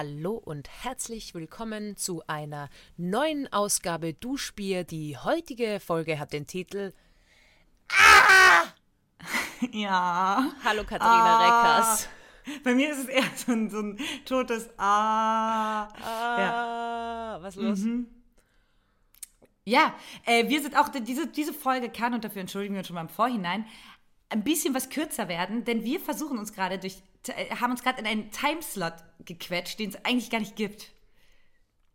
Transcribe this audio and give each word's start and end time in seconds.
Hallo 0.00 0.40
und 0.42 0.66
herzlich 0.82 1.34
willkommen 1.34 1.94
zu 1.94 2.22
einer 2.26 2.70
neuen 2.96 3.52
Ausgabe 3.52 4.14
Duschbier. 4.14 4.82
Die 4.82 5.18
heutige 5.18 5.78
Folge 5.78 6.18
hat 6.18 6.32
den 6.32 6.46
Titel 6.46 6.94
Ah! 7.92 8.62
Ja. 9.72 10.52
Hallo 10.64 10.84
Katharina 10.84 11.38
Ah. 11.38 11.76
Reckers. 11.76 12.08
Bei 12.64 12.74
mir 12.74 12.90
ist 12.90 13.00
es 13.00 13.08
eher 13.08 13.24
so 13.36 13.52
ein, 13.52 13.68
so 13.68 13.80
ein 13.80 13.98
totes 14.24 14.70
Ah. 14.78 15.88
Ah, 16.02 17.42
was 17.42 17.56
los? 17.56 17.80
Mhm. 17.80 18.06
Ja, 19.66 19.94
äh, 20.24 20.48
wir 20.48 20.62
sind 20.62 20.78
auch, 20.78 20.88
diese, 20.88 21.26
diese 21.26 21.52
Folge 21.52 21.90
kann, 21.90 22.14
und 22.14 22.24
dafür 22.24 22.40
entschuldigen 22.40 22.72
wir 22.72 22.78
uns 22.78 22.86
schon 22.86 22.94
mal 22.94 23.02
im 23.02 23.10
Vorhinein, 23.10 23.66
ein 24.30 24.44
bisschen 24.44 24.72
was 24.74 24.88
kürzer 24.88 25.28
werden, 25.28 25.64
denn 25.64 25.84
wir 25.84 26.00
versuchen 26.00 26.38
uns 26.38 26.54
gerade 26.54 26.78
durch, 26.78 27.02
haben 27.28 27.70
uns 27.70 27.82
gerade 27.82 28.00
in 28.00 28.06
einen 28.06 28.30
Timeslot 28.30 28.94
gequetscht, 29.24 29.78
den 29.78 29.90
es 29.90 30.04
eigentlich 30.04 30.30
gar 30.30 30.40
nicht 30.40 30.56
gibt. 30.56 30.92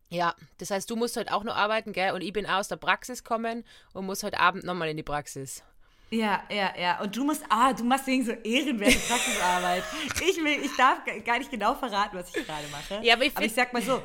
Ja, 0.09 0.35
das 0.59 0.71
heißt, 0.71 0.89
du 0.89 0.95
musst 0.95 1.17
heute 1.17 1.33
auch 1.33 1.43
noch 1.43 1.55
arbeiten, 1.55 1.91
gell? 1.91 2.13
Und 2.13 2.21
ich 2.21 2.31
bin 2.31 2.45
aus 2.45 2.67
der 2.67 2.77
Praxis 2.77 3.23
kommen 3.23 3.63
und 3.93 4.05
muss 4.05 4.23
heute 4.23 4.39
Abend 4.39 4.63
nochmal 4.63 4.89
in 4.89 4.97
die 4.97 5.03
Praxis. 5.03 5.63
Ja, 6.11 6.43
ja, 6.49 6.73
ja. 6.79 7.01
Und 7.01 7.15
du 7.15 7.23
musst, 7.23 7.43
ah, 7.49 7.73
du 7.73 7.83
machst 7.83 8.07
wegen 8.07 8.23
so 8.23 8.31
ehrenwerte 8.31 8.99
Praxisarbeit. 8.99 9.83
ich 10.21 10.37
will, 10.37 10.63
ich 10.63 10.75
darf 10.77 10.99
gar 11.25 11.39
nicht 11.39 11.49
genau 11.49 11.73
verraten, 11.73 12.17
was 12.17 12.33
ich 12.33 12.45
gerade 12.45 12.67
mache. 12.67 12.99
Ja, 13.03 13.15
aber 13.15 13.25
ich 13.25 13.35
aber 13.35 13.45
ich 13.45 13.53
sag 13.53 13.73
mal 13.73 13.81
so, 13.81 14.01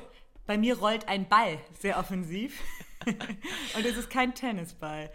bei 0.46 0.56
mir 0.56 0.78
rollt 0.78 1.06
ein 1.06 1.28
Ball 1.28 1.58
sehr 1.78 1.98
offensiv. 1.98 2.60
Und 3.06 3.86
es 3.86 3.96
ist 3.96 4.10
kein 4.10 4.34
Tennisball. 4.34 5.10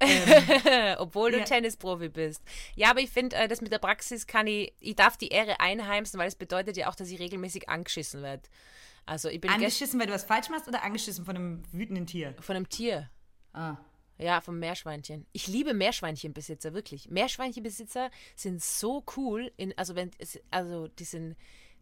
Obwohl 0.98 1.32
du 1.32 1.38
Ja. 1.38 1.44
Tennisprofi 1.44 2.08
bist. 2.08 2.42
Ja, 2.74 2.90
aber 2.90 3.00
ich 3.00 3.10
finde, 3.10 3.36
äh, 3.36 3.48
das 3.48 3.60
mit 3.60 3.72
der 3.72 3.78
Praxis 3.78 4.26
kann 4.26 4.46
ich, 4.46 4.72
ich 4.80 4.96
darf 4.96 5.16
die 5.16 5.28
Ehre 5.28 5.60
einheimsen, 5.60 6.18
weil 6.18 6.28
es 6.28 6.34
bedeutet 6.34 6.76
ja 6.76 6.88
auch, 6.88 6.94
dass 6.94 7.10
ich 7.10 7.18
regelmäßig 7.18 7.68
angeschissen 7.68 8.22
werde. 8.22 8.48
Also 9.06 9.28
ich 9.28 9.40
bin 9.40 9.50
Angeschissen, 9.50 9.98
weil 9.98 10.06
du 10.06 10.12
was 10.12 10.24
falsch 10.24 10.48
machst 10.50 10.68
oder 10.68 10.82
angeschissen 10.82 11.24
von 11.24 11.36
einem 11.36 11.62
wütenden 11.72 12.06
Tier? 12.06 12.34
von 12.40 12.56
einem 12.56 12.68
Tier. 12.68 13.10
Ah. 13.52 13.76
Ja, 14.18 14.40
vom 14.40 14.58
Meerschweinchen. 14.58 15.26
Ich 15.32 15.46
liebe 15.46 15.72
Meerschweinchenbesitzer, 15.72 16.74
wirklich. 16.74 17.08
Meerschweinchenbesitzer 17.08 18.10
sind 18.36 18.62
so 18.62 19.02
cool, 19.16 19.50
in, 19.56 19.76
also 19.78 19.94
wenn 19.94 20.10
also 20.50 20.88
die 20.88 21.04
sind 21.04 21.36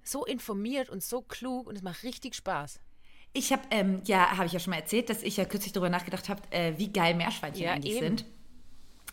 so 0.04 0.24
informiert 0.24 0.88
und 0.88 1.02
so 1.02 1.20
klug 1.20 1.66
und 1.66 1.76
es 1.76 1.82
macht 1.82 2.04
richtig 2.04 2.34
Spaß. 2.36 2.80
Ich 3.38 3.52
habe, 3.52 3.62
ähm, 3.70 4.02
ja, 4.04 4.36
habe 4.36 4.46
ich 4.46 4.52
ja 4.52 4.58
schon 4.58 4.72
mal 4.72 4.78
erzählt, 4.78 5.08
dass 5.10 5.22
ich 5.22 5.36
ja 5.36 5.44
kürzlich 5.44 5.72
darüber 5.72 5.88
nachgedacht 5.90 6.28
habe, 6.28 6.42
äh, 6.50 6.72
wie 6.76 6.92
geil 6.92 7.14
Meerschweinchen 7.14 7.62
Ja, 7.62 7.72
eigentlich 7.72 7.94
eben. 7.94 8.18
sind. 8.18 8.24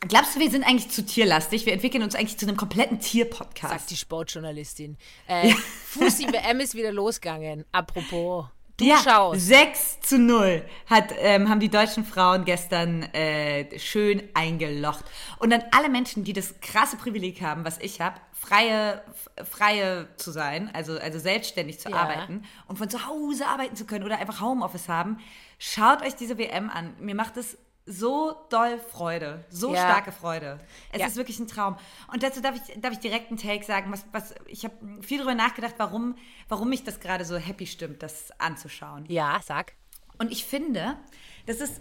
Glaubst 0.08 0.36
du, 0.36 0.40
wir 0.40 0.50
sind 0.50 0.64
eigentlich 0.64 0.90
zu 0.90 1.06
tierlastig? 1.06 1.66
Wir 1.66 1.74
entwickeln 1.74 2.04
uns 2.04 2.16
eigentlich 2.16 2.38
zu 2.38 2.48
einem 2.48 2.58
kompletten 2.58 3.00
Sagt 3.00 3.12
Tier-Podcast. 3.12 3.90
die 3.90 3.96
Sportjournalistin. 3.96 4.98
Äh, 5.28 5.52
Fußball-WM 5.52 6.60
ist 6.60 6.74
wieder 6.76 6.92
losgegangen. 6.92 7.66
Apropos. 7.72 8.46
Du 8.78 8.86
ja, 8.86 8.98
schaust. 8.98 9.42
6 9.48 10.02
zu 10.02 10.20
0 10.20 10.64
hat, 10.88 11.14
ähm, 11.20 11.48
haben 11.50 11.62
die 11.62 11.70
deutschen 11.70 12.04
Frauen 12.04 12.44
gestern 12.44 13.04
äh, 13.14 13.80
schön 13.80 14.22
eingelocht. 14.34 15.06
Und 15.40 15.52
dann 15.52 15.64
alle 15.72 15.88
Menschen, 15.90 16.24
die 16.26 16.34
das 16.34 16.60
krasse 16.60 16.98
Privileg 16.98 17.42
haben, 17.42 17.64
was 17.64 17.78
ich 17.80 18.02
habe, 18.02 18.20
freie, 18.38 19.02
freie 19.50 20.08
zu 20.18 20.32
sein, 20.32 20.70
also, 20.74 21.00
also 21.00 21.18
selbstständig 21.20 21.80
zu 21.80 21.90
Ja. 21.90 21.96
arbeiten 21.98 22.44
und 22.68 22.78
von 22.78 22.90
zu 22.90 23.08
Hause 23.08 23.48
arbeiten 23.48 23.76
zu 23.76 23.86
können 23.86 24.04
oder 24.04 24.20
einfach 24.20 24.42
Homeoffice 24.42 24.90
haben, 24.90 25.20
schaut 25.58 26.02
euch 26.02 26.16
diese 26.16 26.38
WM 26.38 26.70
an. 26.70 26.94
Mir 27.00 27.16
macht 27.16 27.38
es 27.38 27.58
so 27.88 28.36
doll 28.50 28.80
Freude, 28.80 29.46
so 29.50 29.74
Ja. 29.74 29.82
starke 29.84 30.12
Freude. 30.12 30.60
Es 30.92 31.00
Ja. 31.02 31.08
ist 31.08 31.16
wirklich 31.16 31.40
ein 31.40 31.48
Traum. 31.48 31.78
Und 32.12 32.24
dazu 32.24 32.42
darf 32.42 32.56
ich, 32.56 32.82
darf 32.82 32.94
ich 32.94 33.00
direkt 33.00 33.30
einen 33.30 33.38
Take 33.38 33.64
sagen, 33.64 33.92
was, 33.92 34.06
was 34.12 34.36
ich 34.48 34.66
habe 34.66 34.76
viel 35.02 35.20
darüber 35.20 35.36
nachgedacht, 35.36 35.76
warum, 35.78 36.16
warum 36.50 36.70
mich 36.70 36.84
das 36.84 37.00
gerade 37.00 37.24
so 37.26 37.38
happy 37.38 37.68
stimmt, 37.68 38.04
das 38.04 38.32
anzuschauen. 38.40 39.06
Ja, 39.08 39.40
sag. 39.44 39.74
Und 40.18 40.32
ich 40.32 40.46
finde, 40.46 40.98
das 41.46 41.58
ist 41.62 41.80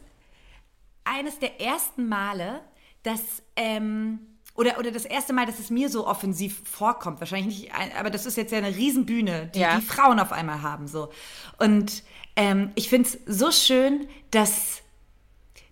eines 1.04 1.38
der 1.38 1.60
ersten 1.60 2.09
Male, 2.09 2.60
dass, 3.03 3.43
ähm, 3.56 4.34
oder, 4.54 4.78
oder 4.78 4.91
das 4.92 5.04
erste 5.04 5.32
Mal, 5.32 5.47
dass 5.47 5.59
es 5.59 5.70
mir 5.70 5.88
so 5.88 6.06
offensiv 6.06 6.62
vorkommt. 6.69 7.20
Wahrscheinlich 7.20 7.62
nicht, 7.62 7.72
aber 7.98 8.10
das 8.10 8.25
ist 8.26 8.37
jetzt 8.37 8.53
ja 8.53 8.59
eine 8.59 8.75
Riesenbühne, 8.75 9.50
die 9.54 9.60
Ja. 9.60 9.76
die 9.76 9.82
Frauen 9.84 10.20
auf 10.20 10.32
einmal 10.32 10.62
haben. 10.62 10.87
So. 10.87 11.10
Und 11.59 12.04
ähm, 12.37 12.70
ich 12.75 12.88
finde 12.88 13.09
es 13.09 13.19
so 13.26 13.50
schön, 13.50 14.06
dass 14.31 14.82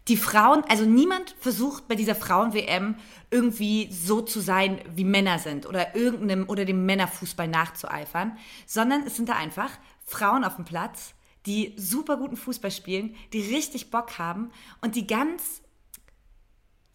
die 0.08 0.16
Frauen, 0.16 0.64
also 0.68 0.84
niemand 0.84 1.36
versucht 1.38 1.86
bei 1.86 1.94
dieser 1.94 2.16
Frauen-WM 2.16 2.96
irgendwie 3.30 3.88
so 3.92 4.20
zu 4.20 4.40
sein, 4.40 4.80
wie 4.94 5.04
Männer 5.04 5.38
sind 5.38 5.64
oder 5.64 5.94
irgendeinem 5.94 6.48
oder 6.48 6.64
dem 6.64 6.84
Männerfußball 6.84 7.46
nachzueifern, 7.46 8.36
sondern 8.66 9.04
es 9.06 9.14
sind 9.16 9.28
da 9.28 9.34
einfach 9.36 9.70
Frauen 10.04 10.42
auf 10.44 10.56
dem 10.56 10.64
Platz, 10.64 11.14
die 11.46 11.74
super 11.76 12.16
guten 12.16 12.36
Fußball 12.36 12.72
spielen, 12.72 13.14
die 13.32 13.40
richtig 13.40 13.90
Bock 13.90 14.18
haben 14.18 14.50
und 14.80 14.96
die 14.96 15.06
ganz 15.06 15.62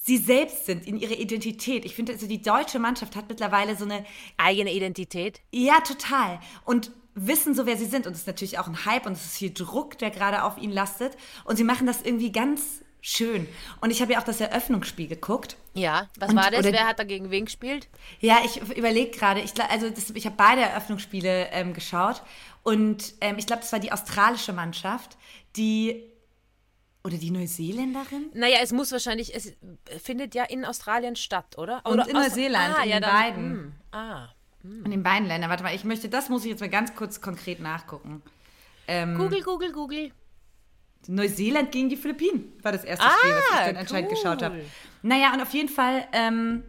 sie 0.07 0.18
selbst 0.18 0.66
sind 0.66 0.88
in 0.88 0.97
ihrer 0.97 1.18
Identität. 1.19 1.85
Ich 1.85 1.94
finde, 1.95 2.13
also 2.13 2.25
die 2.28 2.41
deutsche 2.41 2.79
Mannschaft 2.79 3.16
hat 3.16 3.29
mittlerweile 3.29 3.75
so 3.75 3.85
eine 3.85 4.06
Eigene 4.38 4.73
Identität. 4.73 5.41
ja, 5.51 5.79
total. 5.81 6.40
Und 6.66 6.90
wissen 7.13 7.53
so, 7.56 7.66
wer 7.66 7.78
sie 7.78 7.85
sind. 7.85 8.07
Und 8.07 8.13
es 8.13 8.19
ist 8.19 8.28
natürlich 8.28 8.57
auch 8.59 8.68
ein 8.68 8.85
Hype 8.85 9.06
und 9.06 9.13
es 9.13 9.25
ist 9.25 9.38
viel 9.38 9.51
Druck, 9.53 9.97
der 9.97 10.09
gerade 10.12 10.44
auf 10.44 10.57
ihnen 10.57 10.72
lastet. 10.73 11.18
Und 11.45 11.57
sie 11.57 11.63
machen 11.63 11.85
das 11.88 12.01
irgendwie 12.03 12.31
ganz 12.31 12.81
schön. 13.01 13.47
Und 13.81 13.90
ich 13.91 14.01
habe 14.01 14.13
ja 14.13 14.19
auch 14.19 14.23
das 14.23 14.40
Eröffnungsspiel 14.40 15.07
geguckt. 15.07 15.57
Ja, 15.73 16.07
was 16.19 16.29
Und- 16.29 16.35
war 16.38 16.51
das? 16.51 16.59
oder- 16.62 16.72
Wer 16.74 16.88
hat 16.88 17.00
da 17.00 17.03
gegen 17.03 17.31
wen 17.31 17.45
gespielt? 17.45 17.88
Ja, 18.19 18.38
ich 18.45 18.62
überlege 18.78 19.12
gerade, 19.12 19.41
ich, 19.41 19.51
also 19.69 19.89
das, 19.89 20.12
ich 20.12 20.25
habe 20.25 20.35
beide 20.38 20.62
Eröffnungsspiele 20.62 21.47
ähm, 21.51 21.74
geschaut. 21.74 22.22
Und 22.63 23.13
ähm, 23.22 23.38
ich 23.39 23.47
glaube, 23.47 23.62
das 23.62 23.72
war 23.72 23.79
die 23.79 23.91
australische 23.91 24.53
Mannschaft, 24.53 25.18
die. 25.56 26.03
Oder 27.03 27.17
die 27.17 27.31
Neuseeländerin? 27.31 28.31
Naja, 28.33 28.57
es 28.61 28.71
muss 28.73 28.91
wahrscheinlich, 28.91 29.33
es 29.35 29.53
findet 30.03 30.35
ja 30.35 30.43
in 30.43 30.65
Australien 30.65 31.15
statt, 31.15 31.57
oder? 31.57 31.81
Und 31.85 31.93
oder 31.93 32.07
in 32.07 32.13
Neuseeland, 32.15 32.75
ah, 32.77 32.83
in 32.83 32.89
ja, 32.89 32.95
den 32.97 33.01
dann, 33.01 33.11
beiden. 33.15 33.43
hm, 33.51 33.73
ah. 33.91 34.27
In 34.63 34.91
den 34.91 35.03
beiden 35.03 35.27
Ländern. 35.27 35.49
Warte 35.49 35.63
mal, 35.63 35.73
ich 35.73 35.85
möchte, 35.85 36.09
das 36.09 36.27
muss 36.27 36.43
ich 36.43 36.49
jetzt 36.51 36.59
mal 36.59 36.69
ganz 36.69 36.93
kurz 36.95 37.21
konkret 37.21 37.61
nachgucken. 37.61 38.21
Ähm, 38.87 39.17
Google, 39.17 39.41
Google, 39.41 39.71
Google. 39.71 40.11
Neuseeland 41.07 41.71
gegen 41.71 41.87
die 41.87 41.95
Philippinen 41.95 42.51
war 42.63 42.73
das 42.73 42.83
erste 42.83 43.05
Ah, 43.05 43.11
Spiel, 43.19 43.31
was 43.31 43.59
ich 43.59 43.65
dann 43.67 43.77
anscheinend 43.77 44.09
cool. 44.11 44.15
geschaut 44.17 44.41
habe. 44.41 44.59
Naja, 45.03 45.33
und 45.33 45.41
auf 45.41 45.53
jeden 45.53 45.69
Fall 45.69 46.05
ähm, 46.11 46.63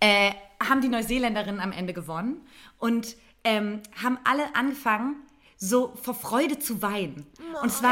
äh, 0.00 0.32
haben 0.66 0.80
die 0.80 0.88
Neuseeländerinnen 0.88 1.60
am 1.60 1.72
Ende 1.72 1.92
gewonnen 1.92 2.46
und 2.78 3.16
ähm, 3.44 3.82
haben 4.02 4.18
alle 4.24 4.54
angefangen, 4.54 5.16
so 5.56 5.94
vor 6.02 6.14
Freude 6.14 6.58
zu 6.58 6.80
weinen. 6.82 7.26
Und 7.62 7.68
es 7.68 7.82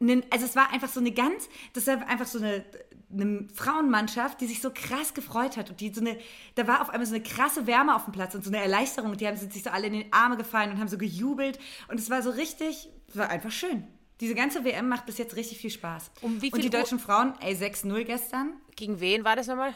ne, 0.00 0.22
also 0.30 0.44
es 0.44 0.56
war 0.56 0.72
einfach 0.72 0.88
so 0.88 1.00
eine 1.00 1.12
ganz, 1.12 1.48
das 1.72 1.86
war 1.86 2.06
einfach 2.08 2.26
so 2.26 2.38
eine, 2.38 2.64
eine 3.12 3.48
Frauenmannschaft, 3.54 4.40
die 4.40 4.46
sich 4.46 4.60
so 4.60 4.70
krass 4.72 5.14
gefreut 5.14 5.56
hat 5.56 5.70
und 5.70 5.80
die 5.80 5.92
so 5.92 6.00
eine, 6.00 6.18
da 6.56 6.66
war 6.66 6.80
auf 6.80 6.90
einmal 6.90 7.06
so 7.06 7.14
eine 7.14 7.22
krasse 7.22 7.66
Wärme 7.66 7.94
auf 7.94 8.04
dem 8.04 8.12
Platz 8.12 8.34
und 8.34 8.44
so 8.44 8.50
eine 8.50 8.58
Erleichterung 8.62 9.12
und 9.12 9.20
die 9.20 9.26
haben 9.26 9.36
sich 9.36 9.62
so 9.62 9.70
alle 9.70 9.86
in 9.86 9.92
die 9.94 10.12
Arme 10.12 10.36
gefallen 10.36 10.72
und 10.72 10.78
haben 10.80 10.88
so 10.88 10.98
gejubelt 10.98 11.58
und 11.88 11.98
es 11.98 12.10
war 12.10 12.22
so 12.22 12.30
richtig, 12.30 12.88
es 13.08 13.16
war 13.16 13.28
einfach 13.30 13.50
schön. 13.52 13.86
Diese 14.20 14.34
ganze 14.34 14.64
WM 14.64 14.88
macht 14.88 15.06
bis 15.06 15.16
jetzt 15.16 15.34
richtig 15.36 15.56
viel 15.58 15.70
Spaß. 15.70 16.10
Um 16.20 16.42
wie 16.42 16.52
und 16.52 16.60
viel 16.60 16.68
die 16.68 16.76
Uhr- 16.76 16.82
deutschen 16.82 16.98
Frauen, 16.98 17.32
ey, 17.40 17.54
6-0 17.54 18.04
gestern 18.04 18.52
Gegen 18.76 19.00
wen 19.00 19.24
war 19.24 19.34
das 19.36 19.46
nochmal? 19.46 19.74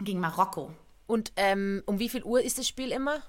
gegen 0.00 0.20
Marokko. 0.20 0.72
Und 1.06 1.32
ähm, 1.36 1.82
um 1.86 1.98
wie 1.98 2.08
viel 2.08 2.24
Uhr 2.24 2.42
ist 2.42 2.58
das 2.58 2.66
Spiel 2.68 2.90
immer? 2.90 3.22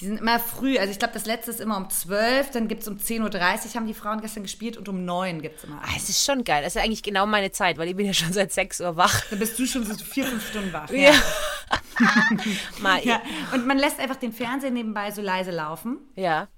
Die 0.00 0.06
sind 0.06 0.18
immer 0.20 0.40
früh. 0.40 0.76
Also 0.76 0.90
ich 0.90 0.98
glaube, 0.98 1.14
das 1.14 1.24
letzte 1.24 1.52
ist 1.52 1.60
immer 1.60 1.76
um 1.76 1.88
12, 1.88 2.50
dann 2.50 2.66
gibt 2.66 2.82
es 2.82 2.88
um 2.88 2.96
10.30 2.96 3.22
Uhr, 3.22 3.74
haben 3.74 3.86
die 3.86 3.94
Frauen 3.94 4.20
gestern 4.20 4.42
gespielt 4.42 4.76
und 4.76 4.88
um 4.88 5.04
9 5.04 5.40
gibt 5.40 5.58
es 5.58 5.64
immer. 5.64 5.80
Ah, 5.82 5.94
es 5.96 6.08
ist 6.08 6.24
schon 6.24 6.42
geil. 6.42 6.62
Das 6.64 6.74
ist 6.74 6.82
eigentlich 6.82 7.02
genau 7.02 7.26
meine 7.26 7.52
Zeit, 7.52 7.78
weil 7.78 7.88
ich 7.88 7.96
bin 7.96 8.06
ja 8.06 8.12
schon 8.12 8.32
seit 8.32 8.52
6 8.52 8.80
Uhr 8.80 8.96
wach. 8.96 9.24
Dann 9.30 9.38
bist 9.38 9.56
du 9.58 9.66
schon 9.66 9.84
so 9.84 9.94
vier, 9.94 10.24
fünf 10.24 10.48
Stunden 10.48 10.72
wach. 10.72 10.90
Ja. 10.90 11.12
Mal, 12.80 13.04
Ja. 13.04 13.22
Und 13.52 13.66
man 13.66 13.78
lässt 13.78 14.00
einfach 14.00 14.16
den 14.16 14.32
Fernseher 14.32 14.70
nebenbei 14.70 15.10
so 15.10 15.22
leise 15.22 15.50
laufen. 15.50 15.98
ja. 16.16 16.48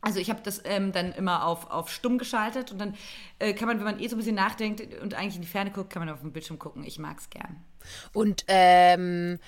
Also 0.00 0.20
ich 0.20 0.30
habe 0.30 0.40
das 0.44 0.62
ähm, 0.64 0.92
dann 0.92 1.10
immer 1.10 1.44
auf, 1.44 1.72
auf 1.72 1.90
stumm 1.90 2.18
geschaltet 2.18 2.70
und 2.70 2.78
dann 2.78 2.94
äh, 3.40 3.52
kann 3.52 3.66
man, 3.66 3.78
wenn 3.78 3.84
man 3.84 3.98
eh 3.98 4.06
so 4.06 4.14
ein 4.14 4.18
bisschen 4.18 4.36
nachdenkt 4.36 4.80
und 5.02 5.14
eigentlich 5.14 5.34
in 5.34 5.42
die 5.42 5.48
Ferne 5.48 5.72
guckt, 5.72 5.90
kann 5.92 6.06
man 6.06 6.14
auf 6.14 6.20
dem 6.20 6.32
Bildschirm 6.32 6.56
gucken. 6.60 6.84
Ich 6.84 7.00
mag 7.00 7.18
es 7.18 7.28
gern. 7.30 7.64
Und 8.12 8.44
ähm, 8.46 9.40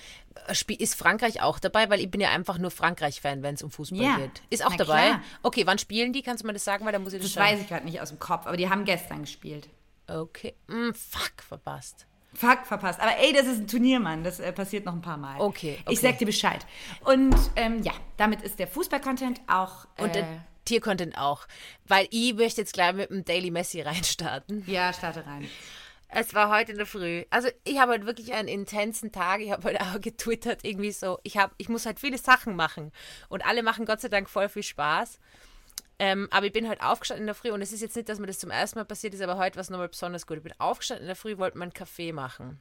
ist 0.78 0.94
Frankreich 0.94 1.42
auch 1.42 1.58
dabei? 1.58 1.90
Weil 1.90 2.00
ich 2.00 2.10
bin 2.10 2.20
ja 2.20 2.30
einfach 2.30 2.58
nur 2.58 2.70
Frankreich-Fan, 2.70 3.42
wenn 3.42 3.54
es 3.54 3.62
um 3.62 3.70
Fußball 3.70 4.00
Ja. 4.00 4.16
geht. 4.16 4.42
Ist 4.50 4.64
auch 4.64 4.74
dabei? 4.74 5.06
klar. 5.08 5.22
Okay, 5.42 5.66
wann 5.66 5.78
spielen 5.78 6.12
die? 6.12 6.22
Kannst 6.22 6.42
du 6.42 6.46
mir 6.46 6.52
das 6.52 6.64
sagen? 6.64 6.84
Weil 6.84 6.92
da 6.92 6.98
muss 6.98 7.12
ich 7.12 7.22
das, 7.22 7.32
Das 7.32 7.42
weiß 7.42 7.60
ich 7.60 7.68
gerade 7.68 7.84
nicht 7.84 8.00
aus 8.00 8.08
dem 8.10 8.18
Kopf, 8.18 8.46
aber 8.46 8.56
die 8.56 8.68
haben 8.68 8.84
gestern 8.84 9.22
gespielt. 9.22 9.68
Okay. 10.06 10.54
Mm, 10.68 10.92
fuck, 10.92 11.42
verpasst. 11.46 12.06
Fuck, 12.34 12.64
verpasst. 12.64 13.00
Aber 13.00 13.16
ey, 13.18 13.32
das 13.32 13.46
ist 13.46 13.58
ein 13.58 13.66
Turnier, 13.66 13.98
Mann. 14.00 14.22
Das 14.22 14.38
äh, 14.38 14.52
passiert 14.52 14.84
noch 14.86 14.92
ein 14.92 15.02
paar 15.02 15.16
Mal. 15.16 15.40
Okay, 15.40 15.78
okay. 15.82 15.92
Ich 15.92 16.00
sag 16.00 16.18
dir 16.18 16.26
Bescheid. 16.26 16.64
Und 17.04 17.34
ähm, 17.56 17.82
ja, 17.82 17.92
damit 18.16 18.42
ist 18.42 18.58
der 18.58 18.68
Fußball-Content 18.68 19.40
auch. 19.48 19.86
Und 19.98 20.10
äh, 20.10 20.12
der 20.12 20.44
Tiercontent 20.64 21.18
auch. 21.18 21.46
Weil 21.88 22.06
ich 22.10 22.34
möchte 22.34 22.60
jetzt 22.60 22.72
gleich 22.72 22.92
mit 22.92 23.10
dem 23.10 23.24
Daily 23.24 23.50
Messi 23.50 23.80
reinstarten. 23.82 24.62
ja, 24.68 24.92
starte 24.92 25.26
rein. 25.26 25.48
Es 26.12 26.34
war 26.34 26.50
heute 26.50 26.72
in 26.72 26.78
der 26.78 26.86
Früh. 26.86 27.24
Also 27.30 27.48
ich 27.64 27.78
habe 27.78 27.92
heute 27.92 28.06
wirklich 28.06 28.32
einen 28.32 28.48
intensen 28.48 29.12
Tag. 29.12 29.40
Ich 29.40 29.52
habe 29.52 29.62
heute 29.62 29.80
auch 29.80 30.00
getwittert, 30.00 30.64
irgendwie 30.64 30.90
so, 30.90 31.18
ich, 31.22 31.36
hab, 31.36 31.54
ich 31.56 31.68
muss 31.68 31.86
halt 31.86 32.00
viele 32.00 32.18
Sachen 32.18 32.56
machen. 32.56 32.90
Und 33.28 33.46
alle 33.46 33.62
machen 33.62 33.86
Gott 33.86 34.00
sei 34.00 34.08
Dank 34.08 34.28
voll 34.28 34.48
viel 34.48 34.64
Spaß. 34.64 35.20
Ähm, 36.00 36.28
aber 36.30 36.46
ich 36.46 36.52
bin 36.52 36.68
halt 36.68 36.82
aufgestanden 36.82 37.24
in 37.24 37.26
der 37.26 37.34
Früh 37.34 37.50
und 37.50 37.62
es 37.62 37.72
ist 37.72 37.82
jetzt 37.82 37.94
nicht, 37.94 38.08
dass 38.08 38.18
mir 38.18 38.26
das 38.26 38.38
zum 38.38 38.50
ersten 38.50 38.78
Mal 38.78 38.86
passiert 38.86 39.12
ist, 39.12 39.20
aber 39.20 39.36
heute 39.36 39.56
war 39.56 39.60
es 39.60 39.70
nochmal 39.70 39.88
besonders 39.88 40.26
gut. 40.26 40.38
Ich 40.38 40.42
bin 40.42 40.54
aufgestanden 40.58 41.04
in 41.04 41.08
der 41.08 41.16
Früh, 41.16 41.36
wollte 41.36 41.58
meinen 41.58 41.74
Kaffee 41.74 42.12
machen. 42.12 42.58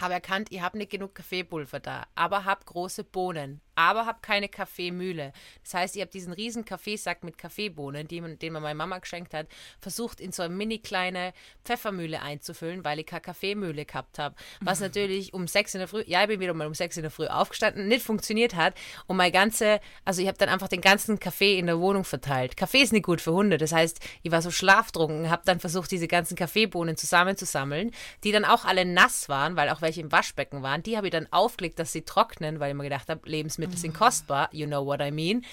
Habe 0.00 0.14
erkannt, 0.14 0.48
ich 0.50 0.62
habe 0.62 0.78
nicht 0.78 0.90
genug 0.90 1.14
Kaffeepulver 1.14 1.78
da, 1.78 2.06
aber 2.14 2.44
habe 2.46 2.64
große 2.64 3.04
Bohnen 3.04 3.60
aber 3.80 4.06
habe 4.06 4.18
keine 4.22 4.48
Kaffeemühle. 4.48 5.32
Das 5.62 5.74
heißt, 5.74 5.96
ich 5.96 6.02
habe 6.02 6.10
diesen 6.10 6.32
riesen 6.32 6.64
Kaffeesack 6.64 7.24
mit 7.24 7.38
Kaffeebohnen, 7.38 8.06
den, 8.06 8.38
den 8.38 8.52
mir 8.52 8.60
meine 8.60 8.74
Mama 8.74 8.98
geschenkt 8.98 9.34
hat, 9.34 9.46
versucht 9.80 10.20
in 10.20 10.32
so 10.32 10.42
eine 10.42 10.54
mini 10.54 10.78
kleine 10.78 11.32
Pfeffermühle 11.64 12.20
einzufüllen, 12.20 12.84
weil 12.84 13.00
ich 13.00 13.06
keine 13.06 13.22
Kaffeemühle 13.22 13.84
gehabt 13.84 14.18
habe. 14.18 14.34
Was 14.60 14.80
natürlich 14.80 15.32
um 15.32 15.48
sechs 15.48 15.74
in 15.74 15.78
der 15.78 15.88
Früh, 15.88 16.04
ja, 16.06 16.22
ich 16.22 16.28
bin 16.28 16.40
wieder 16.40 16.54
mal 16.54 16.66
um 16.66 16.74
sechs 16.74 16.96
in 16.96 17.02
der 17.02 17.10
Früh 17.10 17.26
aufgestanden, 17.26 17.88
nicht 17.88 18.04
funktioniert 18.04 18.54
hat 18.54 18.74
und 19.06 19.16
mein 19.16 19.32
ganze, 19.32 19.80
also 20.04 20.20
ich 20.20 20.28
habe 20.28 20.38
dann 20.38 20.48
einfach 20.48 20.68
den 20.68 20.80
ganzen 20.80 21.18
Kaffee 21.18 21.58
in 21.58 21.66
der 21.66 21.80
Wohnung 21.80 22.04
verteilt. 22.04 22.56
Kaffee 22.56 22.82
ist 22.82 22.92
nicht 22.92 23.04
gut 23.04 23.20
für 23.20 23.32
Hunde, 23.32 23.58
das 23.58 23.72
heißt, 23.72 24.00
ich 24.22 24.30
war 24.30 24.42
so 24.42 24.50
schlaftrunken, 24.50 25.30
habe 25.30 25.42
dann 25.44 25.60
versucht, 25.60 25.90
diese 25.90 26.08
ganzen 26.08 26.36
Kaffeebohnen 26.36 26.96
zusammenzusammeln, 26.96 27.92
die 28.24 28.32
dann 28.32 28.44
auch 28.44 28.64
alle 28.64 28.84
nass 28.84 29.28
waren, 29.28 29.56
weil 29.56 29.68
auch 29.70 29.80
welche 29.80 30.00
im 30.00 30.12
Waschbecken 30.12 30.62
waren. 30.62 30.82
Die 30.82 30.96
habe 30.96 31.06
ich 31.06 31.12
dann 31.12 31.26
aufgelegt, 31.30 31.78
dass 31.78 31.92
sie 31.92 32.02
trocknen, 32.02 32.60
weil 32.60 32.70
ich 32.70 32.76
mir 32.76 32.84
gedacht 32.84 33.08
habe, 33.08 33.28
Lebensmittel 33.28 33.69
Lebensmittel 33.70 33.78
sind 33.78 33.94
kostbar, 33.94 34.48
you 34.52 34.66
know 34.66 34.84
what 34.84 35.00
I 35.00 35.10
mean. 35.10 35.44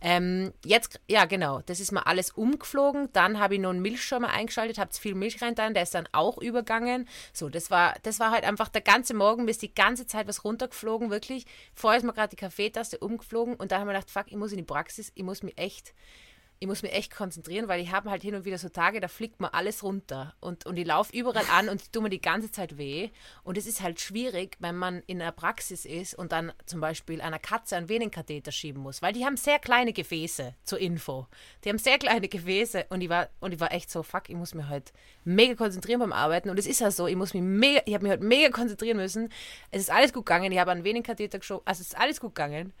Ähm, 0.00 0.52
jetzt, 0.64 1.00
ja 1.08 1.24
genau, 1.24 1.60
das 1.66 1.80
ist 1.80 1.92
mal 1.92 2.02
alles 2.02 2.30
umgeflogen. 2.30 3.08
Dann 3.12 3.38
habe 3.38 3.54
ich 3.54 3.60
noch 3.60 3.70
einen 3.70 3.82
Milchschäumer 3.82 4.30
eingeschaltet, 4.30 4.78
habe 4.78 4.92
viel 4.92 5.14
Milch 5.14 5.40
rein 5.42 5.54
dann, 5.54 5.74
der 5.74 5.82
ist 5.82 5.94
dann 5.94 6.08
auch 6.12 6.38
übergangen. 6.38 7.08
So, 7.32 7.48
das 7.48 7.70
war, 7.70 7.94
das 8.02 8.20
war 8.20 8.30
halt 8.30 8.44
einfach 8.44 8.68
der 8.68 8.82
ganze 8.82 9.14
Morgen, 9.14 9.44
mir 9.44 9.50
ist 9.50 9.62
die 9.62 9.74
ganze 9.74 10.06
Zeit 10.06 10.26
was 10.26 10.44
runtergeflogen, 10.44 11.10
wirklich. 11.10 11.46
Vorher 11.74 11.98
ist 11.98 12.04
mir 12.04 12.12
gerade 12.12 12.30
die 12.30 12.36
Kaffeetaste 12.36 12.98
umgeflogen 12.98 13.54
und 13.54 13.72
dann 13.72 13.80
haben 13.80 13.88
wir 13.88 13.94
gedacht, 13.94 14.10
fuck, 14.10 14.26
ich 14.28 14.36
muss 14.36 14.52
in 14.52 14.58
die 14.58 14.64
Praxis, 14.64 15.12
ich 15.14 15.22
muss 15.22 15.42
mich 15.42 15.56
echt 15.58 15.94
ich 16.58 16.66
muss 16.66 16.82
mich 16.82 16.92
echt 16.92 17.14
konzentrieren, 17.14 17.68
weil 17.68 17.80
ich 17.80 17.92
habe 17.92 18.10
halt 18.10 18.22
hin 18.22 18.34
und 18.34 18.44
wieder 18.44 18.56
so 18.58 18.68
Tage, 18.68 19.00
da 19.00 19.08
fliegt 19.08 19.40
mir 19.40 19.52
alles 19.52 19.82
runter 19.82 20.34
und, 20.40 20.64
und 20.64 20.78
ich 20.78 20.86
laufe 20.86 21.14
überall 21.16 21.44
an 21.52 21.68
und 21.68 21.92
tue 21.92 22.02
mir 22.02 22.08
die 22.08 22.20
ganze 22.20 22.50
Zeit 22.50 22.78
weh. 22.78 23.10
Und 23.42 23.58
es 23.58 23.66
ist 23.66 23.82
halt 23.82 24.00
schwierig, 24.00 24.56
wenn 24.58 24.76
man 24.76 25.02
in 25.06 25.20
einer 25.20 25.32
Praxis 25.32 25.84
ist 25.84 26.14
und 26.14 26.32
dann 26.32 26.52
zum 26.64 26.80
Beispiel 26.80 27.20
einer 27.20 27.38
Katze 27.38 27.76
einen 27.76 27.88
Venenkatheter 27.88 28.52
schieben 28.52 28.82
muss, 28.82 29.02
weil 29.02 29.12
die 29.12 29.24
haben 29.24 29.36
sehr 29.36 29.58
kleine 29.58 29.92
Gefäße, 29.92 30.54
zur 30.64 30.78
Info. 30.78 31.26
Die 31.64 31.68
haben 31.68 31.78
sehr 31.78 31.98
kleine 31.98 32.28
Gefäße 32.28 32.86
und 32.88 33.02
ich 33.02 33.08
war, 33.08 33.28
und 33.40 33.52
ich 33.52 33.60
war 33.60 33.72
echt 33.72 33.90
so, 33.90 34.02
fuck, 34.02 34.28
ich 34.28 34.36
muss 34.36 34.54
mich 34.54 34.66
halt 34.66 34.92
mega 35.24 35.54
konzentrieren 35.54 36.00
beim 36.00 36.12
Arbeiten. 36.12 36.48
Und 36.48 36.58
es 36.58 36.66
ist 36.66 36.80
ja 36.80 36.90
so, 36.90 37.06
ich 37.06 37.16
muss 37.16 37.34
mich 37.34 37.42
mega, 37.42 37.82
ich 37.84 37.92
habe 37.92 38.04
mich 38.04 38.10
halt 38.10 38.22
mega 38.22 38.50
konzentrieren 38.50 38.96
müssen. 38.96 39.28
Es 39.70 39.82
ist 39.82 39.90
alles 39.90 40.12
gut 40.12 40.24
gegangen, 40.24 40.50
ich 40.52 40.58
habe 40.58 40.70
einen 40.70 40.84
Venenkatheter 40.84 41.38
geschoben, 41.38 41.66
also 41.66 41.82
es 41.82 41.88
ist 41.88 41.98
alles 41.98 42.20
gut 42.20 42.34
gegangen. 42.34 42.72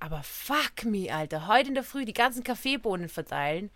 Aber 0.00 0.22
fuck 0.22 0.84
me, 0.86 1.12
Alter. 1.12 1.46
Heute 1.46 1.68
in 1.68 1.74
der 1.74 1.84
Früh 1.84 2.06
die 2.06 2.14
ganzen 2.14 2.42
Kaffeebohnen 2.42 3.08
verteilen. 3.08 3.70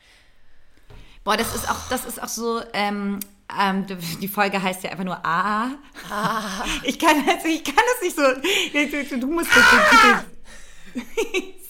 Boah, 1.22 1.36
das 1.36 1.54
ist 1.54 1.70
auch, 1.70 1.88
das 1.90 2.04
ist 2.06 2.22
auch 2.22 2.28
so, 2.28 2.62
ähm, 2.72 3.20
ähm, 3.58 3.86
die 4.20 4.28
Folge 4.28 4.62
heißt 4.62 4.82
ja 4.84 4.90
einfach 4.90 5.04
nur 5.04 5.24
A. 5.24 5.70
Ah. 6.10 6.64
Ich 6.82 6.98
kann 6.98 7.24
das, 7.26 7.44
ich 7.44 7.62
kann 7.62 7.76
das 7.76 8.02
nicht 8.02 8.16
so. 8.16 9.16
Du 9.18 9.26
musst 9.26 9.50
das 9.54 9.64
ah. 9.64 10.24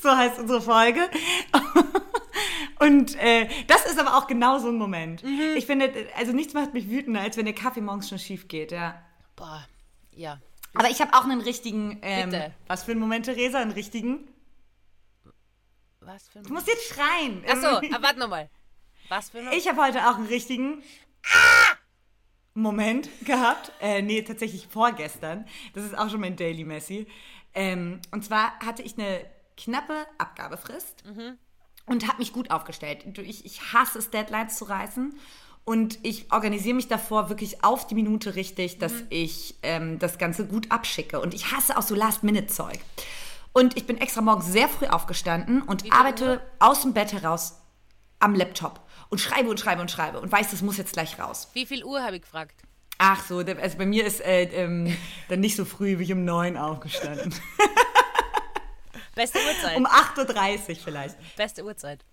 So 0.02 0.16
heißt 0.16 0.38
unsere 0.38 0.60
Folge. 0.60 1.00
Und 2.78 3.16
äh, 3.16 3.48
das 3.66 3.86
ist 3.86 3.98
aber 3.98 4.16
auch 4.16 4.26
genau 4.26 4.58
so 4.58 4.68
ein 4.68 4.76
Moment. 4.76 5.22
Mhm. 5.22 5.54
Ich 5.56 5.66
finde, 5.66 5.92
also 6.16 6.32
nichts 6.32 6.52
macht 6.52 6.74
mich 6.74 6.90
wütender, 6.90 7.20
als 7.20 7.36
wenn 7.36 7.44
der 7.44 7.54
Kaffee 7.54 7.80
morgens 7.80 8.08
schon 8.08 8.18
schief 8.18 8.48
geht, 8.48 8.72
ja. 8.72 9.02
Boah, 9.36 9.66
ja. 10.14 10.40
Aber 10.74 10.90
ich 10.90 11.00
habe 11.00 11.14
auch 11.14 11.24
einen 11.24 11.40
richtigen. 11.40 11.98
Ähm, 12.02 12.30
Bitte. 12.30 12.52
Was 12.66 12.84
für 12.84 12.92
einen 12.92 13.00
Moment, 13.00 13.26
Theresa? 13.26 13.60
Einen 13.60 13.70
richtigen? 13.70 14.28
Was 16.04 16.28
für 16.28 16.38
ein. 16.40 16.44
Du 16.44 16.52
musst 16.52 16.66
jetzt 16.66 16.88
schreien. 16.88 17.44
Achso, 17.48 17.66
aber 17.66 18.02
warte 18.02 18.18
nochmal. 18.18 18.50
Was 19.08 19.30
für 19.30 19.38
ein. 19.38 19.52
Ich 19.52 19.68
habe 19.68 19.80
heute 19.80 20.08
auch 20.08 20.16
einen 20.16 20.26
richtigen. 20.26 20.82
Ah! 21.24 21.76
Moment 22.54 23.08
gehabt. 23.24 23.72
Äh, 23.80 24.02
nee, 24.02 24.22
tatsächlich 24.22 24.68
vorgestern. 24.68 25.46
Das 25.74 25.84
ist 25.84 25.98
auch 25.98 26.08
schon 26.08 26.20
mein 26.20 26.36
Daily 26.36 26.64
Messi. 26.64 27.06
Ähm, 27.52 28.00
und 28.12 28.24
zwar 28.24 28.58
hatte 28.60 28.82
ich 28.82 28.96
eine 28.96 29.26
knappe 29.56 30.06
Abgabefrist 30.18 31.04
mhm. 31.04 31.36
und 31.86 32.06
habe 32.06 32.18
mich 32.18 32.32
gut 32.32 32.50
aufgestellt. 32.50 33.04
Ich, 33.18 33.44
ich 33.44 33.72
hasse 33.72 33.98
es, 33.98 34.10
Deadlines 34.10 34.56
zu 34.56 34.64
reißen. 34.64 35.18
Und 35.64 35.98
ich 36.02 36.30
organisiere 36.30 36.74
mich 36.74 36.88
davor 36.88 37.30
wirklich 37.30 37.64
auf 37.64 37.86
die 37.86 37.94
Minute 37.94 38.34
richtig, 38.36 38.78
dass 38.78 38.92
mhm. 38.92 39.06
ich 39.08 39.56
ähm, 39.62 39.98
das 39.98 40.18
Ganze 40.18 40.46
gut 40.46 40.70
abschicke. 40.70 41.20
Und 41.20 41.34
ich 41.34 41.52
hasse 41.52 41.76
auch 41.76 41.82
so 41.82 41.94
Last-Minute-Zeug. 41.94 42.78
Und 43.56 43.76
ich 43.76 43.86
bin 43.86 43.98
extra 43.98 44.20
morgens 44.20 44.46
sehr 44.46 44.68
früh 44.68 44.86
aufgestanden 44.86 45.62
und 45.62 45.90
arbeite 45.92 46.40
aus 46.58 46.82
dem 46.82 46.92
Bett 46.92 47.12
heraus 47.12 47.60
am 48.18 48.34
Laptop 48.34 48.80
und 49.10 49.20
schreibe 49.20 49.48
und 49.48 49.60
schreibe 49.60 49.80
und 49.80 49.92
schreibe 49.92 50.20
und 50.20 50.30
weiß, 50.30 50.50
das 50.50 50.60
muss 50.60 50.76
jetzt 50.76 50.92
gleich 50.92 51.20
raus. 51.20 51.48
Wie 51.52 51.64
viel 51.64 51.84
Uhr 51.84 52.02
habe 52.02 52.16
ich 52.16 52.22
gefragt? 52.22 52.60
Ach 52.98 53.24
so, 53.24 53.38
also 53.38 53.78
bei 53.78 53.86
mir 53.86 54.04
ist 54.04 54.20
äh, 54.22 54.42
ähm, 54.44 54.96
dann 55.28 55.38
nicht 55.38 55.54
so 55.54 55.64
früh 55.64 56.00
wie 56.00 56.02
ich 56.02 56.12
um 56.12 56.24
neun 56.24 56.56
aufgestanden. 56.56 57.32
Beste 59.14 59.38
Uhrzeit. 59.38 59.76
Um 59.76 59.86
8.30 59.86 60.68
Uhr 60.70 60.74
vielleicht. 60.74 61.36
Beste 61.36 61.64
Uhrzeit. 61.64 62.04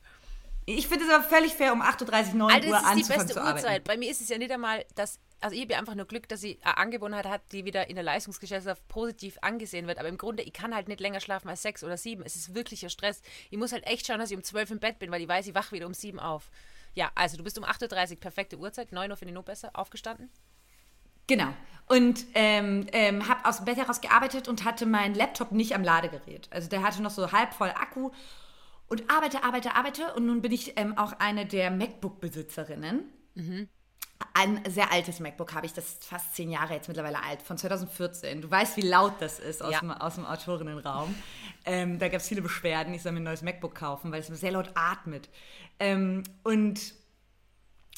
Ich 0.68 0.88
finde 0.88 1.06
es 1.06 1.12
aber 1.12 1.24
völlig 1.24 1.54
fair, 1.54 1.74
um 1.74 1.82
8.30 1.82 2.28
Uhr, 2.28 2.34
9 2.36 2.54
Alter, 2.54 2.68
Uhr 2.68 2.76
anzufangen 2.78 2.88
zu 2.88 3.02
arbeiten. 3.02 3.08
Das 3.08 3.18
ist 3.18 3.30
die 3.32 3.34
beste 3.34 3.40
Uhrzeit. 3.42 3.84
Bei 3.86 3.98
mir 3.98 4.12
ist 4.12 4.22
es 4.22 4.30
ja 4.30 4.38
nicht 4.38 4.52
einmal, 4.52 4.86
dass 4.94 5.18
also 5.42 5.56
ich 5.56 5.64
habe 5.64 5.74
ja 5.74 5.80
einfach 5.80 5.96
nur 5.96 6.06
Glück, 6.06 6.28
dass 6.30 6.40
sie 6.42 6.60
eine 6.62 6.78
Angewohnheit 6.78 7.26
hat, 7.26 7.42
die 7.52 7.66
wieder 7.66 7.90
in 7.90 7.96
der 7.96 8.04
Leistungsgesellschaft 8.04 8.88
positiv 8.88 9.38
angesehen 9.42 9.88
wird. 9.88 9.98
Aber 9.98 10.08
im 10.08 10.18
Grunde, 10.18 10.44
ich 10.44 10.54
kann 10.54 10.74
halt 10.74 10.88
nicht 10.88 11.00
länger 11.00 11.20
schlafen 11.20 11.50
als 11.50 11.64
sechs 11.64 11.84
oder 11.84 11.98
sieben. 11.98 12.24
Es 12.24 12.36
ist 12.36 12.54
wirklicher 12.54 12.90
Stress. 12.90 13.22
Ich 13.50 13.58
muss 13.58 13.72
halt 13.72 13.86
echt 13.88 14.06
schauen, 14.06 14.20
dass 14.20 14.30
ich 14.30 14.38
um 14.38 14.44
zwölf 14.44 14.70
im 14.70 14.80
Bett 14.80 15.00
bin, 15.00 15.12
weil 15.12 15.22
ich 15.22 15.28
weiß, 15.28 15.48
ich 15.48 15.56
wache 15.56 15.72
wieder 15.74 15.88
um 15.88 15.96
sieben 15.96 16.20
auf. 16.20 16.52
Ja, 16.94 17.12
also 17.16 17.38
du 17.38 17.44
bist 17.44 17.58
um 17.58 17.66
8.30 17.66 18.12
Uhr, 18.12 18.20
perfekte 18.20 18.58
Uhrzeit. 18.58 18.92
9 18.92 19.10
Uhr 19.10 19.18
finde 19.18 19.32
ich 19.32 19.36
noch 19.36 19.44
besser, 19.44 19.72
aufgestanden. 19.74 20.30
Genau. 21.26 21.54
Und 21.88 22.26
ähm, 22.36 22.86
ähm, 22.92 23.28
habe 23.28 23.46
aus 23.46 23.58
dem 23.58 23.66
Bett 23.66 23.78
heraus 23.78 24.02
gearbeitet 24.02 24.48
und 24.48 24.64
hatte 24.64 24.86
meinen 24.86 25.16
Laptop 25.16 25.52
nicht 25.52 25.74
am 25.74 25.84
Ladegerät. 25.84 26.50
Also 26.52 26.70
der 26.70 26.84
hatte 26.84 27.02
noch 27.02 27.12
so 27.12 27.32
halb 27.32 27.54
voll 27.54 27.70
Akku 27.70 28.12
und 28.88 29.10
arbeite, 29.10 29.44
arbeite, 29.44 29.76
arbeite. 29.76 30.14
Und 30.14 30.28
nun 30.28 30.42
bin 30.42 30.52
ich 30.52 30.78
ähm, 30.78 30.98
auch 30.98 31.14
eine 31.14 31.48
der 31.48 31.72
MacBook-Besitzerinnen. 31.72 33.06
Mhm 33.34 33.70
ein 34.34 34.62
sehr 34.70 34.92
altes 34.92 35.20
MacBook 35.20 35.54
habe 35.54 35.66
ich, 35.66 35.74
das 35.74 35.86
ist 35.86 36.06
fast 36.06 36.36
zehn 36.36 36.50
Jahre 36.50 36.74
jetzt 36.74 36.88
mittlerweile 36.88 37.24
alt, 37.24 37.42
von 37.42 37.58
2014. 37.58 38.42
Du 38.42 38.50
weißt, 38.50 38.78
wie 38.78 38.82
laut 38.82 39.14
das 39.20 39.40
ist 39.40 39.62
aus, 39.62 39.72
ja. 39.72 39.80
dem, 39.80 39.92
aus 39.92 40.16
dem 40.16 40.26
Autorinnenraum. 40.26 41.16
Ähm, 41.66 42.00
da 42.00 42.08
gab 42.10 42.22
es 42.22 42.28
viele 42.28 42.42
Beschwerden, 42.42 42.94
ich 42.94 43.04
soll 43.04 43.12
mir 43.12 43.20
ein 43.20 43.24
neues 43.24 43.42
MacBook 43.42 43.76
kaufen, 43.76 44.12
weil 44.12 44.22
es 44.22 44.28
sehr 44.28 44.52
laut 44.52 44.72
atmet. 44.76 45.30
Ähm, 45.80 46.24
und 46.44 46.94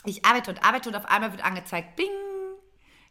ich 0.06 0.26
arbeite 0.26 0.52
und 0.52 0.64
arbeite 0.64 0.90
und 0.90 0.96
auf 0.96 1.06
einmal 1.06 1.32
wird 1.32 1.46
angezeigt, 1.46 1.96
bing, 1.96 2.08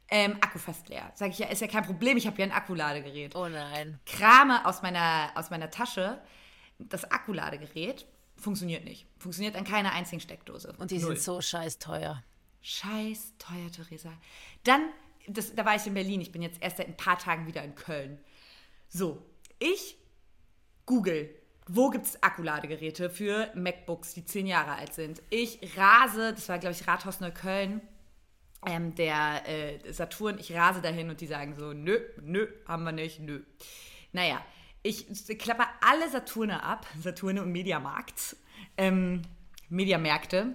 ähm, 0.09 0.37
Akku 0.43 0.59
fast 0.59 0.89
leer. 0.89 1.11
Sag 1.15 1.31
ich 1.31 1.39
ja, 1.39 1.49
ist 1.49 1.63
ja 1.63 1.69
kein 1.69 1.85
Problem, 1.85 2.19
ich 2.19 2.27
habe 2.27 2.39
ja 2.39 2.45
ein 2.45 2.53
Akkuladegerät. 2.53 3.35
Oh 3.35 3.49
nein. 3.49 3.99
Krame 4.05 4.67
aus 4.67 4.83
meiner, 4.83 5.31
aus 5.35 5.49
meiner 5.49 5.71
Tasche 5.71 6.21
das 6.79 7.11
Akkuladegerät, 7.11 8.07
funktioniert 8.37 8.85
nicht. 8.85 9.07
Funktioniert 9.19 9.57
an 9.57 9.65
keiner 9.65 9.93
einzigen 9.93 10.21
Steckdose. 10.21 10.75
Und 10.79 10.91
die 10.91 10.99
Null. 10.99 11.17
sind 11.17 11.21
so 11.21 11.41
scheiß 11.41 11.79
teuer. 11.79 12.23
Scheiß 12.63 13.35
teuer, 13.39 13.71
Theresa. 13.71 14.13
Dann, 14.65 14.89
das, 15.27 15.55
da 15.55 15.65
war 15.65 15.77
ich 15.77 15.87
in 15.87 15.95
Berlin. 15.95 16.21
Ich 16.21 16.33
bin 16.33 16.43
jetzt 16.43 16.63
erst 16.63 16.79
seit 16.79 16.87
ein 16.87 16.97
paar 16.97 17.19
Tagen 17.19 17.47
wieder 17.47 17.63
in 17.63 17.75
Köln. 17.75 18.19
So, 18.89 19.23
ich 19.59 19.97
google, 20.87 21.35
wo 21.67 21.91
gibt 21.91 22.07
es 22.07 22.23
Akkuladegeräte 22.23 23.11
für 23.11 23.51
MacBooks, 23.55 24.15
die 24.15 24.25
zehn 24.25 24.47
Jahre 24.47 24.73
alt 24.73 24.95
sind. 24.95 25.23
Ich 25.31 25.77
rase, 25.77 26.33
das 26.33 26.49
war, 26.49 26.59
glaube 26.59 26.75
ich, 26.75 26.87
Rathaus 26.87 27.21
Neukölln, 27.21 27.81
ähm, 28.67 28.95
der 28.95 29.49
äh, 29.49 29.93
Saturn, 29.93 30.39
ich 30.39 30.53
rase 30.53 30.81
dahin 30.81 31.11
und 31.11 31.21
die 31.21 31.27
sagen 31.27 31.55
so, 31.55 31.73
nö, 31.73 32.01
nö, 32.21 32.47
haben 32.67 32.85
wir 32.85 32.93
nicht, 32.93 33.21
nö. 33.21 33.43
Naja, 34.13 34.45
ich 34.83 35.07
klappe 35.39 35.65
alle 35.81 36.11
Saturne 36.11 36.63
ab, 36.63 36.87
Saturne 37.01 37.43
und 37.43 37.53
Mediamarkt, 37.53 38.37
ähm, 38.77 39.23
Mediamärkte 39.69 40.55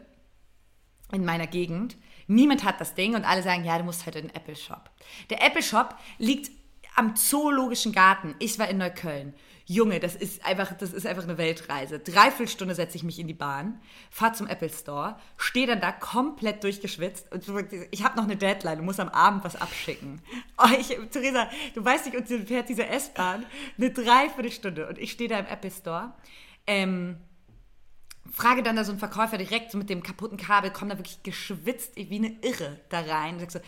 in 1.12 1.26
meiner 1.26 1.48
Gegend. 1.48 1.98
Niemand 2.28 2.64
hat 2.64 2.82
das 2.82 2.94
Ding 2.94 3.16
und 3.16 3.24
alle 3.24 3.44
sagen, 3.44 3.64
ja, 3.64 3.78
du 3.78 3.84
musst 3.84 4.06
halt 4.06 4.16
in 4.16 4.28
den 4.28 4.36
Apple 4.36 4.56
Shop. 4.56 4.90
Der 5.30 5.42
Apple 5.46 5.64
Shop 5.64 5.96
liegt 6.18 6.52
am 6.96 7.16
Zoologischen 7.16 7.94
Garten. 7.94 8.36
Ich 8.40 8.60
war 8.60 8.68
in 8.68 8.78
Neukölln. 8.78 9.34
Junge, 9.70 10.00
das 10.00 10.16
ist 10.16 10.46
einfach, 10.46 10.74
das 10.78 10.94
ist 10.94 11.06
einfach 11.06 11.24
eine 11.24 11.38
Weltreise. 11.38 12.00
Dreiviertel 12.00 12.48
Stunde 12.48 12.74
setze 12.74 12.96
ich 12.96 13.04
mich 13.04 13.20
in 13.20 13.28
die 13.28 13.34
Bahn, 13.34 13.82
fahre 14.10 14.32
zum 14.32 14.48
Apple 14.48 14.70
Store, 14.70 15.18
stehe 15.36 15.68
dann 15.68 15.82
da 15.82 15.92
komplett 15.92 16.64
durchgeschwitzt 16.64 17.30
und 17.34 17.44
ich 17.92 18.04
habe 18.06 18.16
noch 18.16 18.24
eine 18.24 18.38
Deadline 18.38 18.80
und 18.80 18.86
muss 18.86 19.02
am 19.02 19.10
Abend 19.10 19.44
was 19.44 19.58
abschicken. 19.58 20.22
Oh, 20.58 20.70
ich, 20.80 20.88
Theresa, 21.12 21.50
du 21.76 21.84
weißt 21.84 22.06
nicht, 22.06 22.18
und 22.18 22.48
fährt 22.48 22.70
diese 22.70 22.88
S-Bahn 22.88 23.46
eine 23.78 23.92
Dreiviertelstunde 23.92 24.88
und 24.88 24.98
ich 24.98 25.12
stehe 25.12 25.30
da 25.30 25.38
im 25.38 25.46
Apple 25.46 25.72
Store. 25.72 26.14
Ähm, 26.66 27.18
frage 28.32 28.64
dann 28.64 28.76
da 28.76 28.84
so 28.84 28.92
einen 28.92 29.00
Verkäufer 29.00 29.38
direkt 29.38 29.72
so 29.72 29.78
mit 29.78 29.90
dem 29.90 30.04
kaputten 30.04 30.38
Kabel, 30.38 30.72
komme 30.72 30.92
da 30.92 30.98
wirklich 30.98 31.24
geschwitzt 31.24 31.96
wie 31.96 32.16
eine 32.16 32.36
Irre 32.42 32.80
da 32.90 33.02
rein 33.02 33.36
und 33.36 33.40
sag 33.40 33.52
so, 33.52 33.60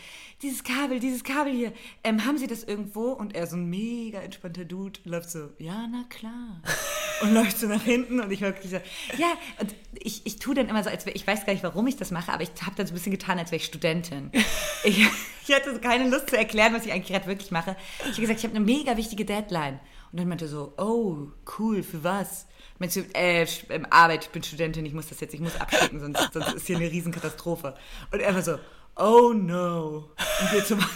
dieses 0.41 0.63
Kabel, 0.63 0.99
dieses 0.99 1.23
Kabel 1.23 1.53
hier, 1.53 1.73
ähm, 2.03 2.25
haben 2.25 2.37
Sie 2.37 2.47
das 2.47 2.63
irgendwo? 2.63 3.11
Und 3.11 3.35
er 3.35 3.47
so 3.47 3.57
ein 3.57 3.65
mega 3.65 4.19
entspannter 4.19 4.65
Dude 4.65 4.99
läuft 5.03 5.29
so, 5.29 5.49
ja, 5.57 5.87
na 5.91 6.05
klar. 6.09 6.61
und 7.21 7.33
läuft 7.33 7.57
so 7.57 7.67
nach 7.67 7.83
hinten 7.83 8.19
und 8.19 8.31
ich 8.31 8.41
wirklich 8.41 8.71
so, 8.71 8.79
ja, 9.17 9.33
und 9.59 9.75
ich, 9.93 10.25
ich 10.25 10.39
tue 10.39 10.55
dann 10.55 10.69
immer 10.69 10.83
so, 10.83 10.89
als 10.89 11.05
wäre, 11.05 11.15
ich 11.15 11.27
weiß 11.27 11.45
gar 11.45 11.53
nicht, 11.53 11.63
warum 11.63 11.87
ich 11.87 11.97
das 11.97 12.11
mache, 12.11 12.31
aber 12.31 12.43
ich 12.43 12.51
habe 12.61 12.75
dann 12.75 12.87
so 12.87 12.93
ein 12.93 12.95
bisschen 12.95 13.11
getan, 13.11 13.37
als 13.39 13.51
wäre 13.51 13.57
ich 13.57 13.65
Studentin. 13.65 14.31
ich, 14.83 15.05
ich 15.47 15.55
hatte 15.55 15.73
so 15.73 15.79
keine 15.79 16.09
Lust 16.09 16.29
zu 16.29 16.37
erklären, 16.37 16.73
was 16.73 16.85
ich 16.85 16.91
eigentlich 16.91 17.09
gerade 17.09 17.27
wirklich 17.27 17.51
mache. 17.51 17.75
Ich 17.99 18.11
habe 18.11 18.21
gesagt, 18.21 18.39
ich 18.39 18.45
habe 18.45 18.55
eine 18.55 18.65
mega 18.65 18.97
wichtige 18.97 19.25
Deadline. 19.25 19.79
Und 20.11 20.19
dann 20.19 20.27
meinte 20.27 20.45
er 20.45 20.49
so, 20.49 20.73
oh, 20.77 21.27
cool, 21.57 21.83
für 21.83 22.03
was? 22.03 22.47
Meinst 22.79 22.95
du, 22.95 23.01
äh, 23.13 23.45
Arbeit, 23.89 24.25
ich 24.25 24.29
bin 24.31 24.41
Studentin, 24.41 24.85
ich 24.85 24.93
muss 24.93 25.07
das 25.07 25.19
jetzt, 25.19 25.33
ich 25.33 25.39
muss 25.39 25.59
abschicken, 25.59 25.99
sonst, 25.99 26.29
sonst 26.33 26.53
ist 26.53 26.67
hier 26.67 26.77
eine 26.77 26.89
Riesenkatastrophe. 26.89 27.75
Und 28.11 28.19
er 28.19 28.33
war 28.33 28.41
so, 28.41 28.57
oh 28.95 29.33
no. 29.33 30.09
Und 30.41 30.51
wir 30.51 30.65
zum 30.65 30.79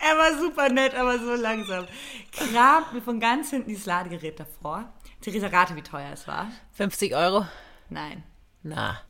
Er 0.00 0.18
war 0.18 0.38
super 0.38 0.68
nett, 0.68 0.94
aber 0.94 1.18
so 1.18 1.34
langsam. 1.34 1.86
Kramt 2.32 2.92
mir 2.92 3.00
von 3.00 3.18
ganz 3.20 3.50
hinten 3.50 3.68
dieses 3.68 3.86
Ladegerät 3.86 4.38
davor. 4.38 4.92
Theresa, 5.20 5.46
rate, 5.46 5.74
wie 5.76 5.82
teuer 5.82 6.10
es 6.12 6.28
war. 6.28 6.50
50 6.72 7.14
Euro? 7.14 7.46
Nein. 7.88 8.22
Na. 8.62 9.00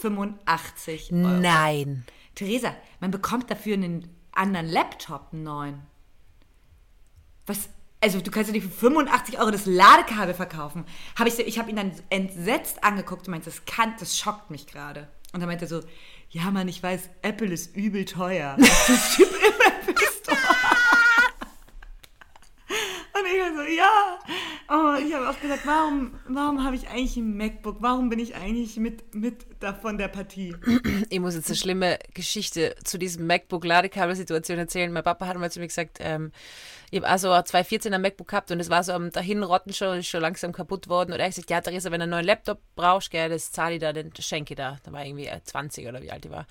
85 0.00 1.12
Euro. 1.12 1.22
Nein. 1.22 2.04
Theresa, 2.34 2.74
man 3.00 3.10
bekommt 3.12 3.50
dafür 3.50 3.74
einen 3.74 4.08
anderen 4.32 4.66
Laptop, 4.66 5.32
einen 5.32 5.44
neuen. 5.44 5.82
Was, 7.46 7.70
also 8.06 8.20
du 8.20 8.30
kannst 8.30 8.48
ja 8.48 8.52
nicht 8.52 8.62
für 8.62 8.70
85 8.70 9.40
Euro 9.40 9.50
das 9.50 9.66
Ladekabel 9.66 10.32
verkaufen. 10.32 10.84
Hab 11.18 11.26
ich 11.26 11.36
ich 11.40 11.58
habe 11.58 11.70
ihn 11.70 11.76
dann 11.76 11.90
entsetzt 12.08 12.84
angeguckt 12.84 13.26
und 13.26 13.32
meinte, 13.32 13.50
das 13.50 13.64
kann, 13.64 13.94
das 13.98 14.16
schockt 14.16 14.48
mich 14.48 14.68
gerade. 14.68 15.08
Und 15.32 15.40
dann 15.40 15.48
meinte 15.48 15.64
er 15.64 15.68
so, 15.68 15.80
ja 16.30 16.52
Mann, 16.52 16.68
ich 16.68 16.80
weiß, 16.80 17.10
Apple 17.22 17.48
ist 17.48 17.74
übel 17.74 18.04
teuer. 18.04 18.56
Das 18.86 19.16
Typ 19.16 19.28
im 19.28 19.60
Apple. 19.66 19.94
Und 23.16 23.26
ich 23.26 23.42
so, 23.56 23.62
ja. 23.76 24.18
Oh, 24.68 24.94
ich 25.00 25.14
habe 25.14 25.28
auch 25.28 25.40
gesagt, 25.40 25.64
warum, 25.64 26.18
warum 26.26 26.64
habe 26.64 26.74
ich 26.74 26.88
eigentlich 26.88 27.16
ein 27.16 27.36
MacBook? 27.36 27.76
Warum 27.80 28.08
bin 28.08 28.18
ich 28.18 28.34
eigentlich 28.34 28.76
mit, 28.78 29.14
mit 29.14 29.46
davon 29.60 29.96
der 29.96 30.08
Partie? 30.08 30.56
Ich 31.08 31.20
muss 31.20 31.36
jetzt 31.36 31.48
eine 31.48 31.56
schlimme 31.56 31.98
Geschichte 32.14 32.74
zu 32.82 32.98
diesem 32.98 33.28
MacBook-Ladekabel-Situation 33.28 34.58
erzählen. 34.58 34.92
Mein 34.92 35.04
Papa 35.04 35.26
hat 35.26 35.38
mal 35.38 35.52
zu 35.52 35.60
mir 35.60 35.68
gesagt, 35.68 35.98
ähm, 36.00 36.32
ich 36.90 36.98
habe 36.98 37.08
also 37.08 37.28
2014 37.28 37.94
ein 37.94 38.02
MacBook 38.02 38.26
gehabt 38.28 38.50
und 38.50 38.58
es 38.58 38.68
war 38.68 38.82
so 38.82 38.92
am 38.92 39.12
dahinrotten 39.12 39.72
schon, 39.72 40.02
schon 40.02 40.20
langsam 40.20 40.52
kaputt 40.52 40.88
worden. 40.88 41.12
Und 41.12 41.20
er 41.20 41.26
hat 41.26 41.32
gesagt, 41.34 41.50
ja, 41.50 41.60
Theresa, 41.60 41.92
wenn 41.92 42.00
du 42.00 42.04
einen 42.04 42.10
neuen 42.10 42.26
Laptop 42.26 42.60
brauchst, 42.74 43.10
gell, 43.12 43.28
das 43.28 43.52
zahle 43.52 43.74
ich 43.76 43.80
da, 43.80 43.92
den 43.92 44.12
schenke 44.18 44.54
ich 44.54 44.58
da. 44.58 44.78
Da 44.82 44.92
war 44.92 45.04
irgendwie 45.04 45.30
20 45.44 45.86
oder 45.86 46.02
wie 46.02 46.10
alt 46.10 46.24
ich 46.24 46.30
war. 46.30 46.46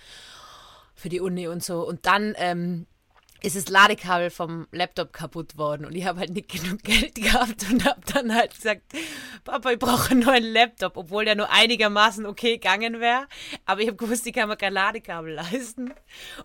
Für 0.94 1.10
die 1.10 1.20
Uni 1.20 1.50
und 1.50 1.64
so. 1.64 1.86
Und 1.86 2.06
dann 2.06 2.34
ähm, 2.38 2.88
ist 3.42 3.56
das 3.56 3.68
Ladekabel 3.70 4.30
vom 4.30 4.68
Laptop 4.72 5.14
kaputt 5.14 5.58
worden 5.58 5.86
und 5.86 5.94
ich 5.96 6.06
habe 6.06 6.20
halt 6.20 6.32
nicht 6.32 6.50
genug 6.50 6.82
Geld 6.84 7.16
gehabt 7.16 7.66
und 7.70 7.86
habe 7.86 8.02
dann 8.14 8.34
halt 8.34 8.56
gesagt, 8.56 8.82
Papa, 9.44 9.72
ich 9.72 9.80
brauche 9.80 10.12
einen 10.12 10.22
neuen 10.22 10.44
Laptop, 10.44 10.98
obwohl 10.98 11.26
der 11.26 11.36
nur 11.36 11.52
einigermaßen 11.52 12.26
okay 12.26 12.54
gegangen 12.54 13.00
wäre. 13.00 13.28
Aber 13.66 13.82
ich 13.82 13.88
habe 13.88 13.98
gewusst, 13.98 14.26
ich 14.26 14.34
kann 14.34 14.50
mir 14.50 14.58
kein 14.58 14.74
Ladekabel 14.74 15.34
leisten 15.34 15.94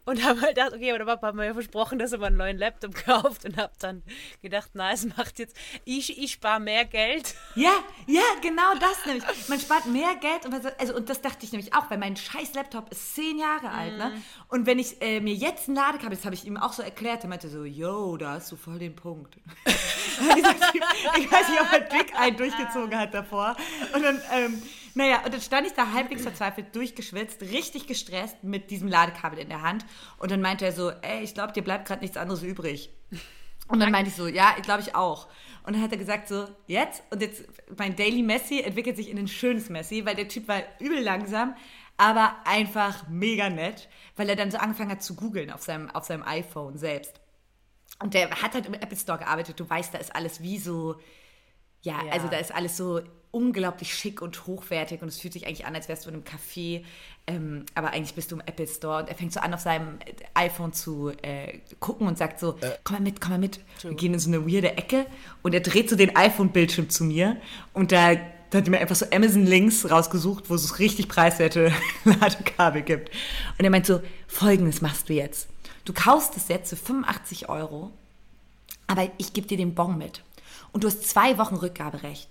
und 0.05 0.23
habe 0.25 0.43
halt 0.43 0.57
gedacht, 0.57 0.75
okay, 0.75 0.91
aber 0.91 0.99
der 0.99 1.05
Papa 1.07 1.29
hat 1.29 1.35
mir 1.35 1.47
ja 1.47 1.55
versprochen, 1.55 1.99
dass 1.99 2.13
er 2.13 2.19
mir 2.19 2.27
einen 2.27 2.37
neuen 2.37 2.59
Laptop 2.59 2.95
kauft 2.95 3.45
und 3.45 3.57
habe 3.57 3.73
dann 3.79 4.03
gedacht, 4.43 4.71
na, 4.75 4.93
es 4.93 5.07
macht 5.17 5.39
jetzt, 5.39 5.57
ich, 5.85 6.23
ich 6.23 6.33
spare 6.33 6.61
mehr 6.61 6.85
Geld. 6.85 7.35
Ja, 7.55 7.73
ja, 8.07 8.23
genau 8.43 8.75
das 8.79 9.07
nämlich. 9.07 9.25
Man 9.49 9.61
spart 9.61 9.87
mehr 9.87 10.17
Geld 10.17 10.45
und, 10.45 10.55
also, 10.79 10.95
und 10.95 11.09
das 11.09 11.23
dachte 11.23 11.47
ich 11.47 11.53
nämlich 11.53 11.73
auch, 11.73 11.91
weil 11.91 11.99
mein 11.99 12.17
scheiß 12.17 12.53
Laptop 12.55 12.91
ist 12.91 13.15
zehn 13.15 13.39
Jahre 13.39 13.71
alt, 13.71 13.97
ne? 13.97 14.11
Mhm. 14.11 14.23
Und 14.49 14.67
wenn 14.67 14.79
ich 14.79 15.01
äh, 15.01 15.21
mir 15.21 15.35
jetzt 15.35 15.69
ein 15.69 15.75
Ladekabel, 15.75 16.17
das 16.17 16.25
habe 16.27 16.35
ich 16.35 16.45
ihm 16.45 16.57
auch 16.57 16.73
so 16.73 16.80
erklärt. 16.81 17.25
Er 17.25 17.29
meinte 17.29 17.49
so, 17.49 17.65
yo, 17.65 18.17
da 18.17 18.33
hast 18.33 18.51
du 18.53 18.57
voll 18.57 18.79
den 18.79 18.95
Punkt. 18.95 19.37
ich 19.67 21.31
weiß 21.33 21.49
nicht, 21.49 21.61
ob 21.61 21.73
er 21.73 21.81
dick 21.81 22.13
einen 22.19 22.37
durchgezogen 22.37 22.99
hat 22.99 23.15
davor. 23.15 23.57
Und 23.95 24.03
dann, 24.03 24.21
ähm, 24.33 24.63
naja, 24.95 25.23
und 25.25 25.33
dann 25.33 25.41
stand 25.41 25.67
ich 25.67 25.73
da 25.73 25.93
halbwegs 25.93 26.23
verzweifelt, 26.23 26.75
durchgeschwitzt, 26.75 27.43
richtig 27.43 27.87
gestresst 27.87 28.43
mit 28.43 28.71
diesem 28.71 28.89
Ladekabel 28.89 29.39
in 29.39 29.49
der 29.49 29.63
Hand. 29.63 29.85
Und 30.19 30.31
dann 30.31 30.41
meinte 30.41 30.65
er 30.65 30.73
so, 30.73 30.91
ey, 30.91 31.23
ich 31.23 31.35
glaube, 31.35 31.53
dir 31.53 31.63
bleibt 31.63 31.87
gerade 31.87 32.01
nichts 32.01 32.17
anderes 32.17 32.43
übrig. 32.43 32.91
Und 33.69 33.79
dann 33.81 33.93
meinte 33.93 34.11
ich 34.11 34.17
so, 34.17 34.27
ja, 34.27 34.55
ich 34.57 34.63
glaube 34.63 34.83
ich 34.83 34.95
auch. 34.95 35.29
Und 35.65 35.75
dann 35.75 35.83
hat 35.83 35.93
er 35.93 35.99
gesagt 35.99 36.27
so, 36.29 36.49
jetzt? 36.67 37.03
Und 37.11 37.23
jetzt, 37.23 37.45
mein 37.77 37.95
Daily 37.95 38.23
Messi 38.23 38.61
entwickelt 38.61 38.97
sich 38.97 39.09
in 39.09 39.19
ein 39.19 39.29
schönes 39.29 39.69
Messi, 39.69 40.05
weil 40.05 40.17
der 40.17 40.27
Typ 40.27 40.49
war 40.49 40.63
übel 40.81 41.01
langsam, 41.01 41.55
aber 42.01 42.35
einfach 42.47 43.07
mega 43.09 43.51
nett, 43.51 43.91
weil 44.17 44.31
er 44.31 44.35
dann 44.35 44.51
so 44.51 44.57
angefangen 44.57 44.91
hat 44.91 45.03
zu 45.03 45.15
googeln 45.15 45.51
auf 45.51 45.61
seinem, 45.61 45.91
auf 45.91 46.05
seinem 46.05 46.23
iPhone 46.23 46.79
selbst. 46.79 47.21
Und 48.03 48.15
der 48.15 48.31
hat 48.31 48.55
halt 48.55 48.65
im 48.65 48.73
Apple 48.73 48.97
Store 48.97 49.19
gearbeitet. 49.19 49.61
Du 49.61 49.69
weißt, 49.69 49.93
da 49.93 49.99
ist 49.99 50.17
alles 50.17 50.41
wie 50.41 50.59
so, 50.59 50.97
ja, 51.83 52.03
ja, 52.03 52.13
also 52.13 52.29
da 52.29 52.39
ist 52.39 52.55
alles 52.55 52.79
so 52.79 53.03
unglaublich 53.33 53.95
schick 53.95 54.23
und 54.23 54.47
hochwertig 54.47 55.03
und 55.03 55.09
es 55.09 55.21
fühlt 55.21 55.35
sich 55.35 55.47
eigentlich 55.47 55.67
an, 55.67 55.75
als 55.75 55.89
wärst 55.89 56.07
du 56.07 56.09
in 56.09 56.17
einem 56.17 56.25
Café, 56.25 56.85
ähm, 57.27 57.67
aber 57.75 57.91
eigentlich 57.91 58.15
bist 58.15 58.33
du 58.33 58.37
im 58.37 58.41
Apple 58.41 58.67
Store 58.67 59.03
und 59.03 59.09
er 59.09 59.15
fängt 59.15 59.33
so 59.33 59.41
an, 59.41 59.53
auf 59.53 59.61
seinem 59.61 59.99
iPhone 60.33 60.73
zu 60.73 61.11
äh, 61.23 61.59
gucken 61.81 62.09
und 62.09 62.17
sagt 62.17 62.41
so, 62.41 62.57
äh. 62.61 62.79
komm 62.83 62.97
mal 62.97 63.03
mit, 63.03 63.21
komm 63.21 63.33
mal 63.33 63.39
mit. 63.39 63.61
Wir 63.83 63.95
gehen 63.95 64.15
in 64.15 64.19
so 64.19 64.31
eine 64.31 64.51
weirde 64.51 64.77
Ecke 64.77 65.07
und 65.43 65.53
er 65.53 65.61
dreht 65.61 65.91
so 65.91 65.97
den 65.97 66.17
iPhone-Bildschirm 66.17 66.89
zu 66.89 67.05
mir 67.05 67.37
und 67.75 67.93
da 67.93 68.17
da 68.51 68.59
hat 68.59 68.69
mir 68.69 68.79
einfach 68.79 68.97
so 68.97 69.07
Amazon-Links 69.13 69.91
rausgesucht, 69.91 70.51
wo 70.51 70.55
es 70.55 70.79
richtig 70.79 71.09
preiswerte 71.09 71.73
Ladekabel 72.05 72.83
gibt. 72.83 73.11
Und 73.59 73.65
er 73.65 73.71
meint 73.71 73.87
so, 73.87 74.01
folgendes 74.27 74.83
machst 74.83 75.09
du 75.09 75.15
jetzt. 75.15 75.49
Du 75.85 75.93
kaufst 75.93 76.37
es 76.37 76.49
jetzt 76.49 76.71
für 76.71 76.77
85 76.77 77.49
Euro, 77.49 77.91
aber 78.87 79.09
ich 79.19 79.33
gebe 79.33 79.47
dir 79.47 79.57
den 79.57 79.75
Bon 79.75 79.97
mit. 79.97 80.23
Und 80.73 80.85
du 80.85 80.89
hast 80.89 81.09
zwei 81.09 81.39
Wochen 81.39 81.57
Rückgaberecht. 81.57 82.29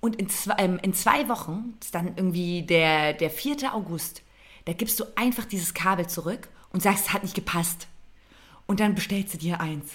Und 0.00 0.16
in 0.16 0.28
zwei, 0.28 0.56
ähm, 0.58 0.80
in 0.82 0.94
zwei 0.94 1.28
Wochen, 1.28 1.74
das 1.78 1.86
ist 1.86 1.94
dann 1.94 2.08
irgendwie 2.16 2.62
der, 2.62 3.12
der 3.12 3.30
4. 3.30 3.72
August, 3.72 4.22
da 4.64 4.72
gibst 4.72 4.98
du 4.98 5.04
einfach 5.14 5.44
dieses 5.44 5.74
Kabel 5.74 6.08
zurück 6.08 6.48
und 6.72 6.82
sagst, 6.82 7.06
es 7.06 7.12
hat 7.12 7.22
nicht 7.22 7.34
gepasst. 7.34 7.86
Und 8.66 8.80
dann 8.80 8.96
bestellst 8.96 9.34
du 9.34 9.38
dir 9.38 9.60
eins 9.60 9.92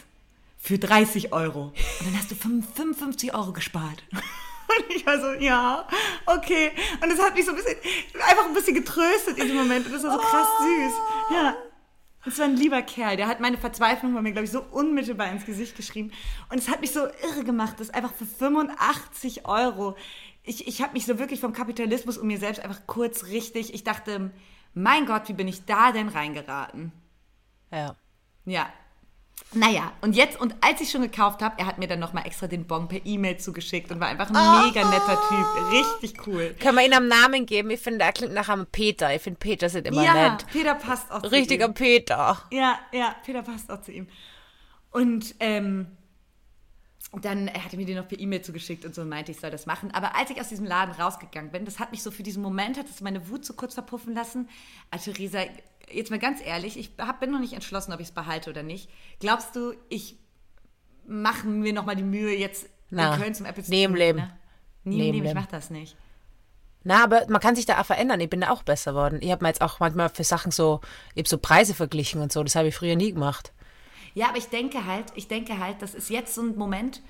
für 0.58 0.80
30 0.80 1.34
Euro. 1.34 1.74
Und 2.00 2.08
dann 2.08 2.18
hast 2.18 2.32
du 2.32 2.36
55 2.36 3.34
Euro 3.34 3.52
gespart. 3.52 4.04
Und 4.68 4.96
ich 4.96 5.06
war 5.06 5.20
so, 5.20 5.34
ja, 5.34 5.88
okay. 6.26 6.72
Und 7.02 7.10
das 7.10 7.20
hat 7.20 7.36
mich 7.36 7.46
so 7.46 7.52
ein 7.52 7.58
bisschen, 7.58 7.78
einfach 8.28 8.46
ein 8.46 8.54
bisschen 8.54 8.76
getröstet 8.76 9.38
in 9.38 9.44
diesem 9.44 9.58
Moment. 9.58 9.86
Und 9.86 9.94
das 9.94 10.04
war 10.04 10.12
so 10.12 10.18
krass 10.18 10.48
süß. 10.60 10.94
Ja. 11.32 11.56
Das 12.26 12.40
war 12.40 12.46
ein 12.46 12.58
lieber 12.58 12.82
Kerl. 12.82 13.16
Der 13.16 13.28
hat 13.28 13.40
meine 13.40 13.58
Verzweiflung 13.58 14.14
bei 14.14 14.22
mir, 14.22 14.34
glaube 14.34 14.46
ich, 14.46 14.52
so 14.52 14.62
unmittelbar 14.62 15.32
ins 15.32 15.46
Gesicht 15.46 15.78
geschrieben. 15.78 16.12
Und 16.50 16.58
es 16.58 16.68
hat 16.68 16.82
mich 16.82 16.92
so 16.92 17.06
irre 17.06 17.46
gemacht, 17.46 17.80
dass 17.80 17.90
einfach 17.90 18.14
für 18.14 18.26
85 18.26 19.46
Euro. 19.46 19.96
Ich, 20.44 20.68
ich 20.68 20.82
habe 20.82 20.94
mich 20.94 21.06
so 21.06 21.20
wirklich 21.20 21.40
vom 21.40 21.54
Kapitalismus 21.54 22.18
und 22.18 22.28
mir 22.28 22.38
selbst 22.38 22.60
einfach 22.62 22.82
kurz 22.86 23.26
richtig. 23.26 23.74
Ich 23.74 23.86
dachte, 23.86 24.32
mein 24.74 25.06
Gott, 25.06 25.30
wie 25.30 25.34
bin 25.34 25.48
ich 25.48 25.66
da 25.66 25.94
denn 25.94 26.10
reingeraten? 26.10 26.92
Ja. 27.72 27.96
Ja, 28.46 28.70
naja, 29.54 29.94
und 30.02 30.16
jetzt, 30.16 30.40
und 30.40 30.56
als 30.60 30.82
ich 30.82 30.92
schon 30.92 31.02
gekauft 31.02 31.42
habe, 31.42 31.56
er 31.58 31.68
hat 31.68 31.78
mir 31.78 31.88
dann 31.88 32.00
nochmal 32.00 32.28
extra 32.28 32.48
den 32.48 32.68
Bon 32.68 32.88
per 32.90 33.06
E-Mail 33.06 33.38
zugeschickt 33.38 33.90
und 33.92 34.00
war 34.00 34.10
einfach 34.10 34.30
ein 34.30 34.36
oh. 34.36 34.66
mega 34.68 34.88
netter 34.90 35.18
Typ. 35.30 35.72
Richtig 35.72 36.28
cool. 36.28 36.54
Können 36.60 36.78
wir 36.78 36.86
ihn 36.86 36.94
am 36.94 37.08
Namen 37.08 37.46
geben? 37.46 37.70
Ich 37.70 37.80
finde, 37.80 38.04
er 38.04 38.12
klingt 38.12 38.34
nach 38.34 38.50
einem 38.50 38.66
Peter. 38.66 39.14
Ich 39.16 39.22
finde, 39.22 39.40
Peter 39.40 39.70
sind 39.70 39.88
immer 39.88 40.04
ja, 40.04 40.32
nett. 40.32 40.46
Peter 40.52 40.76
passt 40.76 41.10
auch 41.12 41.22
zu 41.22 41.32
Richtiger 41.32 41.68
ihm. 41.68 41.74
Peter. 41.74 42.42
Ja, 42.52 42.78
ja, 42.92 43.16
Peter 43.26 43.42
passt 43.42 43.72
auch 43.72 43.82
zu 43.82 43.94
ihm. 43.94 44.08
Und 44.92 45.34
ähm, 45.40 45.88
dann 47.14 47.48
er 47.48 47.64
hatte 47.64 47.78
mir 47.78 47.86
den 47.86 47.98
noch 47.98 48.08
per 48.08 48.20
E-Mail 48.20 48.42
zugeschickt 48.42 48.84
und 48.84 48.94
so 48.94 49.06
meinte, 49.06 49.32
ich 49.32 49.40
soll 49.40 49.50
das 49.50 49.66
machen. 49.66 49.92
Aber 49.92 50.16
als 50.16 50.30
ich 50.30 50.42
aus 50.42 50.50
diesem 50.50 50.66
Laden 50.66 50.94
rausgegangen 50.94 51.52
bin, 51.52 51.64
das 51.64 51.80
hat 51.80 51.92
mich 51.92 52.04
so 52.04 52.12
für 52.12 52.24
diesen 52.24 52.44
Moment, 52.44 52.78
hat 52.78 52.90
es 52.90 53.00
meine 53.00 53.30
Wut 53.30 53.46
so 53.46 53.54
kurz 53.54 53.76
verpuffen 53.76 54.14
lassen. 54.14 54.50
Also 54.92 55.14
Theresa, 55.14 55.40
jetzt 55.92 56.12
mal 56.12 56.20
ganz 56.20 56.42
ehrlich, 56.44 56.78
ich 56.78 56.92
hab, 56.98 57.20
bin 57.20 57.32
noch 57.32 57.40
nicht 57.40 57.54
entschlossen, 57.54 57.94
ob 57.94 58.00
ich 58.00 58.08
es 58.08 58.14
behalte 58.14 58.50
oder 58.50 58.64
nicht. 58.64 58.90
Glaubst 59.20 59.56
du, 59.56 59.74
ich 59.90 60.18
mache 61.06 61.48
mir 61.48 61.74
noch 61.74 61.86
mal 61.86 61.96
die 61.96 62.04
Mühe, 62.04 62.36
jetzt 62.36 62.68
Na, 62.90 63.14
in 63.14 63.22
Köln 63.22 63.34
zum 63.34 63.46
Apple 63.46 63.64
Neben 63.68 63.96
Leben. 63.96 64.20
Ne? 64.20 64.38
Neben 64.84 65.14
Leben, 65.14 65.26
ich 65.26 65.34
mach 65.34 65.48
das 65.48 65.70
nicht. 65.70 65.96
Na, 66.84 67.04
aber 67.04 67.26
man 67.28 67.42
kann 67.42 67.56
sich 67.56 67.66
da 67.66 67.82
auch 67.82 67.86
verändern. 67.86 68.20
Ich 68.22 68.30
bin 68.30 68.42
da 68.42 68.50
auch 68.50 68.64
besser 68.64 68.92
geworden. 68.92 69.20
Ich 69.22 69.32
habe 69.32 69.44
mir 69.44 69.50
jetzt 69.50 69.62
auch 69.62 69.80
manchmal 69.80 70.10
für 70.10 70.24
Sachen 70.24 70.52
so, 70.52 70.80
eben 71.16 71.28
so 71.28 71.38
Preise 71.38 71.74
verglichen 71.74 72.22
und 72.22 72.32
so. 72.32 72.42
Das 72.44 72.56
habe 72.56 72.70
ich 72.70 72.76
früher 72.76 72.96
nie 72.96 73.12
gemacht. 73.12 73.52
Ja, 74.14 74.30
aber 74.30 74.38
ich 74.38 74.48
denke 74.48 74.86
halt, 74.86 75.06
ich 75.16 75.28
denke 75.28 75.60
halt, 75.60 75.82
das 75.82 75.94
ist 75.94 76.10
jetzt 76.10 76.34
so 76.34 76.42
ein 76.42 76.56
Moment, 76.56 77.02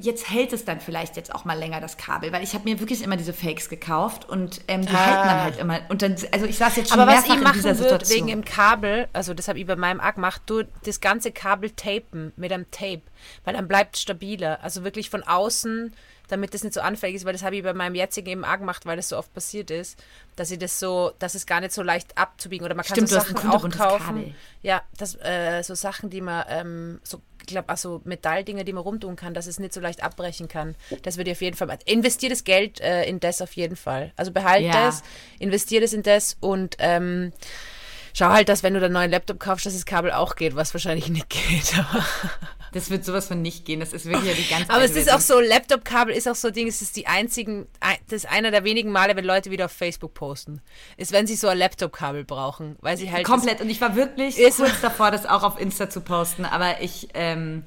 jetzt 0.00 0.30
hält 0.30 0.52
es 0.52 0.64
dann 0.64 0.80
vielleicht 0.80 1.16
jetzt 1.16 1.34
auch 1.34 1.44
mal 1.44 1.58
länger, 1.58 1.80
das 1.80 1.96
Kabel, 1.96 2.32
weil 2.32 2.42
ich 2.42 2.54
habe 2.54 2.64
mir 2.68 2.80
wirklich 2.80 3.02
immer 3.02 3.16
diese 3.16 3.32
Fakes 3.32 3.68
gekauft 3.68 4.28
und 4.28 4.60
ähm, 4.68 4.82
die 4.86 4.94
Ah. 4.94 5.06
halten 5.06 5.28
dann 5.28 5.42
halt 5.42 5.58
immer. 5.58 5.80
Und 5.88 6.02
dann, 6.02 6.16
also 6.32 6.46
ich 6.46 6.56
saß 6.58 6.76
jetzt 6.76 6.90
schon 6.90 7.00
Aber 7.00 7.10
was 7.10 7.20
mehrfach 7.22 7.30
ich 7.34 7.38
in 7.38 7.42
machen 7.44 7.54
dieser 7.54 7.78
würde 7.78 7.82
Situation. 8.04 8.16
wegen 8.16 8.28
im 8.28 8.44
Kabel, 8.44 9.08
also 9.12 9.34
das 9.34 9.48
habe 9.48 9.58
ich 9.58 9.66
bei 9.66 9.76
meinem 9.76 10.00
auch 10.00 10.14
gemacht, 10.14 10.42
du 10.46 10.62
das 10.84 11.00
ganze 11.00 11.32
Kabel 11.32 11.70
tapen 11.70 12.32
mit 12.36 12.52
einem 12.52 12.70
Tape, 12.70 13.02
weil 13.44 13.54
dann 13.54 13.68
bleibt 13.68 13.96
es 13.96 14.02
stabiler. 14.02 14.58
Also 14.62 14.84
wirklich 14.84 15.10
von 15.10 15.22
außen, 15.22 15.92
damit 16.28 16.52
das 16.52 16.62
nicht 16.62 16.74
so 16.74 16.80
anfällig 16.82 17.16
ist, 17.16 17.24
weil 17.24 17.32
das 17.32 17.42
habe 17.42 17.56
ich 17.56 17.62
bei 17.62 17.72
meinem 17.72 17.94
jetzigen 17.94 18.28
eben 18.28 18.44
auch 18.44 18.58
gemacht, 18.58 18.84
weil 18.84 18.96
das 18.96 19.08
so 19.08 19.16
oft 19.16 19.32
passiert 19.32 19.70
ist, 19.70 19.98
dass 20.36 20.50
ich 20.50 20.58
das 20.58 20.78
so, 20.78 21.12
dass 21.18 21.34
es 21.34 21.46
gar 21.46 21.60
nicht 21.60 21.72
so 21.72 21.82
leicht 21.82 22.18
abzubiegen 22.18 22.66
oder 22.66 22.74
man 22.74 22.84
kann 22.84 22.96
Stimmt, 22.96 23.08
so 23.08 23.16
Sachen 23.18 23.36
auch 23.50 23.68
kaufen. 23.70 24.04
Kabel. 24.06 24.34
Ja, 24.62 24.82
das, 24.98 25.14
äh, 25.22 25.62
so 25.62 25.74
Sachen, 25.74 26.10
die 26.10 26.20
man, 26.20 26.44
ähm, 26.50 27.00
so, 27.02 27.16
ich 27.16 27.22
glaube, 27.48 27.68
also 27.68 28.00
Metalldinger, 28.04 28.64
die 28.64 28.72
man 28.72 28.82
rumtun 28.82 29.16
kann, 29.16 29.34
dass 29.34 29.46
es 29.46 29.58
nicht 29.58 29.72
so 29.72 29.80
leicht 29.80 30.02
abbrechen 30.02 30.48
kann. 30.48 30.74
Das 31.02 31.16
würde 31.16 31.30
ich 31.30 31.36
auf 31.36 31.42
jeden 31.42 31.56
Fall, 31.56 31.68
investiert 31.86 32.32
das 32.32 32.44
Geld 32.44 32.80
äh, 32.80 33.04
in 33.04 33.20
das 33.20 33.42
auf 33.42 33.52
jeden 33.54 33.76
Fall. 33.76 34.12
Also 34.16 34.30
behalt 34.32 34.64
Ja. 34.64 34.72
das, 34.86 35.02
investiert 35.38 35.82
es 35.84 35.92
in 35.92 36.02
das 36.02 36.36
und 36.40 36.76
ähm, 36.78 37.32
schau 38.14 38.28
halt, 38.30 38.48
dass 38.48 38.62
wenn 38.62 38.74
du 38.74 38.80
den 38.80 38.92
neuen 38.92 39.10
Laptop 39.10 39.38
kaufst, 39.40 39.66
dass 39.66 39.74
das 39.74 39.86
Kabel 39.86 40.12
auch 40.12 40.36
geht, 40.36 40.56
was 40.56 40.72
wahrscheinlich 40.74 41.08
nicht 41.08 41.28
geht. 41.30 41.74
Das 42.72 42.90
wird 42.90 43.04
sowas 43.04 43.28
von 43.28 43.40
nicht 43.42 43.64
gehen. 43.64 43.80
Das 43.80 43.92
ist 43.92 44.04
wirklich 44.06 44.24
ja 44.28 44.34
die 44.34 44.48
ganze 44.48 44.70
aber 44.70 44.84
es 44.84 44.94
ist 44.96 45.10
auch 45.12 45.20
so, 45.20 45.40
Laptop-Kabel 45.40 46.14
ist 46.14 46.28
auch 46.28 46.34
so 46.34 46.50
Ding, 46.50 46.66
es 46.68 46.82
ist 46.82 46.96
die 46.96 47.06
einzigen, 47.06 47.66
ein- 47.80 47.96
das 48.08 48.24
ist 48.24 48.30
einer 48.30 48.50
der 48.50 48.64
wenigen 48.64 48.90
Male, 48.92 49.16
wenn 49.16 49.24
Leute 49.24 49.50
wieder 49.50 49.66
auf 49.66 49.72
Facebook 49.72 50.14
posten, 50.14 50.60
ist, 50.96 51.12
wenn 51.12 51.26
sie 51.26 51.36
so 51.36 51.48
ein 51.48 51.58
Laptop-Kabel 51.58 52.24
brauchen, 52.24 52.76
weil 52.80 52.96
sie 52.96 53.10
halt 53.10 53.24
Komplett. 53.24 53.60
Und 53.60 53.70
ich 53.70 53.80
war 53.80 53.96
wirklich 53.96 54.36
kurz 54.56 54.80
davor, 54.82 55.10
das 55.10 55.26
auch 55.26 55.42
auf 55.42 55.60
Insta 55.60 55.88
zu 55.90 56.00
posten, 56.00 56.44
aber 56.44 56.80
ich, 56.80 57.08
ähm, 57.14 57.64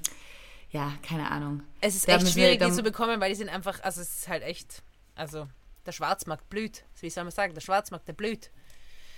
ja, 0.72 0.94
keine 1.08 1.30
Ahnung. 1.32 1.64
Es 1.82 1.96
ist 1.96 2.08
Da 2.08 2.16
echt 2.16 2.30
schwierig, 2.30 2.60
die 2.60 2.72
zu 2.72 2.84
bekommen, 2.84 3.20
weil 3.20 3.30
die 3.30 3.36
sind 3.36 3.50
einfach, 3.50 3.82
also 3.84 4.02
es 4.02 4.20
ist 4.20 4.28
halt 4.30 4.44
echt, 4.44 4.84
also 5.16 5.48
der 5.86 5.92
Schwarzmarkt 5.92 6.50
blüht. 6.50 6.84
Wie 7.00 7.10
soll 7.10 7.24
man 7.24 7.32
sagen, 7.32 7.54
der 7.54 7.62
Schwarzmarkt, 7.62 8.08
der 8.08 8.14
blüht. 8.14 8.52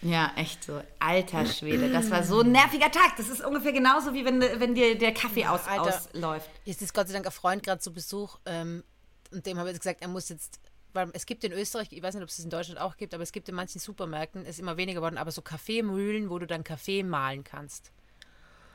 Ja, 0.03 0.31
echt 0.35 0.63
so. 0.63 0.81
Alter 0.99 1.45
Schwede, 1.45 1.89
das 1.91 2.11
war 2.11 2.23
so 2.23 2.41
ein 2.41 2.51
nerviger 2.51 2.91
Tag. 2.91 3.15
Das 3.17 3.29
ist 3.29 3.43
ungefähr 3.43 3.71
genauso, 3.71 4.13
wie 4.13 4.25
wenn, 4.25 4.41
wenn 4.41 4.75
dir 4.75 4.97
der 4.97 5.13
Kaffee 5.13 5.45
aus, 5.45 5.65
Alter. 5.67 5.97
ausläuft. 5.97 6.49
Jetzt 6.65 6.81
ist 6.81 6.93
Gott 6.93 7.07
sei 7.07 7.13
Dank 7.13 7.25
ein 7.25 7.31
Freund 7.31 7.63
gerade 7.63 7.79
zu 7.79 7.93
Besuch 7.93 8.37
ähm, 8.45 8.83
und 9.31 9.45
dem 9.45 9.57
habe 9.57 9.69
ich 9.69 9.73
jetzt 9.75 9.83
gesagt, 9.83 10.01
er 10.01 10.09
muss 10.09 10.29
jetzt, 10.29 10.59
weil 10.93 11.09
es 11.13 11.25
gibt 11.25 11.43
in 11.43 11.51
Österreich, 11.53 11.87
ich 11.91 12.03
weiß 12.03 12.13
nicht, 12.15 12.23
ob 12.23 12.29
es 12.29 12.37
es 12.37 12.43
in 12.43 12.49
Deutschland 12.49 12.79
auch 12.79 12.97
gibt, 12.97 13.13
aber 13.13 13.23
es 13.23 13.31
gibt 13.31 13.47
in 13.49 13.55
manchen 13.55 13.79
Supermärkten, 13.79 14.43
es 14.43 14.49
ist 14.49 14.59
immer 14.59 14.77
weniger 14.77 14.99
geworden, 14.99 15.17
aber 15.17 15.31
so 15.31 15.41
Kaffeemühlen, 15.41 16.29
wo 16.29 16.37
du 16.37 16.47
dann 16.47 16.63
Kaffee 16.63 17.03
mahlen 17.03 17.43
kannst. 17.43 17.91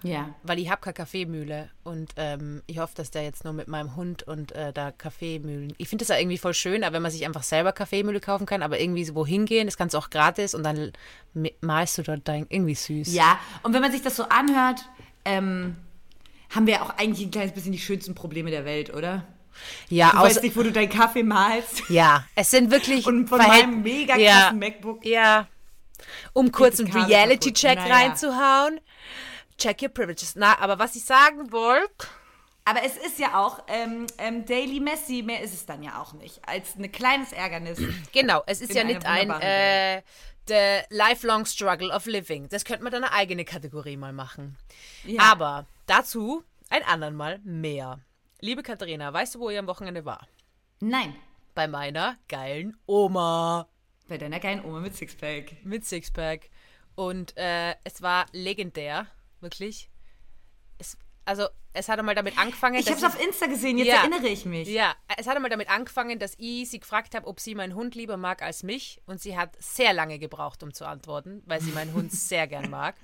Ja. 0.03 0.35
Weil 0.43 0.59
ich 0.59 0.71
habe 0.71 0.81
keine 0.81 0.95
Kaffeemühle 0.95 1.71
und 1.83 2.13
ähm, 2.17 2.63
ich 2.67 2.79
hoffe, 2.79 2.95
dass 2.95 3.11
der 3.11 3.25
jetzt 3.25 3.45
nur 3.45 3.53
mit 3.53 3.69
meinem 3.69 3.97
Hund 3.97 4.23
und 4.23 4.53
äh, 4.53 4.73
da 4.73 4.93
Kaffeemühlen. 4.93 5.75
Ich 5.77 5.89
finde 5.89 6.05
das 6.05 6.15
ja 6.15 6.21
irgendwie 6.21 6.39
voll 6.39 6.55
schön, 6.55 6.85
aber 6.85 6.95
wenn 6.95 7.03
man 7.03 7.11
sich 7.11 7.27
einfach 7.27 7.43
selber 7.43 7.73
Kaffeemühle 7.73 8.21
kaufen 8.21 8.47
kann, 8.47 8.63
aber 8.63 8.79
irgendwie 8.81 9.05
so 9.05 9.15
wohin 9.15 9.45
gehen, 9.45 9.67
das 9.67 9.77
kannst 9.77 9.95
du 9.95 9.99
auch 9.99 10.11
gratis 10.11 10.55
und 10.55 10.63
dann 10.63 10.93
malst 11.61 11.99
du 11.99 12.03
dort 12.03 12.29
dein, 12.29 12.47
irgendwie 12.49 12.75
süß. 12.75 13.13
Ja, 13.13 13.39
und 13.63 13.73
wenn 13.73 13.83
man 13.83 13.91
sich 13.91 14.03
das 14.03 14.17
so 14.17 14.25
anhört, 14.25 14.89
ähm, 15.25 15.77
haben 16.51 16.67
wir 16.67 16.83
auch 16.83 16.91
eigentlich 16.91 17.27
ein 17.27 17.31
kleines 17.31 17.53
bisschen 17.53 17.73
die 17.73 17.79
schönsten 17.79 18.15
Probleme 18.15 18.51
der 18.51 18.65
Welt, 18.65 18.95
oder? 18.95 19.25
ja, 19.89 20.11
Du 20.13 20.19
weißt 20.19 20.43
nicht, 20.43 20.57
wo 20.57 20.63
du 20.63 20.71
deinen 20.71 20.89
Kaffee 20.89 21.23
malst. 21.25 21.83
ja, 21.89 22.25
es 22.35 22.51
sind 22.51 22.71
wirklich 22.71 23.07
Und 23.09 23.29
von 23.29 23.39
meinem 23.39 23.83
mega 23.83 24.17
ja, 24.17 24.43
krassen 24.43 24.59
MacBook. 24.59 25.05
Ja. 25.05 25.49
Um 26.33 26.53
kurz 26.53 26.79
einen 26.79 26.93
Reality-Check. 26.93 27.77
Naja. 27.77 27.95
reinzuhauen. 27.95 28.81
Check 29.59 29.83
your 29.83 29.89
privileges. 29.89 30.35
Na, 30.37 30.59
aber 30.61 30.79
was 30.79 30.95
ich 30.97 31.05
sagen 31.05 31.51
wollte, 31.53 32.07
Aber 32.65 32.83
es 32.85 32.97
ist 32.97 33.19
ja 33.19 33.43
auch 33.43 33.63
ähm, 33.69 34.07
ähm, 34.19 34.45
Daily 34.45 34.79
Messi, 34.81 35.23
mehr 35.23 35.41
ist 35.43 35.55
es 35.55 35.67
dann 35.67 35.83
ja 35.83 36.01
auch 36.01 36.13
nicht, 36.13 36.41
als 36.47 36.77
ein 36.77 36.91
kleines 36.93 37.33
Ärgernis. 37.33 37.79
genau, 38.13 38.43
es 38.47 38.61
ist 38.61 38.75
ja 38.75 38.85
nicht 38.85 39.05
ein 39.07 39.31
äh, 39.31 40.03
the 40.47 40.83
lifelong 40.91 41.45
struggle 41.47 41.91
of 41.95 42.07
living. 42.07 42.49
Das 42.51 42.65
könnte 42.65 42.83
man 42.83 42.93
dann 42.93 43.05
eine 43.05 43.13
eigene 43.13 43.45
Kategorie 43.45 43.97
mal 43.97 44.13
machen. 44.13 44.57
Ja. 45.05 45.23
Aber 45.33 45.67
dazu 45.87 46.45
ein 46.71 46.83
andern 46.85 47.15
Mal 47.15 47.41
mehr. 47.43 48.01
Liebe 48.41 48.63
Katharina, 48.63 49.13
weißt 49.13 49.35
du, 49.35 49.41
wo 49.41 49.51
ich 49.51 49.59
am 49.59 49.67
Wochenende 49.67 50.05
war? 50.05 50.27
Nein, 50.81 51.17
Bei 51.55 51.67
meiner 51.67 52.17
geilen 52.29 52.77
Oma 52.87 53.67
bei 54.09 54.17
deiner 54.17 54.41
geilen 54.41 54.65
Oma 54.65 54.81
mit 54.81 54.95
Sixpack. 54.97 55.65
mit 55.65 55.85
Sixpack. 55.85 56.49
Und 56.95 57.37
äh, 57.37 57.75
es 57.85 58.01
war 58.01 58.25
legendär, 58.33 59.07
wirklich. 59.41 59.91
Es, 60.79 60.97
also, 61.25 61.49
es 61.73 61.89
hat 61.89 61.99
einmal 61.99 62.15
damit 62.15 62.39
angefangen, 62.39 62.77
Ich 62.77 62.87
habe 62.87 62.97
es 62.97 63.05
auf 63.05 63.21
Insta 63.23 63.47
gesehen, 63.47 63.79
jetzt 63.79 63.89
Ja. 63.89 63.97
erinnere 64.01 64.29
ich 64.29 64.45
mich. 64.45 64.69
Ja, 64.69 64.95
es 65.17 65.27
hat 65.27 65.37
einmal 65.37 65.51
damit 65.51 65.69
angefangen, 65.69 66.19
dass 66.19 66.35
ich 66.39 66.71
sie 66.71 66.81
gefragt 66.81 67.15
habe, 67.15 67.27
ob 67.27 67.41
sie 67.41 67.55
meinen 67.55 67.75
Hund 67.75 67.95
lieber 67.95 68.17
mag 68.17 68.43
als 68.43 68.63
mich. 68.63 69.01
Und 69.07 69.21
sie 69.21 69.37
hat 69.37 69.55
sehr 69.61 69.93
lange 69.93 70.19
gebraucht, 70.19 70.63
um 70.63 70.73
zu 70.73 70.87
antworten, 70.87 71.43
weil 71.47 71.61
sie 71.61 71.73
meinen 71.73 71.93
Hund 71.93 72.13
sehr 72.13 72.47
gern 72.47 72.71
mag. 72.71 72.95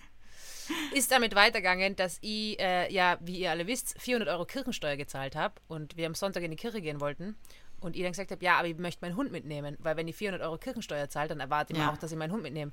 Ist 0.93 1.11
damit 1.11 1.35
weitergegangen, 1.35 1.97
dass 1.97 2.19
ich, 2.23 2.59
äh, 2.61 2.91
ja, 2.93 3.19
wie 3.21 3.39
ihr 3.41 3.51
alle 3.51 3.67
wisst, 3.67 4.01
400 4.01 4.29
Euro 4.31 4.47
Kirchensteuer 4.47 4.97
gezahlt 4.97 5.35
habe 5.37 5.55
und 5.69 5.97
wir 5.97 6.07
am 6.07 6.15
Sonntag 6.15 6.43
in 6.43 6.51
die 6.51 6.57
Kirche 6.57 6.81
gehen 6.81 7.01
wollten. 7.01 7.37
Und 7.81 7.97
ich 7.97 8.03
dann 8.03 8.13
gesagt 8.13 8.31
habe, 8.31 8.43
ja, 8.43 8.57
aber 8.59 8.69
ich 8.69 8.79
möchte 8.79 9.05
meinen 9.05 9.17
Hund 9.17 9.31
mitnehmen, 9.31 9.77
weil 9.81 9.97
wenn 9.99 10.09
ich 10.09 10.17
400 10.17 10.41
Euro 10.41 10.57
Kirchensteuer 10.57 11.09
zahle, 11.11 11.29
dann 11.29 11.41
erwarte 11.41 11.75
ich 11.75 11.79
Ja. 11.79 11.91
auch, 11.93 11.99
dass 11.99 12.11
ich 12.13 12.17
meinen 12.17 12.33
Hund 12.33 12.43
mitnehme. 12.43 12.73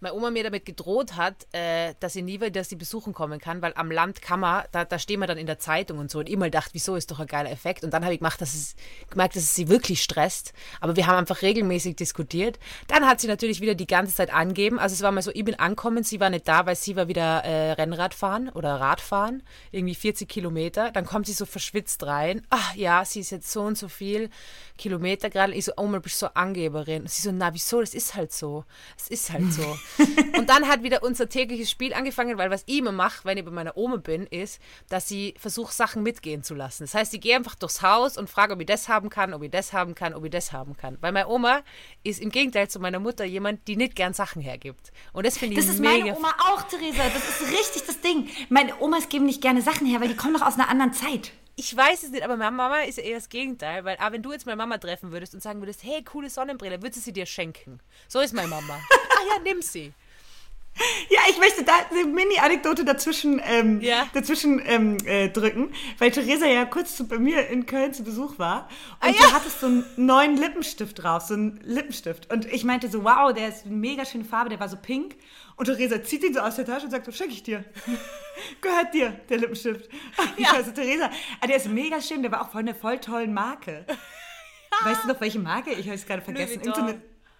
Meine 0.00 0.14
Oma 0.14 0.30
mir 0.30 0.44
damit 0.44 0.64
gedroht 0.66 1.16
hat, 1.16 1.46
äh, 1.52 1.94
dass 2.00 2.12
sie 2.12 2.22
nie 2.22 2.40
wieder 2.40 2.62
sie 2.64 2.76
besuchen 2.76 3.14
kommen 3.14 3.40
kann, 3.40 3.62
weil 3.62 3.72
am 3.76 3.90
Land 3.90 4.20
kann 4.20 4.40
man, 4.40 4.64
da, 4.72 4.84
da 4.84 4.98
stehen 4.98 5.20
wir 5.20 5.26
dann 5.26 5.38
in 5.38 5.46
der 5.46 5.58
Zeitung 5.58 5.98
und 5.98 6.10
so. 6.10 6.18
Und 6.18 6.36
mal 6.36 6.50
dachte, 6.50 6.70
wieso 6.74 6.96
ist 6.96 7.10
doch 7.10 7.20
ein 7.20 7.26
geiler 7.26 7.50
Effekt. 7.50 7.82
Und 7.82 7.92
dann 7.92 8.04
habe 8.04 8.12
ich 8.12 8.20
gemacht, 8.20 8.40
dass 8.40 8.54
es, 8.54 8.76
gemerkt, 9.10 9.36
dass 9.36 9.42
es 9.42 9.54
sie 9.54 9.68
wirklich 9.68 10.02
stresst. 10.02 10.52
Aber 10.80 10.96
wir 10.96 11.06
haben 11.06 11.16
einfach 11.16 11.42
regelmäßig 11.42 11.96
diskutiert. 11.96 12.58
Dann 12.88 13.06
hat 13.06 13.20
sie 13.20 13.26
natürlich 13.26 13.60
wieder 13.60 13.74
die 13.74 13.86
ganze 13.86 14.14
Zeit 14.14 14.32
angeben. 14.32 14.78
Also 14.78 14.94
es 14.94 15.02
war 15.02 15.12
mal 15.12 15.22
so, 15.22 15.30
ich 15.32 15.44
bin 15.44 15.58
ankommen, 15.58 16.04
sie 16.04 16.20
war 16.20 16.30
nicht 16.30 16.46
da, 16.46 16.66
weil 16.66 16.76
sie 16.76 16.96
war 16.96 17.08
wieder 17.08 17.44
äh, 17.44 17.72
Rennrad 17.72 18.14
fahren 18.14 18.50
oder 18.50 18.74
Radfahren, 18.74 19.42
irgendwie 19.70 19.94
40 19.94 20.28
Kilometer. 20.28 20.90
Dann 20.90 21.06
kommt 21.06 21.26
sie 21.26 21.32
so 21.32 21.46
verschwitzt 21.46 22.04
rein. 22.04 22.46
Ach 22.50 22.74
ja, 22.74 23.04
sie 23.04 23.20
ist 23.20 23.30
jetzt 23.30 23.50
so 23.50 23.62
und 23.62 23.78
so 23.78 23.88
viel 23.88 24.30
Kilometer 24.76 25.30
gerade. 25.30 25.54
Ich 25.54 25.64
so, 25.64 25.72
oh, 25.76 25.86
mal 25.86 26.00
bist 26.00 26.20
du 26.20 26.26
so 26.26 26.34
Angeberin. 26.34 27.02
Und 27.02 27.10
sie 27.10 27.22
so, 27.22 27.32
na 27.32 27.54
wieso, 27.54 27.80
das 27.80 27.94
ist 27.94 28.14
halt 28.14 28.32
so. 28.32 28.64
Es 28.98 29.08
ist 29.08 29.32
halt 29.32 29.52
so. 29.52 29.78
und 30.38 30.48
dann 30.48 30.68
hat 30.68 30.82
wieder 30.82 31.02
unser 31.02 31.28
tägliches 31.28 31.70
Spiel 31.70 31.94
angefangen, 31.94 32.38
weil 32.38 32.50
was 32.50 32.64
ich 32.66 32.78
immer 32.78 32.92
mache, 32.92 33.24
wenn 33.24 33.38
ich 33.38 33.44
bei 33.44 33.50
meiner 33.50 33.76
Oma 33.76 33.96
bin, 33.96 34.26
ist, 34.26 34.60
dass 34.88 35.08
sie 35.08 35.34
versucht, 35.38 35.72
Sachen 35.72 36.02
mitgehen 36.02 36.42
zu 36.42 36.54
lassen. 36.54 36.84
Das 36.84 36.94
heißt, 36.94 37.14
ich 37.14 37.20
gehe 37.20 37.36
einfach 37.36 37.54
durchs 37.54 37.82
Haus 37.82 38.16
und 38.18 38.28
frage, 38.28 38.54
ob 38.54 38.60
ich 38.60 38.66
das 38.66 38.88
haben 38.88 39.10
kann, 39.10 39.34
ob 39.34 39.42
ich 39.42 39.50
das 39.50 39.72
haben 39.72 39.94
kann, 39.94 40.14
ob 40.14 40.24
ich 40.24 40.30
das 40.30 40.52
haben 40.52 40.76
kann. 40.76 40.98
Weil 41.00 41.12
meine 41.12 41.28
Oma 41.28 41.62
ist 42.02 42.20
im 42.20 42.30
Gegenteil 42.30 42.68
zu 42.68 42.80
meiner 42.80 43.00
Mutter 43.00 43.24
jemand, 43.24 43.66
die 43.68 43.76
nicht 43.76 43.96
gern 43.96 44.14
Sachen 44.14 44.42
hergibt. 44.42 44.92
Und 45.12 45.26
das 45.26 45.38
finde 45.38 45.58
ich 45.58 45.64
Das 45.64 45.74
ist 45.74 45.80
mega 45.80 46.04
meine 46.04 46.16
Oma 46.16 46.34
auch, 46.50 46.62
Theresa. 46.62 47.02
Das 47.12 47.40
ist 47.40 47.52
richtig 47.52 47.84
das 47.86 48.00
Ding. 48.00 48.28
Meine 48.48 48.80
Omas 48.80 49.08
geben 49.08 49.26
nicht 49.26 49.40
gerne 49.40 49.62
Sachen 49.62 49.86
her, 49.86 50.00
weil 50.00 50.08
die 50.08 50.16
kommen 50.16 50.34
doch 50.34 50.46
aus 50.46 50.54
einer 50.54 50.68
anderen 50.68 50.92
Zeit. 50.92 51.32
Ich 51.58 51.74
weiß 51.74 52.02
es 52.02 52.10
nicht, 52.10 52.22
aber 52.22 52.36
meine 52.36 52.54
Mama 52.54 52.80
ist 52.80 52.98
ja 52.98 53.04
eher 53.04 53.16
das 53.16 53.30
Gegenteil, 53.30 53.82
weil 53.86 53.96
ah, 53.98 54.12
wenn 54.12 54.22
du 54.22 54.30
jetzt 54.30 54.44
meine 54.44 54.56
Mama 54.56 54.76
treffen 54.76 55.10
würdest 55.10 55.32
und 55.32 55.42
sagen 55.42 55.60
würdest, 55.62 55.82
hey, 55.84 56.02
coole 56.04 56.28
Sonnenbrille, 56.28 56.82
würdest 56.82 56.96
du 56.98 57.00
sie 57.00 57.12
dir 57.14 57.24
schenken. 57.24 57.80
So 58.08 58.20
ist 58.20 58.34
meine 58.34 58.48
Mama. 58.48 58.74
ah 59.10 59.34
ja, 59.34 59.42
nimm 59.42 59.62
sie. 59.62 59.90
Ja, 61.08 61.20
ich 61.30 61.38
möchte 61.38 61.64
da 61.64 61.72
eine 61.90 62.04
Mini-Anekdote 62.04 62.84
dazwischen, 62.84 63.40
ähm, 63.42 63.80
Ja. 63.80 64.06
dazwischen 64.12 64.60
ähm, 64.66 64.98
äh, 65.06 65.30
drücken, 65.30 65.72
weil 65.98 66.10
Theresa 66.10 66.44
ja 66.44 66.66
kurz 66.66 66.94
zu, 66.94 67.08
bei 67.08 67.18
mir 67.18 67.46
in 67.48 67.64
Köln 67.64 67.94
zu 67.94 68.04
Besuch 68.04 68.38
war 68.38 68.68
und 69.00 69.08
Ah, 69.08 69.12
du 69.12 69.16
ja. 69.18 69.32
hattest 69.32 69.60
so 69.60 69.66
einen 69.68 69.86
neuen 69.96 70.36
Lippenstift 70.36 71.02
drauf, 71.02 71.22
so 71.22 71.32
einen 71.32 71.58
Lippenstift. 71.64 72.30
Und 72.30 72.44
ich 72.52 72.64
meinte 72.64 72.90
so, 72.90 73.02
wow, 73.04 73.32
der 73.32 73.48
ist 73.48 73.64
eine 73.64 73.74
mega 73.76 74.04
schöne 74.04 74.26
Farbe, 74.26 74.50
der 74.50 74.60
war 74.60 74.68
so 74.68 74.76
pink. 74.76 75.14
Und 75.56 75.66
Theresa 75.66 76.02
zieht 76.02 76.22
ihn 76.22 76.34
so 76.34 76.40
aus 76.40 76.56
der 76.56 76.66
Tasche 76.66 76.84
und 76.84 76.90
sagt 76.90 77.06
so, 77.06 77.12
schenke 77.12 77.32
ich 77.32 77.42
dir. 77.42 77.64
Gehört 78.60 78.92
dir, 78.92 79.10
der 79.28 79.38
Lippenstift. 79.38 79.90
Ja. 80.36 80.52
Also 80.52 80.70
Theresa, 80.70 81.10
ah, 81.40 81.46
der 81.46 81.56
ist 81.56 81.68
mega 81.68 82.00
schön, 82.00 82.22
der 82.22 82.30
war 82.30 82.42
auch 82.42 82.50
von 82.50 82.60
einer 82.60 82.74
voll 82.74 82.98
tollen 82.98 83.32
Marke. 83.32 83.86
Weißt 84.84 85.04
du 85.04 85.08
noch, 85.08 85.20
welche 85.20 85.38
Marke? 85.38 85.72
Ich 85.72 85.86
habe 85.86 85.94
es 85.94 86.06
gerade 86.06 86.20
vergessen. 86.20 86.60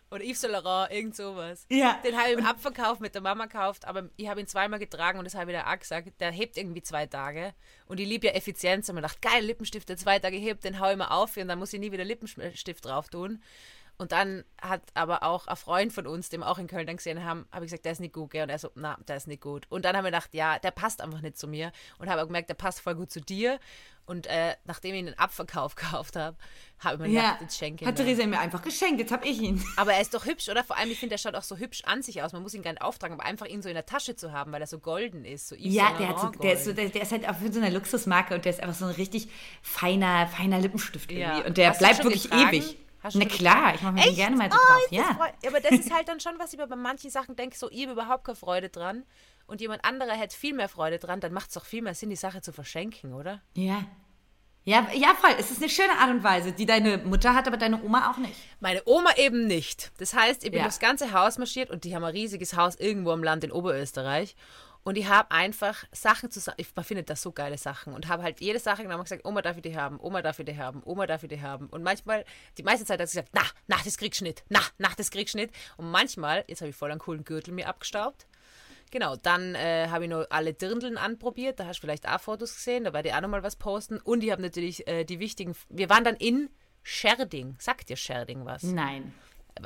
Oder 0.08 0.24
Yves 0.24 0.40
Saint 0.40 0.52
Laurent, 0.52 0.92
irgend 0.92 1.16
sowas. 1.16 1.66
Ja. 1.68 2.00
Den 2.04 2.16
habe 2.16 2.30
ich 2.30 2.38
im 2.38 2.46
Abverkauf 2.46 3.00
mit 3.00 3.14
der 3.14 3.22
Mama 3.22 3.46
gekauft, 3.46 3.86
aber 3.86 4.08
ich 4.16 4.28
habe 4.28 4.40
ihn 4.40 4.46
zweimal 4.46 4.78
getragen 4.78 5.18
und 5.18 5.24
das 5.24 5.34
habe 5.34 5.50
ich 5.50 5.56
der 5.56 5.68
auch 5.68 5.78
gesagt. 5.78 6.20
Der 6.20 6.30
hebt 6.30 6.56
irgendwie 6.56 6.82
zwei 6.82 7.06
Tage. 7.06 7.54
Und 7.86 7.98
ich 7.98 8.08
liebe 8.08 8.28
ja 8.28 8.32
Effizienz. 8.32 8.88
Und 8.88 8.94
man 8.94 9.02
dachte, 9.02 9.18
geil, 9.20 9.44
Lippenstift, 9.44 9.88
der 9.88 9.96
zwei 9.96 10.20
Tage 10.20 10.36
hebt, 10.36 10.64
den 10.64 10.78
hau 10.78 10.90
ich 10.90 10.96
mal 10.96 11.08
auf 11.08 11.36
und 11.36 11.48
dann 11.48 11.58
muss 11.58 11.72
ich 11.72 11.80
nie 11.80 11.90
wieder 11.90 12.04
Lippenstift 12.04 12.84
drauf 12.84 13.08
tun. 13.08 13.42
Und 13.98 14.12
dann 14.12 14.44
hat 14.60 14.82
aber 14.94 15.22
auch 15.22 15.46
ein 15.46 15.56
Freund 15.56 15.92
von 15.92 16.06
uns, 16.06 16.28
den 16.28 16.40
wir 16.40 16.48
auch 16.48 16.58
in 16.58 16.66
Köln 16.66 16.86
dann 16.86 16.96
gesehen 16.96 17.24
haben, 17.24 17.46
habe 17.50 17.64
ich 17.64 17.70
gesagt, 17.70 17.84
der 17.86 17.92
ist 17.92 18.00
nicht 18.00 18.12
gut, 18.12 18.30
gell? 18.30 18.42
Und 18.42 18.50
er 18.50 18.58
so, 18.58 18.70
na, 18.74 18.98
der 19.08 19.16
ist 19.16 19.26
nicht 19.26 19.40
gut. 19.40 19.66
Und 19.70 19.84
dann 19.84 19.96
haben 19.96 20.04
wir 20.04 20.10
gedacht, 20.10 20.34
ja, 20.34 20.58
der 20.58 20.70
passt 20.70 21.00
einfach 21.00 21.22
nicht 21.22 21.38
zu 21.38 21.48
mir. 21.48 21.72
Und 21.98 22.08
habe 22.10 22.26
gemerkt, 22.26 22.50
der 22.50 22.54
passt 22.54 22.80
voll 22.80 22.94
gut 22.94 23.10
zu 23.10 23.20
dir. 23.20 23.58
Und 24.04 24.26
äh, 24.28 24.54
nachdem 24.64 24.94
ich 24.94 25.00
ihn 25.00 25.08
in 25.08 25.18
Abverkauf 25.18 25.74
gekauft 25.76 26.14
habe, 26.16 26.36
habe 26.78 26.94
ich 26.94 27.00
mir 27.00 27.16
Ja, 27.16 27.22
gedacht, 27.22 27.40
jetzt 27.40 27.58
schenke 27.58 27.84
ich 27.84 27.88
hat. 27.88 27.96
Theresa 27.96 28.26
mir 28.26 28.38
einfach 28.38 28.62
geschenkt, 28.62 29.00
jetzt 29.00 29.12
habe 29.12 29.26
ich 29.26 29.40
ihn. 29.40 29.64
Aber 29.76 29.94
er 29.94 30.00
ist 30.00 30.14
doch 30.14 30.26
hübsch, 30.26 30.48
oder? 30.48 30.62
Vor 30.62 30.76
allem, 30.76 30.90
ich 30.90 31.00
finde, 31.00 31.14
der 31.14 31.18
schaut 31.18 31.34
auch 31.34 31.42
so 31.42 31.56
hübsch 31.56 31.82
an 31.86 32.02
sich 32.02 32.22
aus. 32.22 32.32
Man 32.32 32.42
muss 32.42 32.54
ihn 32.54 32.62
gar 32.62 32.70
nicht 32.72 32.82
auftragen, 32.82 33.14
aber 33.18 33.24
einfach 33.26 33.46
ihn 33.46 33.62
so 33.62 33.68
in 33.68 33.74
der 33.74 33.86
Tasche 33.86 34.14
zu 34.14 34.30
haben, 34.32 34.52
weil 34.52 34.60
er 34.60 34.66
so 34.66 34.78
golden 34.78 35.24
ist. 35.24 35.48
So 35.48 35.56
Ja, 35.58 35.92
der, 35.98 36.08
hat 36.08 36.20
so, 36.20 36.28
der, 36.28 36.52
ist 36.52 36.64
so, 36.66 36.72
der, 36.72 36.90
der 36.90 37.02
ist 37.02 37.12
halt 37.12 37.28
auch 37.28 37.36
für 37.36 37.52
so 37.52 37.58
eine 37.60 37.70
Luxusmarke 37.70 38.34
und 38.34 38.44
der 38.44 38.52
ist 38.52 38.60
einfach 38.60 38.76
so 38.76 38.84
ein 38.84 38.92
richtig 38.92 39.28
feiner, 39.62 40.26
feiner 40.28 40.60
Lippenstift 40.60 41.10
irgendwie. 41.10 41.40
Ja. 41.40 41.46
Und 41.46 41.56
der 41.56 41.70
Hast 41.70 41.78
bleibt 41.78 42.04
wirklich 42.04 42.24
getragen? 42.24 42.48
ewig. 42.48 42.76
Hast 43.06 43.14
Na 43.16 43.24
klar, 43.24 43.74
ich 43.74 43.82
mache 43.82 43.92
mir 43.94 44.12
gerne 44.14 44.36
mal 44.36 44.50
so 44.50 44.58
Oh, 44.58 44.66
drauf. 44.66 44.80
das 44.90 44.98
Ja. 44.98 45.14
freu- 45.14 45.48
Aber 45.48 45.60
das 45.60 45.72
ist 45.72 45.92
halt 45.94 46.08
dann 46.08 46.20
schon, 46.20 46.38
was 46.38 46.52
ich 46.52 46.58
mir 46.58 46.66
bei 46.66 46.76
manchen 46.76 47.10
Sachen 47.10 47.36
denke, 47.36 47.56
so, 47.56 47.70
ich 47.70 47.82
habe 47.82 47.92
überhaupt 47.92 48.24
keine 48.24 48.36
Freude 48.36 48.68
dran 48.68 49.04
und 49.46 49.60
jemand 49.60 49.84
anderer 49.84 50.12
hätte 50.12 50.36
viel 50.36 50.54
mehr 50.54 50.68
Freude 50.68 50.98
dran, 50.98 51.20
dann 51.20 51.32
macht 51.32 51.48
es 51.48 51.54
doch 51.54 51.64
viel 51.64 51.82
mehr 51.82 51.94
Sinn, 51.94 52.10
die 52.10 52.16
Sache 52.16 52.40
zu 52.42 52.52
verschenken, 52.52 53.12
oder? 53.14 53.40
ja. 53.54 53.84
Ja, 54.68 54.88
ja, 54.94 55.14
voll. 55.14 55.30
Es 55.38 55.52
ist 55.52 55.58
eine 55.62 55.68
schöne 55.70 55.92
Art 55.96 56.10
und 56.10 56.24
Weise, 56.24 56.50
die 56.50 56.66
deine 56.66 56.98
Mutter 56.98 57.34
hat, 57.34 57.46
aber 57.46 57.56
deine 57.56 57.80
Oma 57.84 58.10
auch 58.10 58.16
nicht. 58.16 58.34
Meine 58.58 58.82
Oma 58.84 59.10
eben 59.16 59.46
nicht. 59.46 59.92
Das 59.98 60.12
heißt, 60.12 60.42
ich 60.42 60.50
bin 60.50 60.58
Ja. 60.58 60.64
durchs 60.64 60.80
ganze 60.80 61.12
Haus 61.12 61.38
marschiert 61.38 61.70
und 61.70 61.84
die 61.84 61.94
haben 61.94 62.02
ein 62.02 62.10
riesiges 62.10 62.56
Haus 62.56 62.74
irgendwo 62.74 63.12
im 63.12 63.22
Land 63.22 63.44
in 63.44 63.52
Oberösterreich. 63.52 64.34
Und 64.86 64.96
ich 64.96 65.08
habe 65.08 65.32
einfach 65.32 65.82
Sachen 65.90 66.30
zusammen, 66.30 66.58
ich- 66.60 66.76
man 66.76 66.84
findet 66.84 67.10
da 67.10 67.16
so 67.16 67.32
geile 67.32 67.58
Sachen 67.58 67.92
und 67.92 68.06
habe 68.06 68.22
halt 68.22 68.40
jede 68.40 68.60
Sache 68.60 68.82
genommen 68.82 69.00
und 69.00 69.06
gesagt, 69.06 69.24
Oma 69.24 69.42
darf 69.42 69.56
ich 69.56 69.62
die 69.64 69.76
haben, 69.76 69.98
Oma 69.98 70.22
darf 70.22 70.38
ich 70.38 70.44
die 70.44 70.56
haben, 70.56 70.80
Oma 70.84 71.08
darf 71.08 71.24
ich 71.24 71.28
die 71.28 71.42
haben. 71.42 71.66
Und 71.70 71.82
manchmal, 71.82 72.24
die 72.56 72.62
meiste 72.62 72.86
Zeit 72.86 73.00
hat 73.00 73.08
sie 73.08 73.18
gesagt, 73.18 73.30
na, 73.34 73.42
na, 73.66 73.78
das 73.84 73.96
kriegst 73.98 74.20
du 74.20 74.24
nicht, 74.26 74.44
na, 74.48 74.60
na, 74.78 74.88
das 74.96 75.10
kriegst 75.10 75.34
du 75.34 75.38
nicht. 75.38 75.52
Und 75.76 75.90
manchmal, 75.90 76.44
jetzt 76.46 76.60
habe 76.60 76.70
ich 76.70 76.76
voll 76.76 76.92
einen 76.92 77.00
coolen 77.00 77.24
Gürtel 77.24 77.52
mir 77.52 77.66
abgestaubt. 77.68 78.28
Genau, 78.92 79.16
dann 79.16 79.56
äh, 79.56 79.88
habe 79.90 80.04
ich 80.04 80.10
noch 80.10 80.24
alle 80.30 80.54
Dirndeln 80.54 80.96
anprobiert. 80.98 81.58
Da 81.58 81.66
hast 81.66 81.78
du 81.78 81.80
vielleicht 81.80 82.08
auch 82.08 82.20
Fotos 82.20 82.54
gesehen. 82.54 82.84
Da 82.84 82.92
werde 82.92 83.08
ich 83.08 83.14
auch 83.16 83.20
noch 83.22 83.28
mal 83.28 83.42
was 83.42 83.56
posten. 83.56 83.98
Und 83.98 84.22
ich 84.22 84.30
habe 84.30 84.40
natürlich 84.40 84.86
äh, 84.86 85.02
die 85.02 85.18
wichtigen. 85.18 85.56
Wir 85.68 85.90
waren 85.90 86.04
dann 86.04 86.14
in 86.14 86.48
Scherding. 86.84 87.56
Sagt 87.58 87.88
dir 87.88 87.96
Scherding 87.96 88.44
was? 88.44 88.62
Nein. 88.62 89.12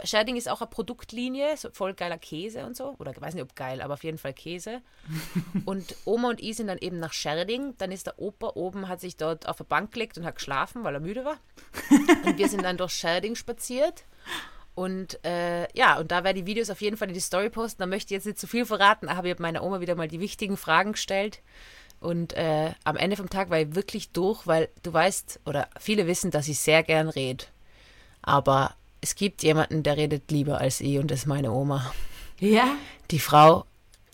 Scherding 0.05 0.37
ist 0.37 0.49
auch 0.49 0.61
eine 0.61 0.71
Produktlinie, 0.71 1.57
so 1.57 1.71
voll 1.71 1.95
geiler 1.95 2.19
Käse 2.19 2.65
und 2.65 2.77
so. 2.77 2.95
Oder 2.99 3.13
ich 3.13 3.21
weiß 3.21 3.35
nicht, 3.35 3.43
ob 3.43 3.57
geil, 3.57 3.81
aber 3.81 3.95
auf 3.95 4.05
jeden 4.05 4.19
Fall 4.19 4.33
Käse. 4.33 4.83
und 5.65 5.97
Oma 6.05 6.31
und 6.31 6.41
ich 6.41 6.57
sind 6.57 6.69
dann 6.69 6.79
eben 6.79 6.99
nach 6.99 7.13
Scherding. 7.13 7.75
Dann 7.79 7.93
ist 7.93 8.07
der 8.07 8.19
Opa 8.19 8.53
oben, 8.55 8.89
hat 8.89 9.01
sich 9.01 9.17
dort 9.17 9.49
auf 9.49 9.61
eine 9.61 9.69
Bank 9.69 9.93
gelegt 9.93 10.19
und 10.19 10.25
hat 10.25 10.37
geschlafen, 10.37 10.85
weil 10.85 10.95
er 10.95 11.01
müde 11.01 11.25
war. 11.25 11.39
und 12.25 12.39
wir 12.39 12.49
sind 12.49 12.65
dann 12.65 12.77
durch 12.77 12.93
Scherding 12.93 13.35
spaziert. 13.35 14.05
Und 14.75 15.23
äh, 15.25 15.67
ja, 15.77 15.99
und 15.99 16.11
da 16.11 16.25
werde 16.25 16.41
ich 16.41 16.47
Videos 16.47 16.71
auf 16.71 16.81
jeden 16.81 16.97
Fall 16.97 17.09
in 17.09 17.15
die 17.15 17.21
Story 17.21 17.51
posten. 17.51 17.83
Da 17.83 17.87
möchte 17.87 18.15
ich 18.15 18.19
jetzt 18.19 18.27
nicht 18.27 18.39
zu 18.39 18.47
viel 18.47 18.65
verraten, 18.65 19.09
aber 19.09 19.27
ich 19.27 19.33
habe 19.33 19.43
meiner 19.43 19.63
Oma 19.63 19.81
wieder 19.81 19.95
mal 19.95 20.09
die 20.09 20.21
wichtigen 20.21 20.57
Fragen 20.57 20.93
gestellt. 20.93 21.41
Und 22.01 22.33
äh, 22.33 22.73
am 22.85 22.97
Ende 22.97 23.17
vom 23.17 23.29
Tag 23.29 23.51
war 23.51 23.59
ich 23.61 23.75
wirklich 23.75 24.11
durch, 24.13 24.47
weil 24.47 24.69
du 24.83 24.93
weißt, 24.93 25.41
oder 25.45 25.69
viele 25.79 26.07
wissen, 26.07 26.31
dass 26.31 26.49
ich 26.49 26.59
sehr 26.59 26.83
gern 26.83 27.09
rede. 27.09 27.45
Aber 28.23 28.75
es 29.01 29.15
gibt 29.15 29.43
jemanden, 29.43 29.83
der 29.83 29.97
redet 29.97 30.31
lieber 30.31 30.59
als 30.61 30.81
ich 30.81 30.99
und 30.99 31.11
das 31.11 31.21
ist 31.21 31.27
meine 31.27 31.53
Oma. 31.53 31.93
Ja? 32.39 32.75
Die 33.11 33.19
Frau 33.21 33.65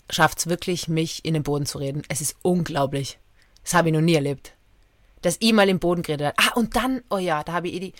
schafft 0.09 0.39
es 0.39 0.47
wirklich, 0.47 0.87
mich 0.87 1.25
in 1.25 1.33
den 1.33 1.43
Boden 1.43 1.65
zu 1.65 1.77
reden. 1.77 2.03
Es 2.09 2.21
ist 2.21 2.35
unglaublich. 2.41 3.19
Das 3.63 3.73
habe 3.73 3.89
ich 3.89 3.93
noch 3.93 4.01
nie 4.01 4.15
erlebt. 4.15 4.53
Dass 5.21 5.37
ich 5.39 5.51
mal 5.53 5.67
im 5.67 5.79
Boden 5.79 6.03
geredet 6.03 6.27
hat. 6.27 6.35
Ah, 6.37 6.53
und 6.55 6.75
dann, 6.75 7.01
oh 7.09 7.17
ja, 7.17 7.43
da 7.43 7.53
habe 7.53 7.67
ich 7.67 7.73
eh 7.73 7.79
die. 7.79 7.93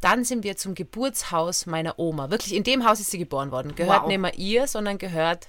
Dann 0.00 0.24
sind 0.24 0.42
wir 0.44 0.56
zum 0.56 0.74
Geburtshaus 0.74 1.66
meiner 1.66 1.98
Oma. 1.98 2.30
Wirklich, 2.30 2.54
in 2.54 2.64
dem 2.64 2.84
Haus 2.86 3.00
ist 3.00 3.10
sie 3.10 3.18
geboren 3.18 3.50
worden. 3.52 3.74
Gehört 3.74 4.02
Wow. 4.02 4.08
nicht 4.08 4.18
mehr 4.18 4.36
ihr, 4.36 4.66
sondern 4.66 4.98
gehört 4.98 5.48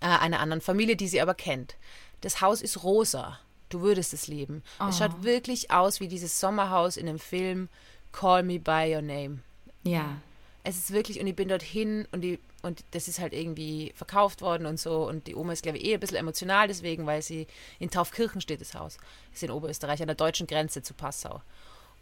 äh, 0.00 0.06
einer 0.06 0.40
anderen 0.40 0.60
Familie, 0.60 0.96
die 0.96 1.08
sie 1.08 1.20
aber 1.20 1.34
kennt. 1.34 1.76
Das 2.20 2.40
Haus 2.40 2.60
ist 2.60 2.82
rosa. 2.82 3.38
Du 3.68 3.80
würdest 3.82 4.12
es 4.12 4.26
lieben. 4.26 4.64
Es 4.88 4.98
schaut 4.98 5.22
wirklich 5.22 5.70
aus 5.70 6.00
wie 6.00 6.08
dieses 6.08 6.40
Sommerhaus 6.40 6.96
in 6.96 7.06
dem 7.06 7.20
Film 7.20 7.68
Call 8.12 8.42
Me 8.42 8.58
By 8.58 8.92
Your 8.94 9.02
Name. 9.02 9.38
Ja. 9.82 10.16
Es 10.62 10.76
ist 10.76 10.92
wirklich, 10.92 11.20
und 11.20 11.26
ich 11.26 11.34
bin 11.36 11.48
dorthin 11.48 12.06
und 12.12 12.20
die, 12.20 12.38
und 12.62 12.84
das 12.90 13.08
ist 13.08 13.18
halt 13.18 13.32
irgendwie 13.32 13.92
verkauft 13.96 14.42
worden 14.42 14.66
und 14.66 14.78
so. 14.78 15.08
Und 15.08 15.26
die 15.26 15.34
Oma 15.34 15.52
ist, 15.54 15.62
glaube 15.62 15.78
ich, 15.78 15.84
eh 15.86 15.94
ein 15.94 16.00
bisschen 16.00 16.18
emotional 16.18 16.68
deswegen, 16.68 17.06
weil 17.06 17.22
sie 17.22 17.46
in 17.78 17.90
Taufkirchen 17.90 18.40
steht, 18.42 18.60
das 18.60 18.74
Haus. 18.74 18.98
Ist 19.32 19.42
in 19.42 19.50
Oberösterreich, 19.50 20.02
an 20.02 20.08
der 20.08 20.16
deutschen 20.16 20.46
Grenze 20.46 20.82
zu 20.82 20.92
Passau. 20.92 21.40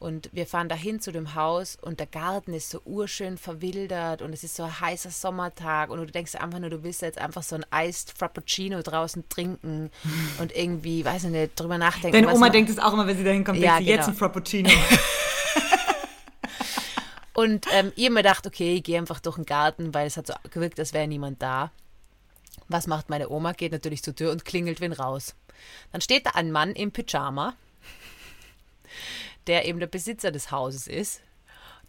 Und 0.00 0.28
wir 0.32 0.46
fahren 0.46 0.68
dahin 0.68 1.00
zu 1.00 1.10
dem 1.10 1.34
Haus 1.34 1.76
und 1.80 1.98
der 1.98 2.06
Garten 2.06 2.52
ist 2.54 2.70
so 2.70 2.80
urschön 2.84 3.36
verwildert 3.36 4.22
und 4.22 4.32
es 4.32 4.44
ist 4.44 4.54
so 4.54 4.62
ein 4.62 4.80
heißer 4.80 5.10
Sommertag 5.10 5.90
und 5.90 5.98
du 5.98 6.06
denkst 6.06 6.36
einfach 6.36 6.60
nur, 6.60 6.70
du 6.70 6.84
willst 6.84 7.02
jetzt 7.02 7.18
einfach 7.18 7.42
so 7.42 7.56
ein 7.56 7.66
Iced 7.74 8.14
Frappuccino 8.16 8.80
draußen 8.82 9.28
trinken 9.28 9.90
und 10.40 10.54
irgendwie, 10.54 11.04
weiß 11.04 11.24
ich 11.24 11.30
nicht, 11.30 11.58
drüber 11.58 11.78
nachdenken. 11.78 12.12
Deine 12.12 12.28
Oma 12.28 12.38
man- 12.46 12.52
denkt 12.52 12.70
es 12.70 12.78
auch 12.78 12.92
immer, 12.92 13.08
wenn 13.08 13.16
sie 13.18 13.24
dahin 13.24 13.42
kommt, 13.42 13.58
Ja, 13.58 13.74
denkt 13.78 13.86
sie, 13.86 13.90
jetzt 13.90 14.04
genau. 14.06 14.14
ein 14.14 14.18
Frappuccino. 14.18 14.70
Und 17.38 17.66
ähm, 17.70 17.92
ich 17.94 18.06
hab 18.06 18.14
mir 18.14 18.22
gedacht, 18.24 18.48
okay, 18.48 18.74
ich 18.74 18.82
gehe 18.82 18.98
einfach 18.98 19.20
durch 19.20 19.36
den 19.36 19.46
Garten, 19.46 19.94
weil 19.94 20.08
es 20.08 20.16
hat 20.16 20.26
so 20.26 20.34
gewirkt, 20.50 20.80
als 20.80 20.92
wäre 20.92 21.06
niemand 21.06 21.40
da. 21.40 21.70
Was 22.66 22.88
macht 22.88 23.10
meine 23.10 23.30
Oma? 23.30 23.52
Geht 23.52 23.70
natürlich 23.70 24.02
zur 24.02 24.16
Tür 24.16 24.32
und 24.32 24.44
klingelt 24.44 24.80
wen 24.80 24.92
raus. 24.92 25.36
Dann 25.92 26.00
steht 26.00 26.26
da 26.26 26.30
ein 26.30 26.50
Mann 26.50 26.72
im 26.72 26.90
Pyjama, 26.90 27.54
der 29.46 29.66
eben 29.66 29.78
der 29.78 29.86
Besitzer 29.86 30.32
des 30.32 30.50
Hauses 30.50 30.88
ist, 30.88 31.20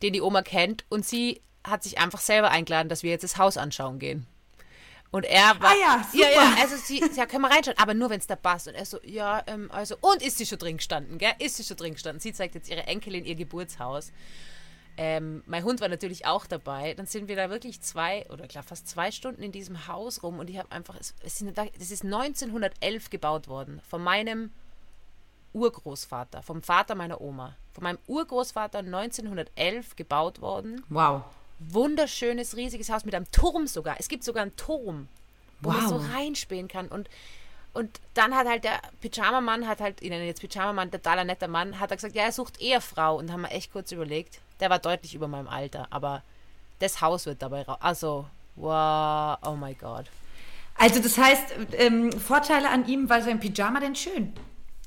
den 0.04 0.14
die 0.14 0.22
Oma 0.22 0.44
kennt 0.44 0.86
und 0.88 1.04
sie 1.04 1.42
hat 1.64 1.82
sich 1.82 1.98
einfach 1.98 2.20
selber 2.20 2.52
eingeladen, 2.52 2.88
dass 2.88 3.02
wir 3.02 3.10
jetzt 3.10 3.24
das 3.24 3.38
Haus 3.40 3.58
anschauen 3.58 3.98
gehen. 3.98 4.28
Und 5.10 5.26
er 5.26 5.60
war. 5.60 5.72
Ah 5.72 5.76
ja, 5.82 6.08
super. 6.12 6.26
ja, 6.26 6.30
ja, 6.30 6.56
also 6.62 6.76
sie, 6.78 7.04
ja, 7.16 7.26
können 7.26 7.42
wir 7.42 7.50
reinschauen, 7.50 7.80
aber 7.80 7.96
nur 7.96 8.12
wenn 8.12 8.20
es 8.20 8.28
da 8.28 8.36
passt. 8.36 8.68
Und 8.68 8.76
er 8.76 8.86
so, 8.86 9.00
ja, 9.04 9.42
ähm, 9.48 9.72
also, 9.72 9.96
und 10.00 10.22
ist 10.22 10.38
sie 10.38 10.46
schon 10.46 10.60
drin 10.60 10.78
gestanden, 10.78 11.18
gell? 11.18 11.34
Ist 11.40 11.58
sie 11.58 11.64
schon 11.64 11.78
drin 11.78 11.94
gestanden? 11.94 12.20
Sie 12.20 12.34
zeigt 12.34 12.54
jetzt 12.54 12.70
ihre 12.70 12.86
Enkelin 12.86 13.26
ihr 13.26 13.34
Geburtshaus. 13.34 14.12
Ähm, 15.02 15.44
mein 15.46 15.64
Hund 15.64 15.80
war 15.80 15.88
natürlich 15.88 16.26
auch 16.26 16.46
dabei. 16.46 16.94
Dann 16.94 17.06
sind 17.06 17.30
wir 17.30 17.38
da 17.38 17.50
wirklich 17.50 17.80
zwei 17.80 18.26
oder 18.30 18.48
klar 18.50 18.64
fast 18.64 18.86
zwei 18.90 19.12
Stunden 19.12 19.42
in 19.42 19.54
diesem 19.54 19.88
Haus 19.88 20.24
rum 20.24 20.40
und 20.40 20.50
ich 20.50 20.58
habe 20.58 20.70
einfach, 20.74 20.98
es, 21.00 21.16
es 21.24 21.38
sind, 21.38 21.58
das 21.58 21.70
ist 21.92 22.04
1911 22.04 23.10
gebaut 23.10 23.48
worden 23.48 23.80
von 23.88 24.04
meinem 24.04 24.52
Urgroßvater, 25.54 26.44
vom 26.44 26.62
Vater 26.62 26.96
meiner 26.96 27.22
Oma, 27.22 27.56
von 27.72 27.84
meinem 27.84 27.98
Urgroßvater 28.08 28.80
1911 28.80 29.96
gebaut 29.96 30.42
worden. 30.42 30.84
Wow. 30.90 31.24
Wunderschönes, 31.60 32.58
riesiges 32.58 32.90
Haus 32.90 33.06
mit 33.06 33.16
einem 33.16 33.32
Turm 33.32 33.68
sogar. 33.68 33.96
Es 34.00 34.10
gibt 34.10 34.26
sogar 34.26 34.44
einen 34.44 34.56
Turm, 34.58 35.08
wo 35.62 35.72
man 35.72 35.84
Wow. 35.84 35.90
so 35.90 36.14
reinspähen 36.14 36.68
kann 36.68 36.90
und 36.90 37.10
und 37.74 38.00
dann 38.14 38.36
hat 38.36 38.48
halt 38.48 38.64
der 38.64 38.82
Pyjama-Mann, 39.02 39.68
hat 39.68 39.80
halt, 39.80 40.02
ich 40.02 40.10
nenne 40.10 40.24
ihn 40.24 40.28
jetzt 40.28 40.42
Pyjama-Mann, 40.42 40.92
totaler 40.92 41.24
netter 41.24 41.48
Mann, 41.48 41.80
hat 41.80 41.92
er 41.92 41.98
gesagt, 41.98 42.16
ja, 42.16 42.24
er 42.24 42.32
sucht 42.32 42.60
Ehefrau. 42.60 43.18
Und 43.18 43.28
da 43.28 43.34
haben 43.34 43.42
wir 43.42 43.52
echt 43.52 43.72
kurz 43.72 43.92
überlegt. 43.92 44.40
Der 44.60 44.70
war 44.70 44.80
deutlich 44.80 45.14
über 45.16 45.28
meinem 45.28 45.48
Alter, 45.48 45.88
aber 45.92 46.24
das 46.80 47.02
Haus 47.02 47.26
wird 47.26 47.42
dabei 47.42 47.62
raus. 47.62 47.78
Also, 47.80 48.26
wow, 48.56 49.38
oh 49.46 49.56
my 49.56 49.74
God. 49.76 50.06
Also 50.76 51.02
das 51.02 51.18
heißt, 51.18 51.54
ähm, 51.74 52.12
Vorteile 52.14 52.70
an 52.70 52.88
ihm 52.88 53.10
war 53.10 53.22
sein 53.22 53.40
Pyjama 53.40 53.80
denn 53.80 53.96
schön? 53.96 54.34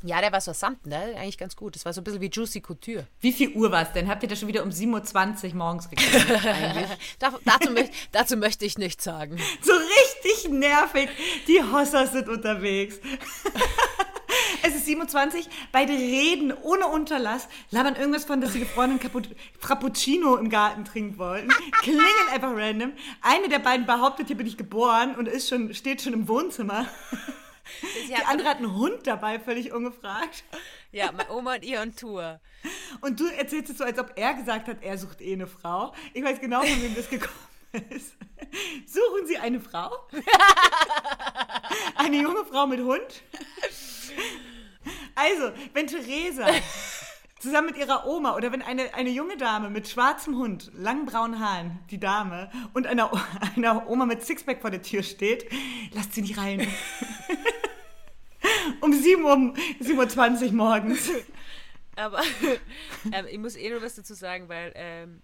Ja, 0.03 0.21
der 0.21 0.33
war 0.33 0.41
so 0.41 0.53
samt, 0.53 0.87
ne? 0.87 1.15
Eigentlich 1.17 1.39
ganz 1.39 1.55
gut. 1.55 1.77
Das 1.77 1.85
war 1.85 1.93
so 1.93 2.01
ein 2.01 2.05
bisschen 2.05 2.21
wie 2.21 2.31
Juicy 2.31 2.61
Couture. 2.61 3.07
Wie 3.21 3.33
viel 3.33 3.51
Uhr 3.51 3.71
war 3.71 3.83
es 3.83 3.93
denn? 3.93 4.09
Habt 4.09 4.23
ihr 4.23 4.29
das 4.29 4.39
schon 4.41 4.49
wieder 4.49 4.63
um 4.63 4.71
7.20 4.71 5.51
Uhr 5.51 5.55
morgens 5.55 5.89
gekriegt 5.89 6.45
eigentlich? 6.47 6.89
Da, 7.19 7.33
dazu, 7.45 7.71
möcht, 7.71 7.93
dazu 8.11 8.37
möchte 8.37 8.65
ich 8.65 8.79
nichts 8.79 9.05
sagen. 9.05 9.39
So 9.61 9.73
richtig 9.73 10.51
nervig. 10.51 11.09
Die 11.47 11.63
Hossers 11.63 12.13
sind 12.13 12.29
unterwegs. 12.29 12.99
Es 14.65 14.75
ist 14.75 14.87
27, 14.87 15.49
beide 15.73 15.93
reden 15.93 16.53
ohne 16.53 16.87
Unterlass, 16.87 17.49
labern 17.71 17.97
irgendwas 17.97 18.25
von, 18.25 18.41
dass 18.41 18.53
sie 18.53 18.61
gefrorenen 18.61 19.01
Frappuccino 19.59 20.37
im 20.37 20.49
Garten 20.51 20.85
trinken 20.85 21.19
wollten, 21.19 21.49
klingeln 21.83 22.29
einfach 22.33 22.53
random. 22.55 22.93
Eine 23.21 23.49
der 23.49 23.59
beiden 23.59 23.87
behauptet, 23.87 24.29
hier 24.29 24.37
bin 24.37 24.47
ich 24.47 24.57
geboren 24.57 25.17
und 25.17 25.27
ist 25.27 25.49
schon, 25.49 25.75
steht 25.75 26.01
schon 26.03 26.13
im 26.13 26.29
Wohnzimmer. 26.29 26.87
Die 28.09 28.15
andere 28.15 28.49
hat 28.49 28.59
einen 28.59 28.75
Hund 28.75 29.07
dabei, 29.07 29.39
völlig 29.39 29.73
ungefragt. 29.73 30.45
Ja, 30.91 31.13
meine 31.13 31.31
Oma 31.31 31.55
und 31.55 31.65
ihr 31.65 31.81
on 31.81 31.95
Tour. 31.95 32.41
Und 33.01 33.21
du 33.21 33.27
erzählst 33.27 33.71
es 33.71 33.79
so, 33.79 33.85
als 33.85 33.99
ob 33.99 34.13
er 34.17 34.35
gesagt 34.35 34.69
hat, 34.69 34.83
er 34.83 34.99
sucht 34.99 35.21
eh 35.21 35.33
eine 35.33 35.47
Frau. 35.47 35.95
Ich 36.13 36.23
weiß 36.23 36.41
genau, 36.41 36.63
von 36.63 36.83
wem 36.83 36.95
das 36.95 37.09
gekommen 37.09 37.39
ist. 37.91 38.15
Suchen 38.87 39.27
Sie 39.27 39.39
eine 39.39 39.61
Frau? 39.61 39.91
Eine 41.97 42.21
junge 42.21 42.45
Frau 42.45 42.67
mit 42.67 42.81
Hund? 42.81 43.23
Also, 45.15 45.53
wenn 45.73 45.87
Theresa 45.87 46.47
zusammen 47.43 47.69
mit 47.69 47.77
ihrer 47.77 48.07
Oma 48.07 48.37
oder 48.37 48.53
wenn 48.53 48.63
eine, 48.63 48.95
eine 48.95 49.11
junge 49.11 49.37
Dame 49.37 49.69
mit 49.69 49.89
schwarzem 49.89 50.37
Hund, 50.37 50.71
langen 50.75 51.07
braunen 51.07 51.41
Haaren, 51.41 51.81
die 51.91 51.99
Dame, 51.99 52.51
und 52.73 52.87
einer, 52.87 53.11
einer 53.57 53.89
Oma 53.89 54.07
mit 54.07 54.25
Sixpack 54.25 54.61
vor 54.61 54.71
der 54.71 54.83
Tür 54.83 55.03
steht, 55.03 55.51
lasst 55.93 56.15
sie 56.15 56.23
nicht 56.23 56.39
rein. 56.39 56.67
um 58.81 58.93
7 58.93 59.25
Uhr, 59.25 59.33
7.20 59.33 60.47
Uhr 60.47 60.53
morgens. 60.53 61.11
Aber 61.97 62.23
ähm, 63.13 63.27
ich 63.29 63.39
muss 63.39 63.57
eh 63.57 63.71
nur 63.71 63.83
was 63.83 63.97
dazu 63.97 64.15
sagen, 64.15 64.49
weil 64.49 64.73
ähm, 64.77 65.21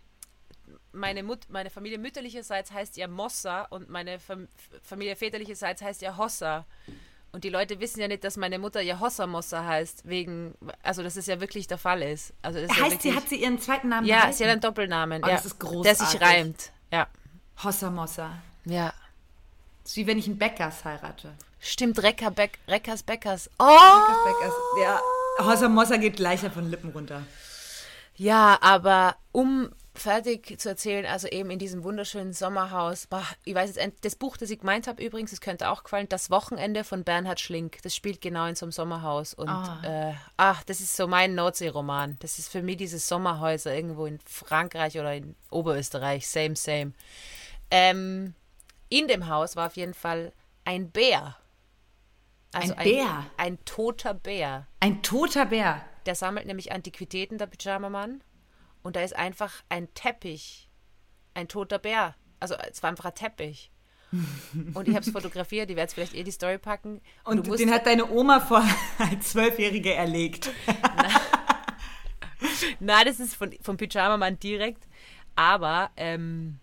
meine, 0.91 1.23
Mut, 1.23 1.47
meine 1.49 1.71
Familie 1.71 1.99
mütterlicherseits 1.99 2.73
heißt 2.73 2.97
ja 2.97 3.07
Mossa 3.07 3.63
und 3.63 3.89
meine 3.89 4.19
Fam 4.19 4.49
Familie 4.83 5.15
väterlicherseits 5.15 5.83
heißt 5.83 6.03
ja 6.03 6.17
Hossa. 6.17 6.67
Und 7.38 7.44
die 7.44 7.51
Leute 7.51 7.79
wissen 7.79 8.01
ja 8.01 8.09
nicht, 8.09 8.24
dass 8.24 8.37
meine 8.37 8.59
Mutter 8.59 8.81
ja 8.81 8.98
Hossa 8.98 9.24
Mossa 9.29 9.64
heißt, 9.64 10.09
wegen, 10.09 10.57
also 10.83 11.05
dass 11.05 11.14
es 11.14 11.27
ja 11.27 11.40
wirklich 11.40 11.68
der 11.68 11.79
Fall 11.79 12.03
ist. 12.03 12.33
Also 12.42 12.61
das 12.61 12.70
heißt 12.70 12.81
ja 12.81 12.85
sie, 12.88 12.92
wirklich, 12.94 13.14
hat 13.14 13.29
sie 13.29 13.37
ihren 13.40 13.61
zweiten 13.61 13.90
Namen 13.90 14.09
Ja, 14.09 14.16
behalten? 14.16 14.37
sie 14.37 14.42
hat 14.44 14.51
einen 14.51 14.61
Doppelnamen. 14.61 15.22
Oh, 15.22 15.29
ja, 15.29 15.37
das 15.37 15.44
ist 15.46 15.62
Der 15.62 15.68
großartig. 15.68 16.07
sich 16.09 16.20
reimt. 16.20 16.72
Ja. 16.90 17.07
Hossa 17.62 17.90
Mossa. 17.90 18.33
Ja. 18.64 18.92
Das 19.85 19.92
ist 19.92 19.96
wie 19.98 20.09
wenn 20.09 20.18
ich 20.18 20.27
einen 20.27 20.37
Bäckers 20.37 20.85
heirate. 20.85 21.33
Stimmt, 21.61 22.03
Recker, 22.03 22.33
Beck, 22.33 22.59
Reckers, 22.66 23.05
Beckers. 23.05 23.48
Oh! 23.61 23.64
Bäckers, 24.24 24.55
ja. 24.83 25.01
Hossa 25.38 25.68
Mossa 25.68 25.96
geht 25.96 26.18
leichter 26.18 26.51
von 26.51 26.64
den 26.64 26.72
Lippen 26.72 26.90
runter. 26.90 27.22
Ja, 28.16 28.59
aber 28.61 29.14
um 29.31 29.70
fertig 30.01 30.59
zu 30.61 30.69
erzählen, 30.69 31.07
also 31.07 31.29
eben 31.29 31.51
in 31.51 31.59
diesem 31.59 31.85
wunderschönen 31.85 32.33
Sommerhaus, 32.33 33.07
boah, 33.07 33.25
ich 33.45 33.55
weiß 33.55 33.75
jetzt, 33.75 34.05
das 34.05 34.17
Buch, 34.17 34.37
das 34.37 34.51
ich 34.51 34.61
gemeint 34.61 34.87
habe 34.87 35.03
übrigens, 35.03 35.31
das 35.31 35.41
könnte 35.41 35.69
auch 35.71 35.85
gefallen, 35.85 36.09
Das 36.09 36.31
Wochenende 36.31 36.85
von 36.85 37.05
Bernhard 37.05 37.41
Schlink, 37.41 37.79
das 37.83 37.95
spielt 37.95 38.21
genau 38.21 38.47
in 38.47 38.55
so 38.55 38.67
einem 38.67 38.73
Sommerhaus 38.73 39.35
und 39.35 39.49
äh, 39.83 40.13
ach, 40.37 40.63
das 40.65 40.81
ist 40.81 40.97
so 40.97 41.07
mein 41.07 41.35
Nordsee-Roman, 41.35 42.17
das 42.21 42.39
ist 42.39 42.49
für 42.49 42.63
mich 42.63 42.77
dieses 42.77 43.09
Sommerhäuser 43.09 43.75
irgendwo 43.75 44.07
in 44.07 44.19
Frankreich 44.21 44.99
oder 44.99 45.15
in 45.15 45.35
Oberösterreich, 45.51 46.29
same, 46.29 46.57
same. 46.57 46.93
Ähm, 47.71 48.35
in 48.89 49.09
dem 49.09 49.29
Haus 49.29 49.57
war 49.57 49.67
auf 49.67 49.77
jeden 49.77 49.95
Fall 49.95 50.33
ein 50.65 50.91
Bär. 50.91 51.37
Also 52.53 52.75
Ein 52.75 52.85
Bär? 52.85 53.27
Ein 53.37 53.65
toter 53.65 54.15
Bär. 54.15 54.67
Ein 54.81 55.03
toter 55.03 55.47
Bär. 55.47 55.85
Der 56.07 56.15
sammelt 56.15 56.47
nämlich 56.47 56.73
Antiquitäten, 56.73 57.37
der 57.37 57.47
Pyjama-Mann. 57.47 58.23
Und 58.83 58.97
da 58.97 59.03
ist 59.03 59.17
einfach 59.17 59.62
ein 59.69 59.93
Teppich. 59.95 60.69
Ein 61.35 61.49
toter 61.49 61.79
Bär. 61.79 62.14
Also 62.41 62.55
es 62.71 62.83
war 62.83 62.91
einfach 62.91 63.07
ein 63.07 63.14
Teppich. 63.14 63.71
Und 64.75 64.88
ich 64.88 64.95
habe 64.95 65.05
es 65.05 65.11
fotografiert, 65.11 65.71
ich 65.71 65.77
werde 65.77 65.88
es 65.88 65.95
vielleicht 65.95 66.14
eh 66.14 66.25
die 66.25 66.31
Story 66.31 66.59
packen. 66.59 67.01
Und 67.25 67.47
musst, 67.47 67.61
den 67.61 67.71
hat 67.71 67.87
deine 67.87 68.11
Oma 68.11 68.41
vor 68.41 68.64
als 68.99 69.31
Zwölfjährige 69.31 69.93
erlegt. 69.93 70.51
Nein, 72.81 73.07
das 73.07 73.21
ist 73.21 73.35
von, 73.35 73.55
vom 73.61 73.77
Pyjama-Mann 73.77 74.38
direkt. 74.38 74.87
Aber 75.37 75.91
ähm, 75.97 76.59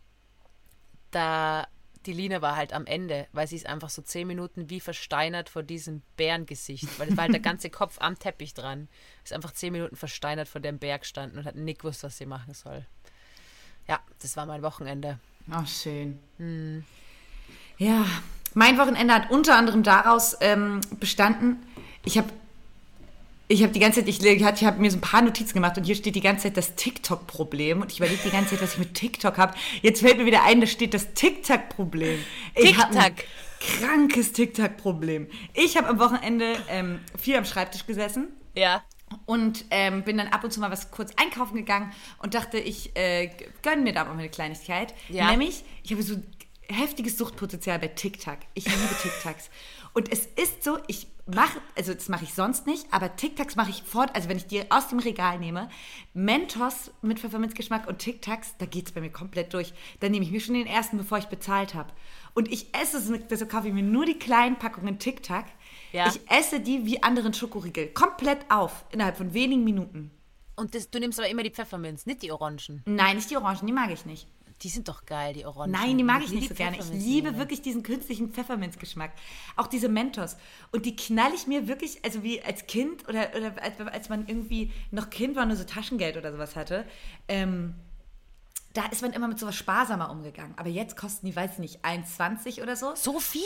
da 1.11 1.67
die 2.05 2.13
Lina 2.13 2.41
war 2.41 2.55
halt 2.55 2.73
am 2.73 2.85
Ende, 2.85 3.27
weil 3.33 3.47
sie 3.47 3.55
ist 3.55 3.65
einfach 3.65 3.89
so 3.89 4.01
zehn 4.01 4.27
Minuten 4.27 4.69
wie 4.69 4.79
versteinert 4.79 5.49
vor 5.49 5.63
diesem 5.63 6.01
Bärengesicht, 6.17 6.99
weil 6.99 7.09
es 7.09 7.17
war 7.17 7.23
halt 7.23 7.33
der 7.33 7.41
ganze 7.41 7.69
Kopf 7.69 7.97
am 7.99 8.17
Teppich 8.17 8.53
dran. 8.53 8.87
Ist 9.23 9.33
einfach 9.33 9.51
zehn 9.51 9.73
Minuten 9.73 9.95
versteinert 9.95 10.47
vor 10.47 10.61
dem 10.61 10.77
Berg 10.77 11.01
gestanden 11.01 11.39
und 11.39 11.45
hat 11.45 11.55
nicht 11.55 11.79
gewusst, 11.81 12.03
was 12.03 12.17
sie 12.17 12.25
machen 12.25 12.53
soll. 12.53 12.85
Ja, 13.87 13.99
das 14.21 14.37
war 14.37 14.45
mein 14.45 14.61
Wochenende. 14.61 15.19
Ach, 15.49 15.67
schön. 15.67 16.19
Ja, 17.77 18.05
mein 18.53 18.77
Wochenende 18.77 19.13
hat 19.13 19.31
unter 19.31 19.55
anderem 19.55 19.83
daraus 19.83 20.37
ähm, 20.41 20.81
bestanden, 20.99 21.65
ich 22.03 22.17
habe 22.17 22.29
ich 23.47 23.61
habe 23.61 23.71
die 23.71 23.79
ganze 23.79 23.99
Zeit, 23.99 24.09
ich, 24.09 24.23
ich 24.23 24.43
habe 24.43 24.81
mir 24.81 24.89
so 24.89 24.97
ein 24.97 25.01
paar 25.01 25.21
Notizen 25.21 25.53
gemacht 25.53 25.77
und 25.77 25.83
hier 25.83 25.95
steht 25.95 26.15
die 26.15 26.21
ganze 26.21 26.43
Zeit 26.43 26.57
das 26.57 26.75
TikTok-Problem 26.75 27.81
und 27.81 27.91
ich 27.91 27.99
überlege 27.99 28.19
die 28.25 28.31
ganze 28.31 28.51
Zeit, 28.51 28.63
was 28.63 28.73
ich 28.73 28.79
mit 28.79 28.93
TikTok 28.95 29.37
habe. 29.37 29.53
Jetzt 29.81 30.01
fällt 30.01 30.17
mir 30.17 30.25
wieder 30.25 30.43
ein, 30.43 30.61
da 30.61 30.67
steht 30.67 30.93
das 30.93 31.13
TikTok-Problem. 31.13 32.19
TikTok. 32.55 33.13
krankes 33.59 34.31
TikTok-Problem. 34.33 35.27
Ich 35.53 35.77
habe 35.77 35.87
am 35.87 35.99
Wochenende 35.99 36.55
ähm, 36.69 36.99
viel 37.19 37.35
am 37.35 37.45
Schreibtisch 37.45 37.85
gesessen 37.85 38.29
Ja. 38.55 38.83
und 39.27 39.65
ähm, 39.69 40.03
bin 40.03 40.17
dann 40.17 40.27
ab 40.29 40.43
und 40.43 40.51
zu 40.51 40.59
mal 40.59 40.71
was 40.71 40.89
kurz 40.89 41.11
einkaufen 41.17 41.55
gegangen 41.55 41.91
und 42.17 42.33
dachte, 42.33 42.57
ich 42.57 42.95
äh, 42.95 43.29
gönne 43.61 43.83
mir 43.83 43.93
da 43.93 44.05
mal 44.05 44.13
eine 44.13 44.29
Kleinigkeit. 44.29 44.95
Ja. 45.09 45.29
Nämlich, 45.29 45.63
ich 45.83 45.91
habe 45.91 46.01
so 46.01 46.15
heftiges 46.67 47.15
Suchtpotenzial 47.19 47.77
bei 47.77 47.89
TikTok. 47.89 48.37
Ich 48.55 48.65
liebe 48.65 48.95
TikToks. 49.03 49.51
Und 49.93 50.11
es 50.11 50.25
ist 50.25 50.63
so, 50.63 50.79
ich 50.87 51.07
mache, 51.27 51.59
also 51.75 51.93
das 51.93 52.07
mache 52.09 52.23
ich 52.23 52.33
sonst 52.33 52.67
nicht, 52.67 52.85
aber 52.91 53.15
TikToks 53.15 53.55
mache 53.55 53.71
ich 53.71 53.83
fort. 53.83 54.15
Also 54.15 54.29
wenn 54.29 54.37
ich 54.37 54.47
die 54.47 54.69
aus 54.71 54.89
dem 54.89 54.99
Regal 54.99 55.39
nehme, 55.39 55.69
Mentos 56.13 56.91
mit 57.01 57.19
Pfefferminzgeschmack 57.19 57.87
und 57.87 57.99
TikToks, 57.99 58.55
da 58.57 58.65
geht 58.65 58.87
es 58.87 58.91
bei 58.91 59.01
mir 59.01 59.11
komplett 59.11 59.53
durch. 59.53 59.73
Dann 59.99 60.11
nehme 60.11 60.25
ich 60.25 60.31
mir 60.31 60.39
schon 60.39 60.55
den 60.55 60.67
ersten, 60.67 60.97
bevor 60.97 61.17
ich 61.17 61.25
bezahlt 61.25 61.73
habe. 61.73 61.91
Und 62.33 62.51
ich 62.51 62.73
esse 62.75 62.97
es, 62.97 63.27
deshalb 63.27 63.49
kaufe 63.49 63.67
ich 63.67 63.73
mir 63.73 63.83
nur 63.83 64.05
die 64.05 64.19
kleinen 64.19 64.57
Packungen 64.57 64.99
TikTok. 64.99 65.45
Ja. 65.91 66.07
Ich 66.07 66.19
esse 66.29 66.59
die 66.59 66.85
wie 66.85 67.01
anderen 67.01 67.33
Schokoriegel 67.33 67.87
komplett 67.87 68.39
auf, 68.49 68.85
innerhalb 68.91 69.17
von 69.17 69.33
wenigen 69.33 69.63
Minuten. 69.63 70.11
Und 70.55 70.75
das, 70.75 70.89
du 70.89 70.99
nimmst 70.99 71.19
aber 71.19 71.29
immer 71.29 71.43
die 71.43 71.49
Pfefferminz, 71.49 72.05
nicht 72.05 72.21
die 72.21 72.31
Orangen. 72.31 72.81
Nein, 72.85 73.17
nicht 73.17 73.29
die 73.29 73.37
Orangen, 73.37 73.65
die 73.65 73.73
mag 73.73 73.91
ich 73.91 74.05
nicht. 74.05 74.27
Die 74.61 74.69
sind 74.69 74.87
doch 74.87 75.05
geil, 75.05 75.33
die 75.33 75.45
Orangen. 75.45 75.71
Nein, 75.71 75.97
die 75.97 76.03
mag 76.03 76.21
ich 76.21 76.29
liebe 76.29 76.39
nicht 76.39 76.49
so 76.49 76.55
gerne. 76.55 76.77
Ich 76.77 76.89
liebe 76.89 77.37
wirklich 77.37 77.61
diesen 77.61 77.83
künstlichen 77.83 78.31
Pfefferminzgeschmack. 78.31 79.11
Auch 79.57 79.67
diese 79.67 79.89
Mentos. 79.89 80.37
Und 80.71 80.85
die 80.85 80.95
knall 80.95 81.33
ich 81.33 81.45
mir 81.45 81.67
wirklich, 81.67 82.03
also 82.05 82.23
wie 82.23 82.41
als 82.41 82.65
Kind 82.65 83.07
oder, 83.09 83.29
oder 83.35 83.61
als, 83.61 83.79
als 83.79 84.09
man 84.09 84.27
irgendwie 84.27 84.71
noch 84.91 85.09
Kind 85.09 85.35
war 85.35 85.43
und 85.43 85.49
nur 85.49 85.57
so 85.57 85.65
Taschengeld 85.65 86.15
oder 86.15 86.31
sowas 86.31 86.55
hatte, 86.55 86.85
ähm, 87.27 87.75
da 88.73 88.85
ist 88.87 89.01
man 89.01 89.13
immer 89.13 89.27
mit 89.27 89.39
sowas 89.39 89.55
sparsamer 89.55 90.09
umgegangen. 90.09 90.53
Aber 90.57 90.69
jetzt 90.69 90.95
kosten 90.95 91.25
die, 91.25 91.35
weiß 91.35 91.53
ich 91.53 91.59
nicht, 91.59 91.85
1,20 91.85 92.61
oder 92.61 92.75
so. 92.75 92.95
So 92.95 93.19
viel? 93.19 93.41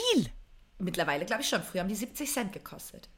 Mittlerweile 0.78 1.24
glaube 1.24 1.42
ich 1.42 1.48
schon. 1.48 1.62
Früher 1.62 1.80
haben 1.80 1.88
die 1.88 1.94
70 1.94 2.32
Cent 2.32 2.52
gekostet. 2.52 3.08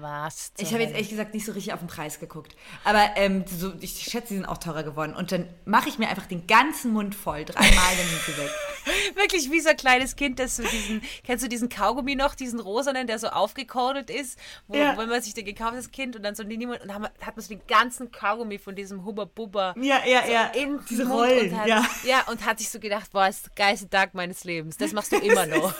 Was? 0.00 0.52
Ich 0.58 0.72
habe 0.72 0.82
jetzt 0.84 0.92
ehrlich 0.94 1.08
gesagt 1.10 1.34
nicht 1.34 1.44
so 1.44 1.50
richtig 1.50 1.72
auf 1.72 1.80
den 1.80 1.88
Preis 1.88 2.20
geguckt. 2.20 2.54
Aber 2.84 3.10
ähm, 3.16 3.44
so, 3.48 3.72
ich 3.80 3.98
schätze, 3.98 4.28
die 4.28 4.34
sind 4.36 4.46
auch 4.46 4.58
teurer 4.58 4.84
geworden. 4.84 5.12
Und 5.12 5.32
dann 5.32 5.48
mache 5.64 5.88
ich 5.88 5.98
mir 5.98 6.08
einfach 6.08 6.26
den 6.26 6.46
ganzen 6.46 6.92
Mund 6.92 7.16
voll, 7.16 7.44
dreimal, 7.44 7.72
dann 7.72 8.06
sind 8.06 8.20
sie 8.24 8.36
weg. 8.40 8.50
Wirklich 9.16 9.50
wie 9.50 9.58
so 9.60 9.70
ein 9.70 9.76
kleines 9.76 10.14
Kind, 10.14 10.38
das 10.38 10.56
so 10.56 10.62
diesen, 10.62 11.02
kennst 11.24 11.44
du 11.44 11.48
diesen 11.48 11.68
Kaugummi 11.68 12.14
noch, 12.14 12.36
diesen 12.36 12.60
rosanen, 12.60 13.08
der 13.08 13.18
so 13.18 13.26
aufgekordet 13.28 14.08
ist, 14.08 14.38
wo, 14.68 14.76
Ja. 14.76 14.96
wenn 14.96 15.08
man 15.08 15.20
sich 15.20 15.34
den 15.34 15.44
gekauft 15.44 15.70
hat 15.72 15.76
als 15.78 15.90
Kind 15.90 16.14
und 16.14 16.22
dann 16.22 16.36
so 16.36 16.44
niemand 16.44 16.80
und 16.82 16.88
dann 16.88 17.02
hat 17.02 17.36
man- 17.36 17.40
so 17.42 17.48
den 17.48 17.60
ganzen 17.66 18.12
Kaugummi 18.12 18.58
von 18.60 18.76
diesem 18.76 19.04
Hubba 19.04 19.24
Bubba 19.24 19.74
Ja, 19.80 20.00
ja, 20.06 20.22
so 20.24 20.32
ja. 20.32 20.44
in 20.54 20.78
Diese 20.88 21.04
Mund 21.06 21.20
Rollen, 21.22 21.50
und 21.52 21.58
hat, 21.58 21.66
ja. 21.66 21.84
ja 22.04 22.22
und 22.28 22.46
hat 22.46 22.58
sich 22.60 22.70
so 22.70 22.78
gedacht, 22.78 23.10
boah, 23.10 23.26
ist 23.26 23.46
der 23.46 23.52
geilste 23.66 23.90
Tag 23.90 24.14
meines 24.14 24.44
Lebens. 24.44 24.76
Das 24.76 24.92
machst 24.92 25.10
du 25.10 25.16
immer 25.16 25.44
noch. 25.46 25.74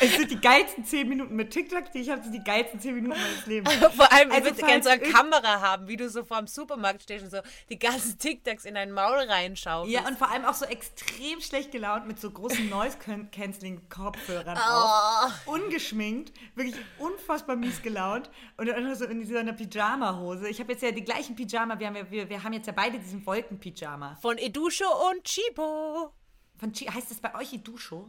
Es 0.00 0.16
sind 0.16 0.30
die 0.30 0.40
geilsten 0.40 0.84
10 0.84 1.08
Minuten 1.08 1.36
mit 1.36 1.50
TikTok, 1.50 1.92
die 1.92 1.98
ich 2.00 2.10
habe, 2.10 2.22
sind 2.22 2.32
die 2.32 2.42
geilsten 2.42 2.80
10 2.80 2.94
Minuten 2.94 3.20
meines 3.20 3.46
Lebens. 3.46 3.74
Vor 3.96 4.10
allem, 4.12 4.28
ich 4.30 4.34
Also 4.36 4.46
würde 4.50 4.62
gerne 4.62 4.82
so 4.82 4.88
eine 4.88 5.00
Kamera 5.02 5.60
haben, 5.60 5.86
wie 5.88 5.96
du 5.96 6.08
so 6.08 6.24
vor 6.24 6.38
dem 6.38 6.46
Supermarkt 6.46 7.02
stehst 7.02 7.24
und 7.24 7.30
so 7.30 7.38
die 7.68 7.78
ganzen 7.78 8.18
TikToks 8.18 8.64
in 8.64 8.74
dein 8.74 8.92
Maul 8.92 9.18
reinschaust. 9.18 9.90
Ja, 9.90 10.06
und 10.06 10.16
vor 10.18 10.30
allem 10.30 10.44
auch 10.44 10.54
so 10.54 10.64
extrem 10.64 11.40
schlecht 11.40 11.72
gelaunt 11.72 12.06
mit 12.06 12.18
so 12.20 12.30
großen 12.30 12.68
Noise-Canceling-Kopfhörern 12.70 14.58
Oh. 14.58 15.26
auf. 15.26 15.46
Ungeschminkt, 15.46 16.32
wirklich 16.54 16.76
unfassbar 16.98 17.56
mies 17.56 17.82
gelaunt. 17.82 18.30
Und 18.56 18.66
dann 18.68 18.82
noch 18.88 18.94
so 18.94 19.04
in 19.04 19.20
dieser 19.20 19.42
Pyjama-Hose. 19.52 20.48
Ich 20.48 20.60
habe 20.60 20.72
jetzt 20.72 20.82
ja 20.82 20.90
die 20.92 21.04
gleichen 21.04 21.36
Pyjama, 21.36 21.78
wir 21.78 21.86
haben, 21.88 21.96
ja, 21.96 22.10
wir, 22.10 22.28
wir 22.28 22.42
haben 22.42 22.52
jetzt 22.52 22.66
ja 22.66 22.72
beide 22.72 22.98
diesen 22.98 23.24
Wolken-Pyjama. 23.26 24.16
Von 24.22 24.38
Edusho 24.38 24.86
und 25.10 25.24
Chibo. 25.24 26.12
Von 26.58 26.72
Chi 26.72 26.86
heißt 26.86 27.10
das 27.10 27.20
bei 27.20 27.34
euch 27.34 27.52
Idusho? 27.52 28.08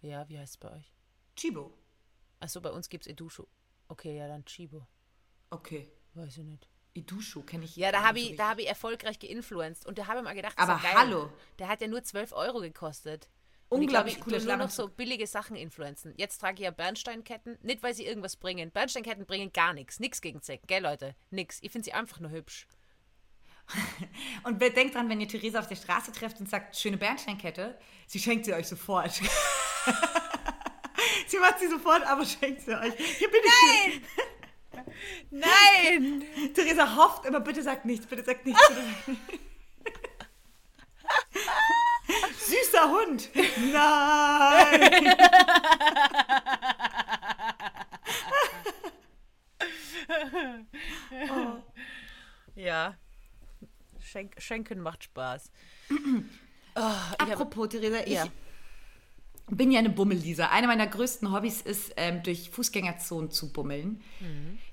Ja, 0.00 0.28
wie 0.28 0.38
heißt 0.38 0.54
es 0.54 0.58
bei 0.58 0.70
euch? 0.72 0.92
Chibo. 1.36 1.72
Achso, 2.40 2.60
bei 2.60 2.70
uns 2.70 2.88
gibt 2.88 3.06
es 3.06 3.12
Edusho. 3.12 3.48
Okay, 3.88 4.16
ja, 4.16 4.28
dann 4.28 4.44
Chibo. 4.44 4.86
Okay. 5.50 5.90
Weiß 6.14 6.36
ich 6.36 6.44
nicht. 6.44 6.68
Idusho 6.94 7.42
kenne 7.42 7.64
ich. 7.64 7.76
Ja, 7.76 7.92
da 7.92 8.02
habe 8.02 8.18
ich, 8.18 8.36
da 8.36 8.50
hab 8.50 8.58
ich 8.58 8.66
erfolgreich 8.66 9.18
geinfluenced. 9.18 9.86
Und 9.86 9.98
da 9.98 10.06
habe 10.06 10.18
ich 10.18 10.24
mal 10.24 10.34
gedacht, 10.34 10.58
Aber 10.58 10.78
geil. 10.80 10.94
hallo. 10.94 11.32
Der 11.58 11.68
hat 11.68 11.80
ja 11.80 11.88
nur 11.88 12.02
12 12.02 12.32
Euro 12.32 12.60
gekostet. 12.60 13.28
Und 13.68 13.80
Unglaublich 13.80 14.14
ich, 14.14 14.16
glaub, 14.20 14.24
cooler 14.24 14.36
ich 14.38 14.44
tu 14.44 14.48
nur 14.48 14.56
noch 14.56 14.70
so 14.70 14.88
billige 14.88 15.26
Sachen 15.26 15.54
influenzen. 15.54 16.14
Jetzt 16.16 16.38
trage 16.38 16.54
ich 16.54 16.60
ja 16.60 16.70
Bernsteinketten, 16.70 17.58
nicht 17.62 17.82
weil 17.82 17.94
sie 17.94 18.06
irgendwas 18.06 18.36
bringen. 18.36 18.70
Bernsteinketten 18.70 19.26
bringen 19.26 19.52
gar 19.52 19.74
nichts. 19.74 20.00
Nix 20.00 20.22
gegen 20.22 20.40
Zecken, 20.40 20.66
gell, 20.66 20.82
Leute? 20.82 21.14
Nix. 21.30 21.58
Ich 21.62 21.70
finde 21.70 21.84
sie 21.84 21.92
einfach 21.92 22.18
nur 22.18 22.30
hübsch. 22.30 22.66
Und 24.44 24.60
denkt 24.60 24.94
dran, 24.94 25.10
wenn 25.10 25.20
ihr 25.20 25.28
Theresa 25.28 25.58
auf 25.58 25.68
der 25.68 25.76
Straße 25.76 26.12
trefft 26.12 26.40
und 26.40 26.48
sagt, 26.48 26.74
schöne 26.74 26.96
Bernsteinkette, 26.96 27.78
sie 28.06 28.18
schenkt 28.18 28.46
sie 28.46 28.54
euch 28.54 28.66
sofort. 28.66 29.20
sie 31.26 31.38
macht 31.38 31.58
sie 31.58 31.68
sofort, 31.68 32.06
aber 32.06 32.24
schenkt 32.24 32.62
sie 32.62 32.74
euch. 32.74 32.94
Hier 32.96 33.30
bin 33.30 33.40
ich. 33.44 34.00
Nein! 35.30 36.24
Theresa 36.54 36.96
hofft 36.96 37.24
immer, 37.26 37.40
bitte 37.40 37.62
sagt 37.62 37.84
nichts, 37.84 38.06
bitte 38.06 38.24
sagt 38.24 38.46
nichts, 38.46 38.60
bitte 38.68 38.80
sagt 38.80 39.08
nichts. 39.08 39.24
Süßer 42.38 42.90
Hund. 42.90 43.30
Nein. 43.72 45.16
Ja. 52.54 52.96
Schenk, 54.00 54.34
Schenken 54.38 54.80
macht 54.80 55.04
Spaß. 55.04 55.50
Oh, 55.90 55.94
ich 56.76 56.80
hab, 56.80 57.30
Apropos, 57.32 57.68
Theresa, 57.68 58.00
ich 58.00 58.14
Ja. 58.14 58.26
Bin 59.50 59.72
ja 59.72 59.78
eine 59.78 59.90
Bummellisa. 59.90 60.46
Eine 60.50 60.66
meiner 60.66 60.86
größten 60.86 61.32
Hobbys 61.32 61.62
ist, 61.62 61.92
ähm, 61.96 62.22
durch 62.22 62.50
Fußgängerzonen 62.50 63.30
zu 63.30 63.52
bummeln. 63.52 64.00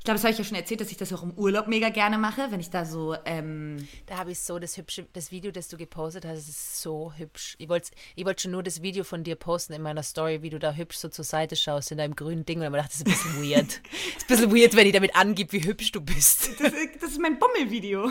Glaube, 0.06 0.16
das 0.16 0.24
habe 0.24 0.32
ich 0.32 0.38
ja 0.38 0.44
schon 0.44 0.56
erzählt, 0.58 0.82
dass 0.82 0.92
ich 0.92 0.98
das 0.98 1.12
auch 1.12 1.24
im 1.24 1.32
Urlaub 1.32 1.68
mega 1.68 1.90
gerne 1.90 2.18
mache, 2.18 2.48
wenn 2.50 2.60
ich 2.60 2.70
da 2.70 2.86
so. 2.86 3.16
Ähm, 3.26 3.88
Da 4.06 4.18
habe 4.18 4.32
ich 4.32 4.40
so 4.40 4.60
das 4.60 4.78
hübsche, 4.78 5.06
das 5.14 5.32
Video, 5.32 5.52
das 5.52 5.68
du 5.68 5.78
gepostet 5.78 6.26
hast, 6.26 6.48
ist 6.48 6.82
so 6.82 7.12
hübsch. 7.18 7.56
Ich 7.58 7.68
wollte 7.68 7.92
ich 8.16 8.26
wollt 8.26 8.40
schon 8.40 8.52
nur 8.52 8.64
das 8.64 8.82
Video 8.82 9.04
von 9.04 9.24
dir 9.24 9.36
posten 9.36 9.74
in 9.74 9.82
meiner 9.82 10.04
Story, 10.04 10.42
wie 10.42 10.50
du 10.50 10.60
da 10.60 10.74
hübsch 10.74 10.98
so 10.98 11.10
zur 11.10 11.26
Seite 11.26 11.56
schaust 11.56 11.92
in 11.92 11.98
deinem 11.98 12.16
grünen 12.16 12.46
Ding. 12.46 12.62
Und 12.62 12.68
ich 12.68 12.72
dachte, 12.72 12.90
das 12.90 12.96
ist 12.96 13.08
ein 13.08 13.12
bisschen 13.12 13.52
weird. 13.52 13.68
ist 14.18 14.24
ein 14.24 14.28
bisschen 14.28 14.56
weird, 14.56 14.76
wenn 14.76 14.88
ich 14.88 14.94
damit 14.94 15.16
angib, 15.16 15.52
wie 15.52 15.64
hübsch 15.66 15.92
du 15.92 16.02
bist. 16.02 16.50
das, 16.60 16.72
das 17.02 17.12
ist 17.12 17.20
mein 17.20 17.38
Bummelvideo. 17.40 18.10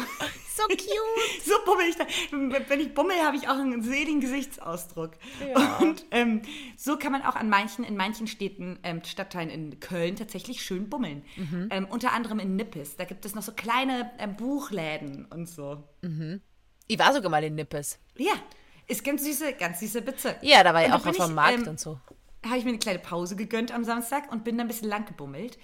so 0.55 0.63
cute. 0.69 0.85
So 1.45 1.55
bummel 1.65 1.87
ich 1.89 1.97
da. 1.97 2.07
Wenn 2.69 2.81
ich 2.81 2.95
bummel, 2.95 3.17
habe 3.23 3.37
ich 3.37 3.49
auch 3.49 3.59
einen 3.59 3.83
seligen 3.83 4.21
Gesichtsausdruck. 4.21 5.13
Ja. 5.47 5.79
Und 5.79 6.07
ähm, 6.11 6.43
so 6.77 6.97
kann 6.97 7.13
man 7.13 7.23
auch 7.23 7.35
an 7.37 7.49
manchen, 7.49 7.85
in 7.85 7.97
manchen 7.97 8.27
Städten, 8.27 8.79
ähm, 8.83 9.03
Stadtteilen 9.05 9.51
in 9.51 9.81
Köln 9.81 10.17
tatsächlich 10.17 10.63
schön 10.63 10.89
bummeln. 10.89 11.25
Mhm. 11.37 11.69
Ähm, 11.85 11.91
unter 11.91 12.13
anderem 12.13 12.39
in 12.39 12.57
Nippes. 12.57 12.97
Da 12.97 13.05
gibt 13.05 13.25
es 13.25 13.35
noch 13.35 13.43
so 13.43 13.53
kleine 13.53 14.11
ähm, 14.19 14.37
Buchläden 14.37 15.27
und 15.27 15.49
so. 15.49 15.83
Ich 16.87 16.99
war 16.99 17.13
sogar 17.13 17.31
mal 17.31 17.45
in 17.45 17.55
Nippes. 17.55 17.99
Ja, 18.17 18.33
ist 18.87 19.05
ganz 19.05 19.25
süße, 19.25 19.55
ganz 19.55 19.81
süße 19.81 20.03
Bezirk. 20.03 20.39
Ja, 20.43 20.63
da 20.63 20.75
war 20.75 20.83
ich 20.83 20.89
da 20.89 20.97
auch 20.97 21.07
auf 21.07 21.17
dem 21.17 21.35
Markt 21.35 21.63
ähm, 21.63 21.69
und 21.69 21.81
so. 21.81 21.99
habe 22.45 22.59
ich 22.59 22.65
mir 22.65 22.71
eine 22.71 22.79
kleine 22.79 22.99
Pause 22.99 23.37
gegönnt 23.37 23.73
am 23.73 23.85
Samstag 23.85 24.31
und 24.31 24.45
bin 24.45 24.59
dann 24.59 24.67
ein 24.67 24.69
bisschen 24.69 24.89
lang 24.89 25.07
gebummelt 25.07 25.59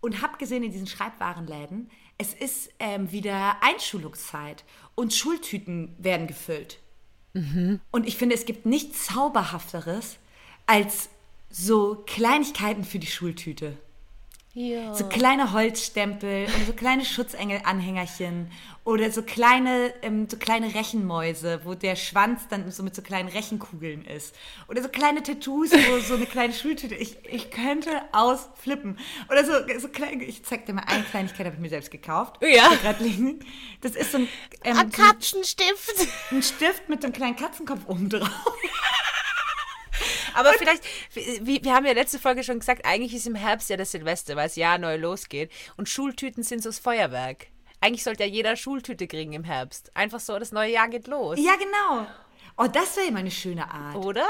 und 0.00 0.20
habe 0.22 0.36
gesehen 0.38 0.62
in 0.62 0.72
diesen 0.72 0.86
Schreibwarenläden, 0.86 1.90
es 2.18 2.32
ist 2.34 2.70
ähm, 2.78 3.10
wieder 3.12 3.56
Einschulungszeit 3.62 4.64
und 4.94 5.12
Schultüten 5.12 5.94
werden 5.98 6.26
gefüllt. 6.26 6.80
Und 7.90 8.06
ich 8.06 8.16
finde, 8.16 8.34
es 8.34 8.46
gibt 8.46 8.64
nichts 8.64 9.06
Zauberhafteres 9.08 10.16
als 10.64 11.10
so 11.50 12.02
Kleinigkeiten 12.06 12.82
für 12.82 12.98
die 12.98 13.06
Schultüte. 13.06 13.76
Ja. 14.58 14.94
So 14.94 15.04
kleine 15.04 15.52
Holzstempel 15.52 16.46
und 16.46 16.66
so 16.66 16.72
kleine 16.72 17.04
Schutzengel-Anhängerchen 17.04 18.50
oder 18.84 19.10
so 19.10 19.20
kleine, 19.20 19.92
ähm, 20.00 20.28
so 20.30 20.38
kleine 20.38 20.74
Rechenmäuse, 20.74 21.60
wo 21.64 21.74
der 21.74 21.94
Schwanz 21.94 22.48
dann 22.48 22.70
so 22.70 22.82
mit 22.82 22.94
so 22.94 23.02
kleinen 23.02 23.28
Rechenkugeln 23.28 24.06
ist. 24.06 24.34
Oder 24.68 24.82
so 24.82 24.88
kleine 24.88 25.22
Tattoos, 25.22 25.72
wo 25.72 25.98
so 25.98 26.14
eine 26.14 26.24
kleine 26.24 26.54
Schultüte. 26.54 26.94
Ich, 26.94 27.18
ich 27.30 27.50
könnte 27.50 27.90
ausflippen. 28.12 28.98
Oder 29.28 29.44
so, 29.44 29.52
so 29.78 29.88
klein, 29.88 30.22
ich 30.22 30.42
zeig 30.42 30.64
dir 30.64 30.72
mal 30.72 30.84
eine 30.86 31.04
Kleinigkeit, 31.04 31.44
habe 31.44 31.56
ich 31.56 31.60
mir 31.60 31.68
selbst 31.68 31.90
gekauft. 31.90 32.38
Ja. 32.40 32.70
Grad 32.80 33.00
liegen. 33.00 33.40
Das 33.82 33.94
ist 33.94 34.12
so 34.12 34.18
ein, 34.18 34.28
ähm, 34.64 34.78
Ein 34.78 34.90
Katzenstift. 34.90 36.08
ein 36.30 36.42
Stift 36.42 36.88
mit 36.88 37.04
einem 37.04 37.12
kleinen 37.12 37.36
Katzenkopf 37.36 37.86
oben 37.88 38.08
drauf. 38.08 38.30
Aber 40.36 40.52
vielleicht, 40.54 40.82
wir, 41.14 41.64
wir 41.64 41.74
haben 41.74 41.86
ja 41.86 41.92
letzte 41.92 42.18
Folge 42.18 42.44
schon 42.44 42.58
gesagt, 42.58 42.84
eigentlich 42.84 43.14
ist 43.14 43.26
im 43.26 43.34
Herbst 43.34 43.70
ja 43.70 43.76
das 43.76 43.90
Silvester, 43.92 44.36
weil 44.36 44.46
das 44.48 44.56
Jahr 44.56 44.78
neu 44.78 44.96
losgeht. 44.96 45.50
Und 45.76 45.88
Schultüten 45.88 46.42
sind 46.42 46.62
so 46.62 46.68
das 46.68 46.78
Feuerwerk. 46.78 47.48
Eigentlich 47.80 48.04
sollte 48.04 48.24
ja 48.24 48.30
jeder 48.30 48.56
Schultüte 48.56 49.06
kriegen 49.06 49.32
im 49.32 49.44
Herbst. 49.44 49.94
Einfach 49.94 50.20
so, 50.20 50.38
das 50.38 50.52
neue 50.52 50.72
Jahr 50.72 50.88
geht 50.88 51.06
los. 51.06 51.38
Ja, 51.38 51.52
genau. 51.56 52.06
Oh, 52.56 52.66
das 52.66 52.96
wäre 52.96 53.08
immer 53.08 53.18
eine 53.18 53.30
schöne 53.30 53.70
Art. 53.70 53.96
Oder? 53.96 54.26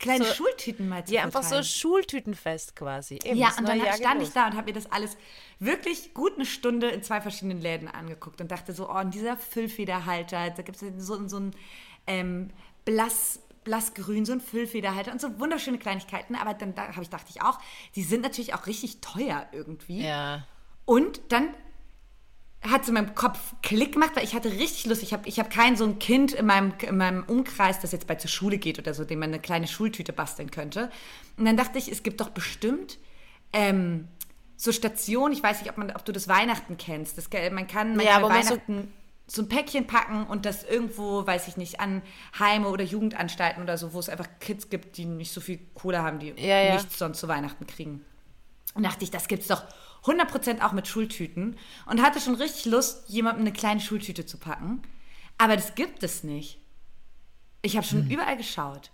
Kleine 0.00 0.24
so- 0.24 0.32
Schultüten 0.32 0.88
mal 0.88 1.04
zu 1.04 1.12
Ja, 1.14 1.22
einfach 1.24 1.42
so. 1.42 1.62
Schultütenfest 1.62 2.74
quasi. 2.74 3.18
Eben, 3.22 3.36
Ja, 3.38 3.52
und 3.58 3.68
dann 3.68 3.78
Jahr 3.78 3.92
stand 3.96 4.22
ich 4.22 4.30
da 4.30 4.46
und 4.46 4.56
habe 4.56 4.66
mir 4.66 4.72
das 4.72 4.90
alles 4.90 5.16
wirklich 5.58 6.14
gut 6.14 6.34
eine 6.36 6.46
Stunde 6.46 6.88
in 6.88 7.02
zwei 7.02 7.20
verschiedenen 7.20 7.60
Läden 7.60 7.86
angeguckt 7.86 8.40
und 8.40 8.50
dachte 8.50 8.72
so, 8.72 8.88
oh, 8.88 8.98
und 8.98 9.12
dieser 9.14 9.36
Füllfederhalter, 9.36 10.50
da 10.50 10.62
gibt 10.62 10.80
es 10.80 11.06
so, 11.06 11.28
so 11.28 11.36
ein 11.38 11.50
ähm, 12.06 12.50
blass, 12.86 13.40
blassgrün, 13.64 14.24
so 14.24 14.32
ein 14.32 14.40
Füllfederhalter 14.40 15.12
und 15.12 15.20
so 15.20 15.38
wunderschöne 15.38 15.78
Kleinigkeiten. 15.78 16.34
Aber 16.34 16.54
dann 16.54 16.74
da 16.74 16.88
habe 16.88 17.02
ich, 17.02 17.10
dachte 17.10 17.30
ich 17.34 17.42
auch, 17.42 17.58
die 17.96 18.02
sind 18.02 18.22
natürlich 18.22 18.54
auch 18.54 18.66
richtig 18.66 19.00
teuer 19.00 19.46
irgendwie. 19.52 20.02
Ja. 20.06 20.46
Und 20.84 21.20
dann 21.28 21.48
hat 22.62 22.82
es 22.82 22.88
in 22.88 22.94
meinem 22.94 23.14
Kopf 23.14 23.38
Klick 23.62 23.92
gemacht, 23.92 24.12
weil 24.14 24.24
ich 24.24 24.34
hatte 24.34 24.50
richtig 24.50 24.84
Lust. 24.86 25.02
Ich 25.02 25.12
habe 25.14 25.26
ich 25.28 25.38
hab 25.38 25.50
kein 25.50 25.76
so 25.76 25.84
ein 25.84 25.98
Kind 25.98 26.32
in 26.32 26.44
meinem, 26.46 26.74
in 26.82 26.96
meinem 26.96 27.24
Umkreis, 27.24 27.80
das 27.80 27.92
jetzt 27.92 28.06
bald 28.06 28.20
zur 28.20 28.28
Schule 28.30 28.58
geht 28.58 28.78
oder 28.78 28.92
so, 28.92 29.04
dem 29.04 29.18
man 29.18 29.30
eine 29.30 29.40
kleine 29.40 29.66
Schultüte 29.66 30.12
basteln 30.12 30.50
könnte. 30.50 30.90
Und 31.38 31.46
dann 31.46 31.56
dachte 31.56 31.78
ich, 31.78 31.90
es 31.90 32.02
gibt 32.02 32.20
doch 32.20 32.28
bestimmt 32.30 32.98
ähm, 33.54 34.08
so 34.56 34.72
Stationen, 34.72 35.32
ich 35.32 35.42
weiß 35.42 35.62
nicht, 35.62 35.70
ob, 35.70 35.78
man, 35.78 35.90
ob 35.92 36.04
du 36.04 36.12
das 36.12 36.28
Weihnachten 36.28 36.76
kennst. 36.76 37.16
Das, 37.16 37.30
man 37.50 37.66
kann, 37.66 37.96
man 37.96 38.04
Ja, 38.04 38.12
kann 38.14 38.22
wo 38.24 38.28
man 38.28 38.42
so- 38.42 38.50
Weihnachten 38.50 38.92
so, 39.30 39.42
ein 39.42 39.48
Päckchen 39.48 39.86
packen 39.86 40.24
und 40.24 40.44
das 40.44 40.64
irgendwo, 40.64 41.26
weiß 41.26 41.46
ich 41.48 41.56
nicht, 41.56 41.80
an 41.80 42.02
Heime 42.38 42.68
oder 42.68 42.84
Jugendanstalten 42.84 43.62
oder 43.62 43.78
so, 43.78 43.92
wo 43.92 44.00
es 44.00 44.08
einfach 44.08 44.28
Kids 44.40 44.70
gibt, 44.70 44.96
die 44.96 45.04
nicht 45.04 45.32
so 45.32 45.40
viel 45.40 45.60
Kohle 45.74 46.02
haben, 46.02 46.18
die 46.18 46.34
Ja, 46.36 46.60
ja. 46.60 46.74
nichts 46.74 46.98
sonst 46.98 47.20
zu 47.20 47.28
Weihnachten 47.28 47.66
kriegen. 47.66 48.04
Und 48.74 48.82
dachte 48.84 49.04
ich, 49.04 49.10
das 49.10 49.28
gibt's 49.28 49.48
doch 49.48 49.62
100% 50.04 50.62
auch 50.62 50.72
mit 50.72 50.88
Schultüten. 50.88 51.56
Und 51.86 52.02
hatte 52.02 52.20
schon 52.20 52.34
richtig 52.34 52.66
Lust, 52.66 53.08
jemandem 53.08 53.42
eine 53.42 53.52
kleine 53.52 53.80
Schultüte 53.80 54.26
zu 54.26 54.38
packen. 54.38 54.82
Aber 55.38 55.56
das 55.56 55.74
gibt 55.74 56.02
es 56.02 56.24
nicht. 56.24 56.58
Ich 57.62 57.76
habe 57.76 57.86
schon 57.86 58.10
überall 58.10 58.36
geschaut. 58.36 58.90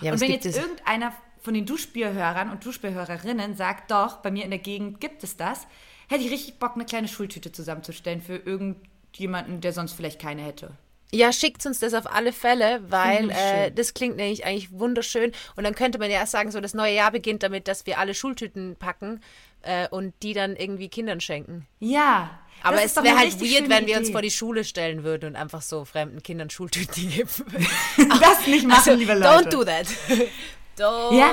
ja 0.00 0.12
und 0.12 0.20
wenn 0.20 0.30
jetzt 0.30 0.46
irgendeiner 0.46 1.12
von 1.40 1.54
den 1.54 1.66
Duschspielhörern 1.66 2.50
und 2.50 2.64
Duschspielhörerinnen 2.64 3.56
sagt, 3.56 3.90
doch, 3.90 4.18
bei 4.18 4.30
mir 4.30 4.44
in 4.44 4.50
der 4.50 4.60
Gegend 4.60 5.00
gibt 5.00 5.24
es 5.24 5.36
das, 5.36 5.66
hätte 6.08 6.24
ich 6.24 6.30
richtig 6.30 6.58
Bock, 6.58 6.74
eine 6.74 6.84
kleine 6.84 7.08
Schultüte 7.08 7.52
zusammenzustellen 7.52 8.22
für 8.22 8.36
irgendjemanden, 9.12 9.60
der 9.60 9.72
sonst 9.72 9.92
vielleicht 9.92 10.20
keine 10.20 10.42
hätte. 10.42 10.72
Ja, 11.14 11.30
schickt 11.30 11.64
uns 11.66 11.78
das 11.78 11.92
auf 11.92 12.10
alle 12.10 12.32
Fälle, 12.32 12.80
weil 12.88 13.30
äh, 13.36 13.70
das 13.70 13.92
klingt 13.92 14.16
nämlich 14.16 14.46
eigentlich 14.46 14.72
wunderschön. 14.72 15.32
Und 15.56 15.64
dann 15.64 15.74
könnte 15.74 15.98
man 15.98 16.10
ja 16.10 16.18
erst 16.18 16.32
sagen, 16.32 16.50
so 16.50 16.60
das 16.60 16.72
neue 16.72 16.94
Jahr 16.94 17.10
beginnt 17.10 17.42
damit, 17.42 17.68
dass 17.68 17.84
wir 17.84 17.98
alle 17.98 18.14
Schultüten 18.14 18.76
packen 18.76 19.20
äh, 19.60 19.88
und 19.88 20.14
die 20.22 20.32
dann 20.32 20.56
irgendwie 20.56 20.88
Kindern 20.88 21.20
schenken. 21.20 21.66
Ja. 21.80 22.38
Aber 22.62 22.82
es 22.82 22.94
wäre 22.96 23.18
halt 23.18 23.40
weird, 23.40 23.68
wenn 23.68 23.86
wir 23.86 23.96
uns 23.96 24.06
Idee. 24.06 24.12
vor 24.12 24.22
die 24.22 24.30
Schule 24.30 24.64
stellen 24.64 25.02
würden 25.02 25.30
und 25.30 25.36
einfach 25.36 25.62
so 25.62 25.84
fremden 25.84 26.22
Kindern 26.22 26.48
Schultüten 26.48 27.10
geben. 27.10 27.28
das 28.20 28.46
nicht 28.46 28.66
machen, 28.66 28.78
Also, 28.78 28.94
liebe 28.94 29.14
Leute. 29.14 29.48
Don't 29.48 29.50
do 29.50 29.64
that. 29.64 29.86
Don't 30.78 31.14
Ja. 31.16 31.32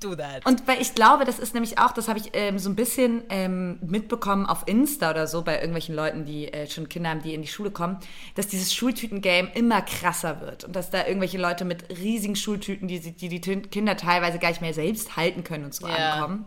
do 0.00 0.14
that. 0.16 0.46
Und 0.46 0.66
weil 0.66 0.80
ich 0.80 0.94
glaube, 0.94 1.24
das 1.24 1.38
ist 1.38 1.52
nämlich 1.54 1.78
auch, 1.78 1.92
das 1.92 2.08
habe 2.08 2.18
ich 2.18 2.30
ähm, 2.32 2.58
so 2.58 2.70
ein 2.70 2.76
bisschen 2.76 3.22
ähm, 3.28 3.78
mitbekommen 3.82 4.46
auf 4.46 4.62
Insta 4.66 5.10
oder 5.10 5.26
so 5.26 5.42
bei 5.42 5.56
irgendwelchen 5.56 5.94
Leuten, 5.94 6.24
die 6.24 6.52
äh, 6.52 6.66
schon 6.68 6.88
Kinder 6.88 7.10
haben, 7.10 7.22
die 7.22 7.34
in 7.34 7.42
die 7.42 7.48
Schule 7.48 7.70
kommen, 7.70 7.98
dass 8.34 8.46
dieses 8.48 8.72
Schultüten-Game 8.74 9.50
immer 9.54 9.82
krasser 9.82 10.40
wird 10.40 10.64
und 10.64 10.74
dass 10.74 10.90
da 10.90 11.06
irgendwelche 11.06 11.38
Leute 11.38 11.64
mit 11.64 11.90
riesigen 11.90 12.36
Schultüten, 12.36 12.88
die 12.88 13.00
die, 13.00 13.28
die 13.28 13.40
Kinder 13.40 13.96
teilweise 13.96 14.38
gar 14.38 14.48
nicht 14.48 14.60
mehr 14.62 14.74
selbst 14.74 15.16
halten 15.16 15.44
können 15.44 15.64
und 15.66 15.74
so 15.74 15.86
Ja. 15.86 16.14
ankommen. 16.14 16.46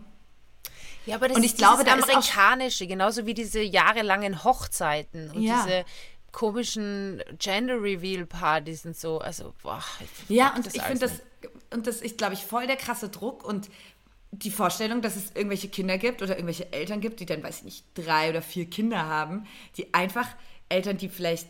Ja, 1.04 1.14
aber 1.14 1.28
das 1.28 1.36
Und 1.36 1.44
ist 1.44 1.52
ich 1.52 1.56
glaube, 1.58 1.84
dieses 1.84 1.92
da 1.92 1.98
ist 2.00 2.04
auch- 2.10 2.36
amerikanische, 2.36 2.86
genauso 2.88 3.26
wie 3.26 3.34
diese 3.34 3.60
jahrelangen 3.60 4.42
Hochzeiten 4.42 5.30
und 5.30 5.40
Ja. 5.42 5.62
diese 5.64 5.84
komischen 6.32 7.22
Gender 7.38 7.80
Reveal 7.80 8.26
Partys 8.26 8.84
und 8.84 8.96
so. 8.96 9.18
Also, 9.20 9.54
boah. 9.62 9.82
Ja, 10.28 10.46
mag 10.46 10.56
und 10.56 10.66
ich 10.74 10.82
finde 10.82 10.98
das. 11.06 11.22
Und 11.72 11.86
das 11.86 12.00
ist, 12.00 12.18
glaube 12.18 12.34
ich, 12.34 12.44
voll 12.44 12.66
der 12.66 12.76
krasse 12.76 13.08
Druck 13.08 13.44
und 13.44 13.68
die 14.32 14.50
Vorstellung, 14.50 15.02
dass 15.02 15.16
es 15.16 15.32
irgendwelche 15.34 15.68
Kinder 15.68 15.98
gibt 15.98 16.22
oder 16.22 16.34
irgendwelche 16.34 16.72
Eltern 16.72 17.00
gibt, 17.00 17.20
die 17.20 17.26
dann, 17.26 17.42
weiß 17.42 17.58
ich 17.58 17.64
nicht, 17.64 17.84
drei 17.94 18.30
oder 18.30 18.42
vier 18.42 18.68
Kinder 18.68 19.06
haben, 19.06 19.46
die 19.76 19.94
einfach, 19.94 20.28
Eltern, 20.68 20.96
die 20.98 21.08
vielleicht 21.08 21.48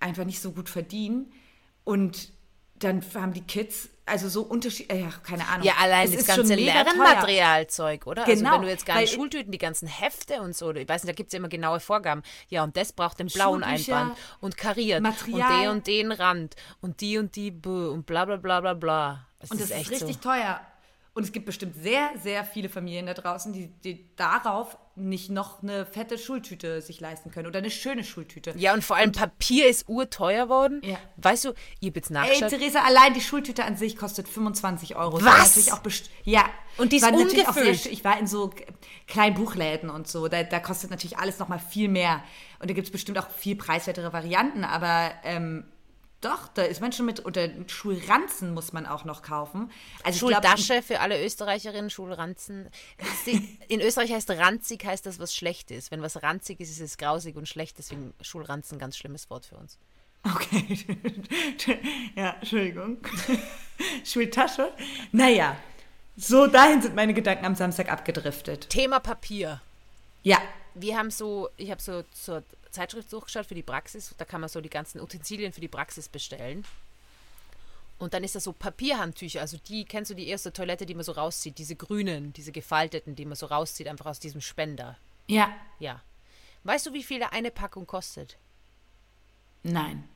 einfach 0.00 0.24
nicht 0.24 0.40
so 0.40 0.52
gut 0.52 0.68
verdienen 0.68 1.32
und 1.84 2.32
dann 2.78 3.02
haben 3.14 3.32
die 3.32 3.42
Kids, 3.42 3.88
also 4.04 4.28
so 4.28 4.42
Unterschied, 4.42 4.92
äh, 4.92 5.00
ja, 5.00 5.10
keine 5.22 5.46
Ahnung. 5.48 5.64
Ja, 5.64 5.74
allein 5.80 6.12
das 6.12 6.26
schon 6.26 6.36
ganze. 6.36 6.54
Lernmaterialzeug, 6.56 8.06
oder? 8.06 8.26
Also 8.26 8.36
Genau, 8.36 8.54
wenn 8.54 8.62
du 8.62 8.68
jetzt 8.68 8.84
gar 8.84 9.00
nicht 9.00 9.14
Schultüten, 9.14 9.52
die 9.52 9.58
ganzen 9.58 9.86
Hefte 9.88 10.40
und 10.40 10.54
so, 10.54 10.72
ich 10.74 10.88
weiß 10.88 11.04
nicht, 11.04 11.12
da 11.12 11.14
gibt 11.14 11.28
es 11.28 11.32
ja 11.32 11.38
immer 11.38 11.48
genaue 11.48 11.80
Vorgaben. 11.80 12.22
Ja, 12.48 12.64
und 12.64 12.76
das 12.76 12.92
braucht 12.92 13.20
den 13.20 13.28
blauen 13.28 13.62
Einband 13.62 14.16
und 14.40 14.56
kariert 14.56 15.02
Material. 15.02 15.68
und 15.68 15.86
den 15.86 16.10
und 16.10 16.12
den 16.12 16.12
Rand 16.12 16.56
und 16.80 17.00
die 17.00 17.16
und 17.16 17.36
die 17.36 17.52
und 17.52 18.04
bla 18.04 18.24
bla 18.24 18.36
bla 18.36 18.60
bla 18.60 18.74
bla. 18.74 19.26
Es 19.44 19.50
Und 19.50 19.60
das 19.60 19.70
ist, 19.70 19.90
richtig 19.90 20.18
teuer. 20.18 20.60
Und 21.14 21.22
es 21.22 21.30
gibt 21.30 21.46
bestimmt 21.46 21.76
sehr, 21.76 22.10
sehr 22.20 22.44
viele 22.44 22.68
Familien 22.68 23.06
da 23.06 23.14
draußen, 23.14 23.52
die, 23.52 23.68
die 23.68 24.04
darauf 24.16 24.76
nicht 24.96 25.30
noch 25.30 25.62
eine 25.62 25.86
fette 25.86 26.18
Schultüte 26.18 26.82
sich 26.82 27.00
leisten 27.00 27.30
können 27.30 27.46
oder 27.46 27.60
eine 27.60 27.70
schöne 27.70 28.02
Schultüte. 28.02 28.52
Ja, 28.56 28.74
und 28.74 28.82
vor 28.82 28.96
allem 28.96 29.12
Papier 29.12 29.68
ist 29.68 29.88
urteuer 29.88 30.48
worden. 30.48 30.80
Ja. 30.84 30.98
Weißt 31.18 31.44
du, 31.44 31.52
ich 31.78 31.88
hab 31.88 31.96
jetzt 31.96 32.10
Ey, 32.10 32.14
nachgeschaut. 32.14 32.50
Theresa, 32.50 32.80
allein 32.80 33.14
die 33.14 33.20
Schultüte 33.20 33.64
an 33.64 33.76
sich 33.76 33.96
kostet 33.96 34.28
25 34.28 34.96
Euro. 34.96 35.18
Das 35.18 35.26
Was? 35.26 35.56
Natürlich 35.56 35.72
auch 35.72 35.82
ja. 36.24 36.44
Und 36.78 36.90
die 36.90 36.96
ist 36.96 37.02
War 37.02 37.12
natürlich 37.12 37.46
auch 37.46 37.56
ungefüllt. 37.56 37.82
sehr. 37.82 37.92
Ich 37.92 38.02
war 38.02 38.18
in 38.18 38.26
so 38.26 38.52
kleinen 39.06 39.36
Buchläden 39.36 39.90
und 39.90 40.08
so. 40.08 40.26
Da, 40.26 40.42
da 40.42 40.58
kostet 40.58 40.90
natürlich 40.90 41.18
alles 41.18 41.38
nochmal 41.38 41.60
viel 41.60 41.88
mehr. 41.88 42.24
Und 42.58 42.70
da 42.70 42.74
gibt 42.74 42.88
es 42.88 42.92
bestimmt 42.92 43.18
auch 43.18 43.30
viel 43.30 43.54
preiswertere 43.54 44.12
Varianten. 44.12 44.64
Aber 44.64 45.12
ähm, 45.22 45.64
doch, 46.24 46.48
da 46.48 46.62
ist 46.62 46.80
man 46.80 46.92
schon 46.92 47.06
mit, 47.06 47.24
oder 47.24 47.48
Schulranzen 47.66 48.54
muss 48.54 48.72
man 48.72 48.86
auch 48.86 49.04
noch 49.04 49.22
kaufen. 49.22 49.70
Also 50.02 50.26
ich 50.26 50.32
glaub, 50.32 50.44
Schultasche 50.44 50.82
für 50.82 51.00
alle 51.00 51.22
Österreicherinnen, 51.22 51.90
Schulranzen. 51.90 52.68
In 53.68 53.80
Österreich 53.80 54.12
heißt 54.12 54.30
ranzig, 54.30 54.84
heißt 54.84 55.06
das, 55.06 55.18
was 55.18 55.34
schlecht 55.34 55.70
ist. 55.70 55.90
Wenn 55.90 56.02
was 56.02 56.22
ranzig 56.22 56.60
ist, 56.60 56.70
ist 56.70 56.80
es 56.80 56.96
grausig 56.96 57.36
und 57.36 57.48
schlecht. 57.48 57.78
Deswegen 57.78 58.14
Schulranzen, 58.20 58.78
ganz 58.78 58.96
schlimmes 58.96 59.28
Wort 59.30 59.46
für 59.46 59.56
uns. 59.56 59.78
Okay. 60.24 60.78
ja, 62.16 62.30
Entschuldigung. 62.40 62.98
Schultasche. 64.04 64.72
Naja, 65.12 65.56
so 66.16 66.46
dahin 66.46 66.80
sind 66.80 66.94
meine 66.94 67.12
Gedanken 67.12 67.44
am 67.44 67.54
Samstag 67.54 67.90
abgedriftet. 67.90 68.70
Thema 68.70 69.00
Papier. 69.00 69.60
Ja, 70.22 70.38
wir 70.74 70.96
haben 70.96 71.10
so, 71.10 71.50
ich 71.56 71.70
habe 71.70 71.82
so 71.82 72.02
zur 72.12 72.42
Zeitschrift 72.74 73.12
durchgeschaut 73.12 73.46
für 73.46 73.54
die 73.54 73.62
Praxis. 73.62 74.14
Da 74.18 74.24
kann 74.24 74.40
man 74.40 74.50
so 74.50 74.60
die 74.60 74.70
ganzen 74.70 75.00
Utensilien 75.00 75.52
für 75.52 75.60
die 75.60 75.68
Praxis 75.68 76.08
bestellen. 76.08 76.64
Und 77.98 78.12
dann 78.12 78.24
ist 78.24 78.34
da 78.34 78.40
so 78.40 78.52
Papierhandtücher, 78.52 79.40
also 79.40 79.56
die, 79.68 79.84
kennst 79.84 80.10
du 80.10 80.14
die 80.14 80.28
erste 80.28 80.52
Toilette, 80.52 80.84
die 80.84 80.94
man 80.94 81.04
so 81.04 81.12
rauszieht, 81.12 81.58
diese 81.58 81.76
grünen, 81.76 82.32
diese 82.32 82.52
gefalteten, 82.52 83.14
die 83.14 83.24
man 83.24 83.36
so 83.36 83.46
rauszieht, 83.46 83.88
einfach 83.88 84.06
aus 84.06 84.18
diesem 84.18 84.40
Spender. 84.40 84.98
Ja. 85.26 85.54
Ja. 85.78 86.02
Weißt 86.64 86.86
du, 86.86 86.92
wie 86.92 87.02
viel 87.02 87.20
da 87.20 87.28
eine 87.28 87.50
Packung 87.50 87.86
kostet? 87.86 88.36
Nein. 89.62 90.08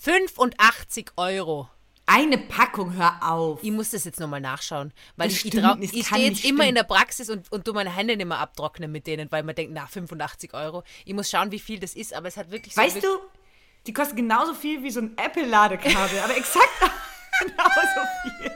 85 0.00 1.12
Euro. 1.16 1.68
Eine 2.08 2.38
Packung, 2.38 2.94
hör 2.94 3.18
auf. 3.20 3.58
Ich 3.64 3.72
muss 3.72 3.90
das 3.90 4.04
jetzt 4.04 4.20
nochmal 4.20 4.40
nachschauen, 4.40 4.92
weil 5.16 5.28
Das 5.28 5.38
ich, 5.38 5.46
ich, 5.46 5.52
stimmt, 5.52 5.82
ich 5.82 5.92
kann 6.04 6.18
stehe 6.18 6.30
jetzt 6.30 6.44
immer 6.44 6.58
stimmen. 6.62 6.68
in 6.68 6.74
der 6.76 6.84
Praxis 6.84 7.28
und, 7.30 7.50
und 7.50 7.64
tu 7.64 7.72
meine 7.72 7.94
Hände 7.94 8.16
nicht 8.16 8.26
mehr 8.26 8.38
abtrocknen 8.38 8.92
mit 8.92 9.08
denen, 9.08 9.30
weil 9.32 9.42
man 9.42 9.56
denkt, 9.56 9.72
na, 9.74 9.86
85 9.86 10.54
Euro. 10.54 10.84
Ich 11.04 11.14
muss 11.14 11.28
schauen, 11.28 11.50
wie 11.50 11.58
viel 11.58 11.80
das 11.80 11.94
ist, 11.94 12.14
aber 12.14 12.28
es 12.28 12.36
hat 12.36 12.52
wirklich 12.52 12.74
so. 12.74 12.80
Weißt 12.80 13.02
du, 13.02 13.08
die 13.88 13.92
kosten 13.92 14.14
genauso 14.16 14.54
viel 14.54 14.82
wie 14.84 14.90
so 14.90 15.00
ein 15.00 15.16
Apple-Ladekabel, 15.18 16.20
aber 16.20 16.36
exakt 16.36 16.68
genauso 17.40 18.00
viel. 18.22 18.52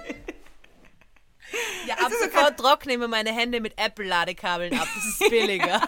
Ja, 1.89 1.95
ab 1.97 2.13
sofort 2.23 2.57
trockne 2.57 2.93
ich 2.93 2.99
mir 3.01 3.09
meine 3.09 3.35
Hände 3.35 3.61
mit 3.61 3.77
Apple-Ladekabeln 3.81 4.79
ab. 4.79 4.87
Das 4.95 5.05
ist 5.05 5.19
billiger. 5.31 5.81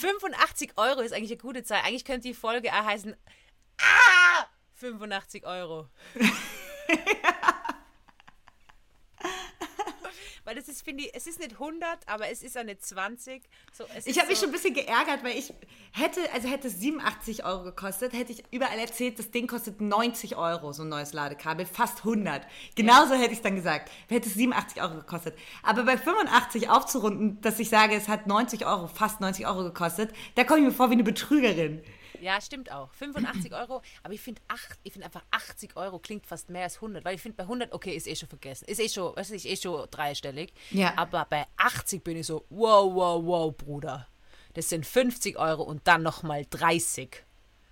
85 0.00 0.72
Euro 0.76 1.00
ist 1.00 1.12
eigentlich 1.12 1.32
eine 1.32 1.40
gute 1.40 1.64
Zahl. 1.64 1.80
Eigentlich 1.84 2.04
könnte 2.04 2.28
die 2.28 2.34
Folge 2.34 2.70
auch 2.72 2.84
heißen 2.84 3.16
ah, 3.80 4.44
85 4.82 5.46
Euro. 5.46 5.86
Weil 10.44 10.56
das 10.56 10.66
ist, 10.66 10.82
finde 10.82 11.04
ich, 11.04 11.14
es 11.14 11.28
ist 11.28 11.38
nicht 11.38 11.52
100, 11.52 12.00
aber 12.08 12.28
es 12.28 12.42
ist 12.42 12.56
eine 12.56 12.76
20. 12.76 13.44
So, 13.72 13.84
Ich 14.04 14.18
habe 14.18 14.26
mich 14.26 14.38
so, 14.38 14.46
schon 14.46 14.50
ein 14.50 14.52
bisschen 14.52 14.74
geärgert, 14.74 15.22
weil 15.22 15.38
ich 15.38 15.54
hätte, 15.92 16.20
also 16.32 16.48
hätte 16.48 16.66
es 16.66 16.80
87 16.80 17.44
Euro 17.44 17.62
gekostet, 17.62 18.12
hätte 18.12 18.32
ich 18.32 18.42
überall 18.50 18.76
erzählt, 18.76 19.20
das 19.20 19.30
Ding 19.30 19.46
kostet 19.46 19.80
90 19.80 20.34
Euro, 20.36 20.72
so 20.72 20.82
ein 20.82 20.88
neues 20.88 21.12
Ladekabel, 21.12 21.64
fast 21.64 21.98
100. 21.98 22.44
Genauso 22.74 23.14
hätte 23.14 23.30
ich 23.30 23.38
es 23.38 23.42
dann 23.42 23.54
gesagt, 23.54 23.88
hätte 24.08 24.28
es 24.28 24.34
87 24.34 24.82
Euro 24.82 24.96
gekostet. 24.96 25.38
Aber 25.62 25.84
bei 25.84 25.96
85 25.96 26.68
aufzurunden, 26.68 27.40
dass 27.40 27.60
ich 27.60 27.68
sage, 27.68 27.94
es 27.94 28.08
hat 28.08 28.26
90 28.26 28.66
Euro, 28.66 28.88
fast 28.88 29.20
90 29.20 29.46
Euro 29.46 29.62
gekostet, 29.62 30.12
da 30.34 30.42
komme 30.42 30.58
ich 30.58 30.66
mir 30.66 30.72
vor 30.72 30.90
wie 30.90 30.94
eine 30.94 31.04
Betrügerin. 31.04 31.84
Ja, 32.22 32.40
stimmt 32.40 32.70
auch. 32.70 32.92
85 32.92 33.52
Euro, 33.52 33.82
aber 34.04 34.14
ich 34.14 34.20
finde 34.20 34.40
ich 34.84 34.92
find 34.92 35.04
einfach 35.04 35.24
80 35.32 35.76
Euro 35.76 35.98
klingt 35.98 36.24
fast 36.24 36.50
mehr 36.50 36.62
als 36.62 36.76
100, 36.76 37.04
weil 37.04 37.16
ich 37.16 37.20
finde 37.20 37.36
bei 37.36 37.42
100, 37.42 37.72
okay, 37.72 37.96
ist 37.96 38.06
eh 38.06 38.14
schon 38.14 38.28
vergessen, 38.28 38.66
ist 38.68 38.78
eh 38.78 38.88
schon, 38.88 39.16
weiß 39.16 39.30
ich, 39.32 39.48
eh 39.48 39.56
schon 39.56 39.88
dreistellig. 39.90 40.52
Ja. 40.70 40.92
Aber 40.96 41.26
bei 41.28 41.46
80 41.56 42.04
bin 42.04 42.16
ich 42.16 42.26
so, 42.26 42.44
wow, 42.48 42.94
wow, 42.94 43.20
wow, 43.24 43.56
Bruder. 43.56 44.06
Das 44.54 44.68
sind 44.68 44.86
50 44.86 45.36
Euro 45.36 45.64
und 45.64 45.88
dann 45.88 46.04
nochmal 46.04 46.46
30. 46.48 47.24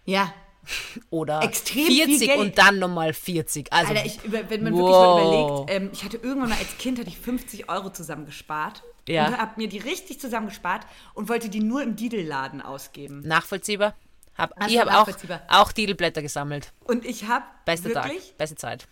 Ja. 0.04 0.34
Oder 1.10 1.42
Extrem 1.42 1.86
viel 1.86 2.06
40 2.06 2.26
Geld. 2.26 2.40
und 2.40 2.58
dann 2.58 2.80
nochmal 2.80 3.14
40. 3.14 3.72
Also, 3.72 3.94
Alter, 3.94 4.04
ich, 4.04 4.18
wenn 4.24 4.64
man 4.64 4.72
wow. 4.74 4.80
wirklich 4.80 4.96
mal 4.96 5.22
überlegt, 5.22 5.70
ähm, 5.70 5.90
ich 5.92 6.04
hatte 6.04 6.16
irgendwann 6.16 6.50
mal 6.50 6.58
als 6.58 6.76
Kind 6.78 6.98
hatte 6.98 7.08
ich 7.08 7.18
50 7.18 7.70
Euro 7.70 7.90
zusammengespart. 7.90 8.82
Ja. 9.08 9.28
Und 9.28 9.38
habe 9.38 9.52
mir 9.56 9.68
die 9.68 9.78
richtig 9.78 10.20
zusammengespart 10.20 10.86
und 11.14 11.28
wollte 11.28 11.48
die 11.48 11.60
nur 11.60 11.82
im 11.82 11.96
Didelladen 11.96 12.60
ausgeben. 12.60 13.22
Nachvollziehbar. 13.26 13.94
Hab, 14.40 14.60
Also 14.60 14.74
ich 14.74 14.80
habe 14.80 14.98
auch, 14.98 15.08
auch 15.48 15.72
Titelblätter 15.72 16.22
gesammelt. 16.22 16.72
Und 16.84 17.04
ich 17.04 17.26
habe 17.26 17.44
Beste 17.64 17.94
wirklich, 17.94 18.28
Tag, 18.28 18.38
beste 18.38 18.56
Zeit. 18.56 18.88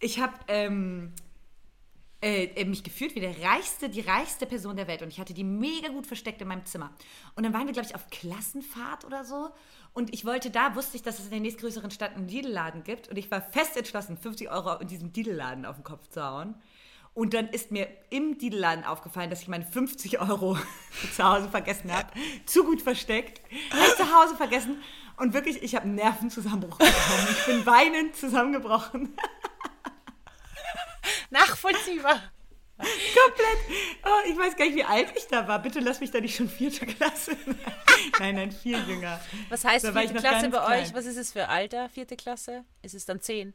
ich 0.00 0.20
habe 0.20 0.34
ähm, 0.48 1.12
äh, 2.22 2.44
äh, 2.44 2.64
mich 2.66 2.84
gefühlt 2.84 3.14
wie 3.14 3.20
der 3.20 3.34
reichste, 3.42 3.88
die 3.88 4.02
reichste 4.02 4.44
Person 4.44 4.76
der 4.76 4.86
Welt. 4.86 5.00
Und 5.00 5.08
ich 5.08 5.18
hatte 5.18 5.32
die 5.32 5.44
mega 5.44 5.88
gut 5.88 6.06
versteckt 6.06 6.42
in 6.42 6.48
meinem 6.48 6.66
Zimmer. 6.66 6.90
Und 7.34 7.44
dann 7.44 7.54
waren 7.54 7.66
wir, 7.66 7.72
glaube 7.72 7.88
ich, 7.88 7.94
auf 7.94 8.08
Klassenfahrt 8.10 9.06
oder 9.06 9.24
so. 9.24 9.48
Und 9.94 10.12
ich 10.12 10.26
wollte 10.26 10.50
da, 10.50 10.74
wusste 10.76 10.98
ich, 10.98 11.02
dass 11.02 11.18
es 11.18 11.26
in 11.26 11.30
der 11.30 11.40
nächstgrößeren 11.40 11.90
Stadt 11.90 12.14
einen 12.14 12.26
Didelladen 12.26 12.84
gibt. 12.84 13.08
Und 13.08 13.16
ich 13.16 13.30
war 13.30 13.40
fest 13.40 13.74
entschlossen, 13.76 14.18
50 14.18 14.50
Euro 14.50 14.76
in 14.80 14.88
diesem 14.88 15.14
Didelladen 15.14 15.64
auf 15.64 15.76
den 15.76 15.84
Kopf 15.84 16.08
zu 16.08 16.22
hauen. 16.22 16.56
Und 17.20 17.34
dann 17.34 17.48
ist 17.50 17.70
mir 17.70 17.86
im 18.08 18.38
Didelladen 18.38 18.82
aufgefallen, 18.82 19.28
dass 19.28 19.42
ich 19.42 19.48
meine 19.48 19.66
50 19.66 20.22
Euro 20.22 20.56
zu 21.14 21.22
Hause 21.22 21.50
vergessen 21.50 21.92
habe. 21.92 22.08
Zu 22.46 22.64
gut 22.64 22.80
versteckt. 22.80 23.42
Ich 23.50 23.96
zu 23.96 24.10
Hause 24.10 24.36
vergessen. 24.36 24.80
Und 25.18 25.34
wirklich, 25.34 25.62
ich 25.62 25.74
habe 25.74 25.84
einen 25.84 25.96
Nervenzusammenbruch 25.96 26.78
bekommen. 26.78 27.28
Ich 27.30 27.44
bin 27.44 27.66
weinend 27.66 28.16
zusammengebrochen. 28.16 29.14
Nachvollziehbar. 31.30 32.22
Komplett. 32.78 33.58
Oh, 34.02 34.26
ich 34.26 34.38
weiß 34.38 34.56
gar 34.56 34.64
nicht, 34.64 34.76
wie 34.76 34.84
alt 34.84 35.12
ich 35.14 35.26
da 35.26 35.46
war. 35.46 35.58
Bitte 35.58 35.80
lass 35.80 36.00
mich 36.00 36.10
da 36.10 36.22
nicht 36.22 36.34
schon 36.34 36.48
vierte 36.48 36.86
Klasse. 36.86 37.36
nein, 38.18 38.36
nein, 38.36 38.50
viel 38.50 38.82
jünger. 38.88 39.20
Was 39.50 39.62
heißt 39.66 39.84
Da 39.84 39.92
vierte 39.92 40.14
Klasse 40.14 40.48
bei 40.48 40.56
klein. 40.56 40.84
euch? 40.84 40.94
Was 40.94 41.04
ist 41.04 41.18
es 41.18 41.32
für 41.32 41.48
Alter? 41.48 41.90
Vierte 41.90 42.16
Klasse? 42.16 42.64
Ist 42.80 42.94
es 42.94 43.04
dann 43.04 43.20
10? 43.20 43.52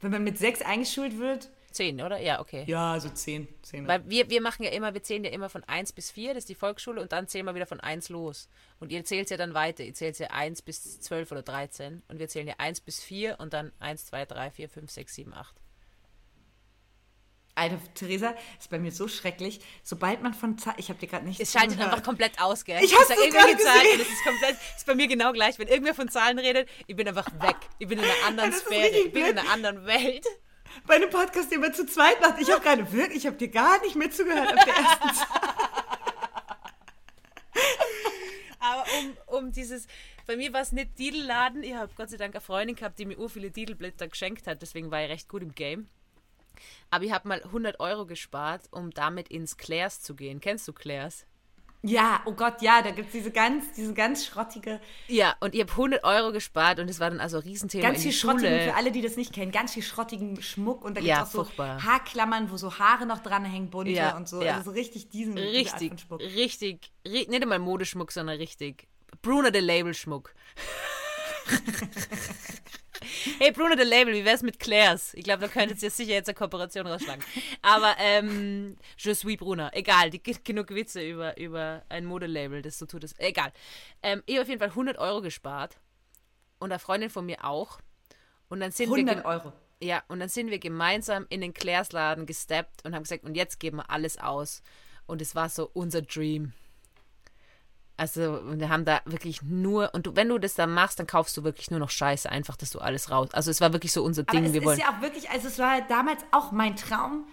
Wenn 0.00 0.10
man 0.10 0.24
mit 0.24 0.38
sechs 0.38 0.60
eingeschult 0.60 1.18
wird, 1.18 1.50
10, 1.70 2.00
oder? 2.00 2.20
Ja, 2.20 2.40
okay. 2.40 2.64
ja, 2.66 2.98
so 2.98 3.08
zehn. 3.08 3.48
zehn. 3.62 3.86
Weil 3.86 4.08
wir, 4.08 4.28
wir 4.28 4.40
machen 4.40 4.64
ja 4.64 4.70
immer, 4.70 4.92
wir 4.94 5.02
zählen 5.02 5.24
ja 5.24 5.30
immer 5.30 5.48
von 5.48 5.64
1 5.64 5.92
bis 5.92 6.10
4, 6.10 6.34
das 6.34 6.44
ist 6.44 6.48
die 6.48 6.54
Volksschule, 6.54 7.00
und 7.00 7.12
dann 7.12 7.28
zählen 7.28 7.46
wir 7.46 7.54
wieder 7.54 7.66
von 7.66 7.80
1 7.80 8.08
los. 8.08 8.48
Und 8.80 8.92
ihr 8.92 9.04
zählt 9.04 9.30
ja 9.30 9.36
dann 9.36 9.54
weiter. 9.54 9.84
Ihr 9.84 9.94
zählt 9.94 10.18
ja 10.18 10.28
1 10.28 10.62
bis 10.62 11.00
12 11.00 11.32
oder 11.32 11.42
13. 11.42 12.02
Und 12.08 12.18
wir 12.18 12.28
zählen 12.28 12.48
ja 12.48 12.54
1 12.58 12.80
bis 12.80 13.02
4 13.02 13.38
und 13.38 13.52
dann 13.52 13.72
1, 13.78 14.06
2, 14.06 14.26
3, 14.26 14.50
4, 14.50 14.68
5, 14.68 14.90
6, 14.90 15.14
7, 15.14 15.34
8. 15.34 15.54
Alter, 17.60 17.78
Theresa, 17.94 18.34
ist 18.58 18.70
bei 18.70 18.78
mir 18.78 18.90
so 18.90 19.06
schrecklich. 19.06 19.60
Sobald 19.82 20.22
man 20.22 20.32
von 20.32 20.56
Zahlen, 20.56 20.78
ich 20.78 20.88
habe 20.88 20.98
dir 20.98 21.08
gerade 21.08 21.26
nicht 21.26 21.40
Es 21.40 21.52
schaltet 21.52 21.78
einfach 21.80 22.02
komplett 22.02 22.40
aus, 22.40 22.64
gell? 22.64 22.82
Ich 22.82 22.94
hab's 22.94 23.08
sag 23.08 23.16
doch 23.16 23.24
irgendwelche 23.24 23.58
Zahlen 23.58 23.86
und 23.94 24.00
es 24.00 24.08
ist 24.08 24.24
komplett, 24.24 24.56
ist 24.76 24.86
bei 24.86 24.94
mir 24.94 25.08
genau 25.08 25.32
gleich. 25.32 25.58
Wenn 25.58 25.68
irgendwer 25.68 25.94
von 25.94 26.08
Zahlen 26.08 26.38
redet, 26.38 26.68
ich 26.86 26.96
bin 26.96 27.06
einfach 27.06 27.28
weg. 27.40 27.56
Ich 27.78 27.86
bin 27.86 27.98
in 27.98 28.04
einer 28.04 28.14
anderen 28.26 28.52
Sphäre. 28.52 28.88
Ich 28.88 29.12
bin 29.12 29.26
in 29.26 29.34
blöd. 29.34 29.38
einer 29.38 29.50
anderen 29.50 29.84
Welt. 29.84 30.24
Bei 30.86 30.96
einem 30.96 31.10
Podcast, 31.10 31.50
den 31.52 31.60
man 31.60 31.74
zu 31.74 31.86
zweit 31.86 32.20
macht. 32.20 32.40
Ich 32.40 32.50
habe 32.50 32.62
gerade 32.62 32.92
wirklich, 32.92 33.18
ich 33.18 33.26
habe 33.26 33.36
dir 33.36 33.48
gar 33.48 33.80
nicht 33.82 33.96
mehr 33.96 34.10
zugehört 34.10 34.54
auf 34.54 34.64
der 34.64 34.74
ersten 34.74 35.14
Zahl. 35.14 35.26
Aber 38.60 38.84
um, 38.98 39.38
um 39.38 39.52
dieses, 39.52 39.86
bei 40.26 40.36
mir 40.36 40.52
war 40.52 40.60
es 40.60 40.72
nicht 40.72 40.98
Didelladen. 40.98 41.62
Ich 41.62 41.74
habe 41.74 41.92
Gott 41.96 42.10
sei 42.10 42.16
Dank 42.16 42.34
eine 42.34 42.40
Freundin 42.40 42.76
gehabt, 42.76 42.98
die 42.98 43.06
mir 43.06 43.18
ur 43.18 43.30
viele 43.30 43.50
Didelblätter 43.50 44.08
geschenkt 44.08 44.46
hat. 44.46 44.62
Deswegen 44.62 44.90
war 44.90 45.02
ich 45.02 45.10
recht 45.10 45.28
gut 45.28 45.42
im 45.42 45.54
Game. 45.54 45.88
Aber 46.90 47.04
ich 47.04 47.12
habe 47.12 47.28
mal 47.28 47.42
100 47.42 47.80
Euro 47.80 48.06
gespart, 48.06 48.68
um 48.70 48.90
damit 48.90 49.28
ins 49.28 49.56
Claire's 49.56 50.02
zu 50.02 50.14
gehen. 50.14 50.40
Kennst 50.40 50.68
du 50.68 50.72
Claire's? 50.72 51.26
Ja, 51.82 52.20
oh 52.26 52.32
Gott, 52.32 52.60
ja, 52.60 52.82
da 52.82 52.90
gibt 52.90 53.06
es 53.06 53.12
diese 53.12 53.30
ganz, 53.30 53.72
diese 53.72 53.94
ganz 53.94 54.26
schrottige, 54.26 54.80
Ja, 55.08 55.34
und 55.40 55.54
ich 55.54 55.60
habe 55.62 55.70
100 55.70 56.04
Euro 56.04 56.30
gespart 56.30 56.78
und 56.78 56.90
es 56.90 57.00
war 57.00 57.08
dann 57.08 57.20
also 57.20 57.38
ein 57.38 57.42
Riesenthema 57.42 57.82
ganz 57.88 58.02
viel 58.02 58.12
schrottigen, 58.12 58.60
für 58.60 58.74
alle, 58.74 58.92
die 58.92 59.00
das 59.00 59.16
nicht 59.16 59.32
kennen, 59.32 59.50
ganz 59.50 59.72
viel 59.72 59.82
schrottigen 59.82 60.42
Schmuck 60.42 60.84
und 60.84 60.94
da 60.96 61.00
gibt 61.00 61.08
Ja, 61.08 61.22
es 61.22 61.28
auch 61.28 61.32
so 61.32 61.44
furchtbar. 61.44 61.82
Haarklammern, 61.82 62.50
wo 62.50 62.58
so 62.58 62.78
Haare 62.78 63.06
noch 63.06 63.20
dranhängen, 63.20 63.70
bunte 63.70 63.92
Ja, 63.92 64.14
und 64.14 64.28
so. 64.28 64.42
ja. 64.42 64.56
Also 64.58 64.72
so 64.72 64.76
richtig 64.76 65.08
diesen 65.08 65.36
diese 65.36 65.46
Art 65.48 65.54
Richtig, 65.54 65.88
von 65.88 65.98
Schmuck. 65.98 66.20
richtig, 66.20 66.92
ri 67.06 67.26
nicht 67.30 67.42
einmal 67.42 67.58
Modeschmuck, 67.58 68.12
sondern 68.12 68.36
richtig. 68.36 68.86
Bruno 69.22 69.48
the 69.52 69.60
Label 69.60 69.94
Schmuck. 69.94 70.34
hey 73.38 73.50
Bruno 73.52 73.74
the 73.76 73.84
Label, 73.84 74.12
wie 74.14 74.24
wär's 74.24 74.42
mit 74.42 74.58
Claire's? 74.58 75.14
Ich 75.14 75.24
glaube, 75.24 75.42
da 75.42 75.48
könntet 75.48 75.82
ihr 75.82 75.90
sicher 75.90 76.12
jetzt 76.12 76.28
eine 76.28 76.34
Kooperation 76.34 76.86
rausschlagen. 76.86 77.22
Aber 77.62 77.94
ähm, 77.98 78.76
je 78.98 79.14
suis 79.14 79.36
Bruno. 79.36 79.68
Egal, 79.72 80.10
die 80.10 80.22
gibt 80.22 80.44
genug 80.44 80.70
Witze 80.70 81.02
über, 81.06 81.36
über 81.38 81.82
ein 81.88 82.04
Modelabel, 82.04 82.62
das 82.62 82.78
so 82.78 82.86
tut 82.86 83.04
es. 83.04 83.18
Egal. 83.18 83.52
Ähm, 84.02 84.22
ich 84.26 84.34
habe 84.36 84.42
auf 84.42 84.48
jeden 84.48 84.60
Fall 84.60 84.68
100 84.70 84.98
Euro 84.98 85.20
gespart 85.22 85.78
und 86.58 86.70
eine 86.72 86.78
Freundin 86.78 87.10
von 87.10 87.26
mir 87.26 87.44
auch. 87.44 87.80
Und 88.48 88.60
dann 88.60 88.70
sind 88.72 88.88
wir 88.90 88.96
100 88.96 89.16
gem- 89.16 89.24
Euro. 89.24 89.52
ja, 89.80 90.02
und 90.08 90.20
dann 90.20 90.28
sind 90.28 90.50
wir 90.50 90.58
gemeinsam 90.58 91.26
in 91.30 91.40
den 91.40 91.54
Claire's 91.54 91.92
Laden 91.92 92.26
gesteppt 92.26 92.84
und 92.84 92.94
haben 92.94 93.04
gesagt, 93.04 93.24
und 93.24 93.34
jetzt 93.36 93.60
geben 93.60 93.78
wir 93.78 93.90
alles 93.90 94.18
aus. 94.18 94.62
Und 95.06 95.22
es 95.22 95.34
war 95.34 95.48
so 95.48 95.70
unser 95.72 96.02
Dream. 96.02 96.52
Also, 98.00 98.40
wir 98.54 98.70
haben 98.70 98.86
da 98.86 99.02
wirklich 99.04 99.42
nur, 99.42 99.92
und 99.92 100.06
du, 100.06 100.16
wenn 100.16 100.30
du 100.30 100.38
das 100.38 100.54
dann 100.54 100.72
machst, 100.72 100.98
dann 100.98 101.06
kaufst 101.06 101.36
du 101.36 101.44
wirklich 101.44 101.70
nur 101.70 101.78
noch 101.80 101.90
Scheiße, 101.90 102.30
einfach, 102.30 102.56
dass 102.56 102.70
du 102.70 102.78
alles 102.78 103.10
raus. 103.10 103.28
Also, 103.32 103.50
es 103.50 103.60
war 103.60 103.74
wirklich 103.74 103.92
so 103.92 104.02
unser 104.02 104.22
Aber 104.26 104.32
Ding. 104.32 104.46
es 104.46 104.54
wir 104.54 104.62
ist 104.62 104.66
wollen. 104.66 104.78
ja 104.78 104.86
auch 104.96 105.02
wirklich, 105.02 105.28
also 105.28 105.48
es 105.48 105.58
war 105.58 105.82
damals 105.86 106.20
auch 106.30 106.50
mein 106.50 106.76
Traum 106.76 107.24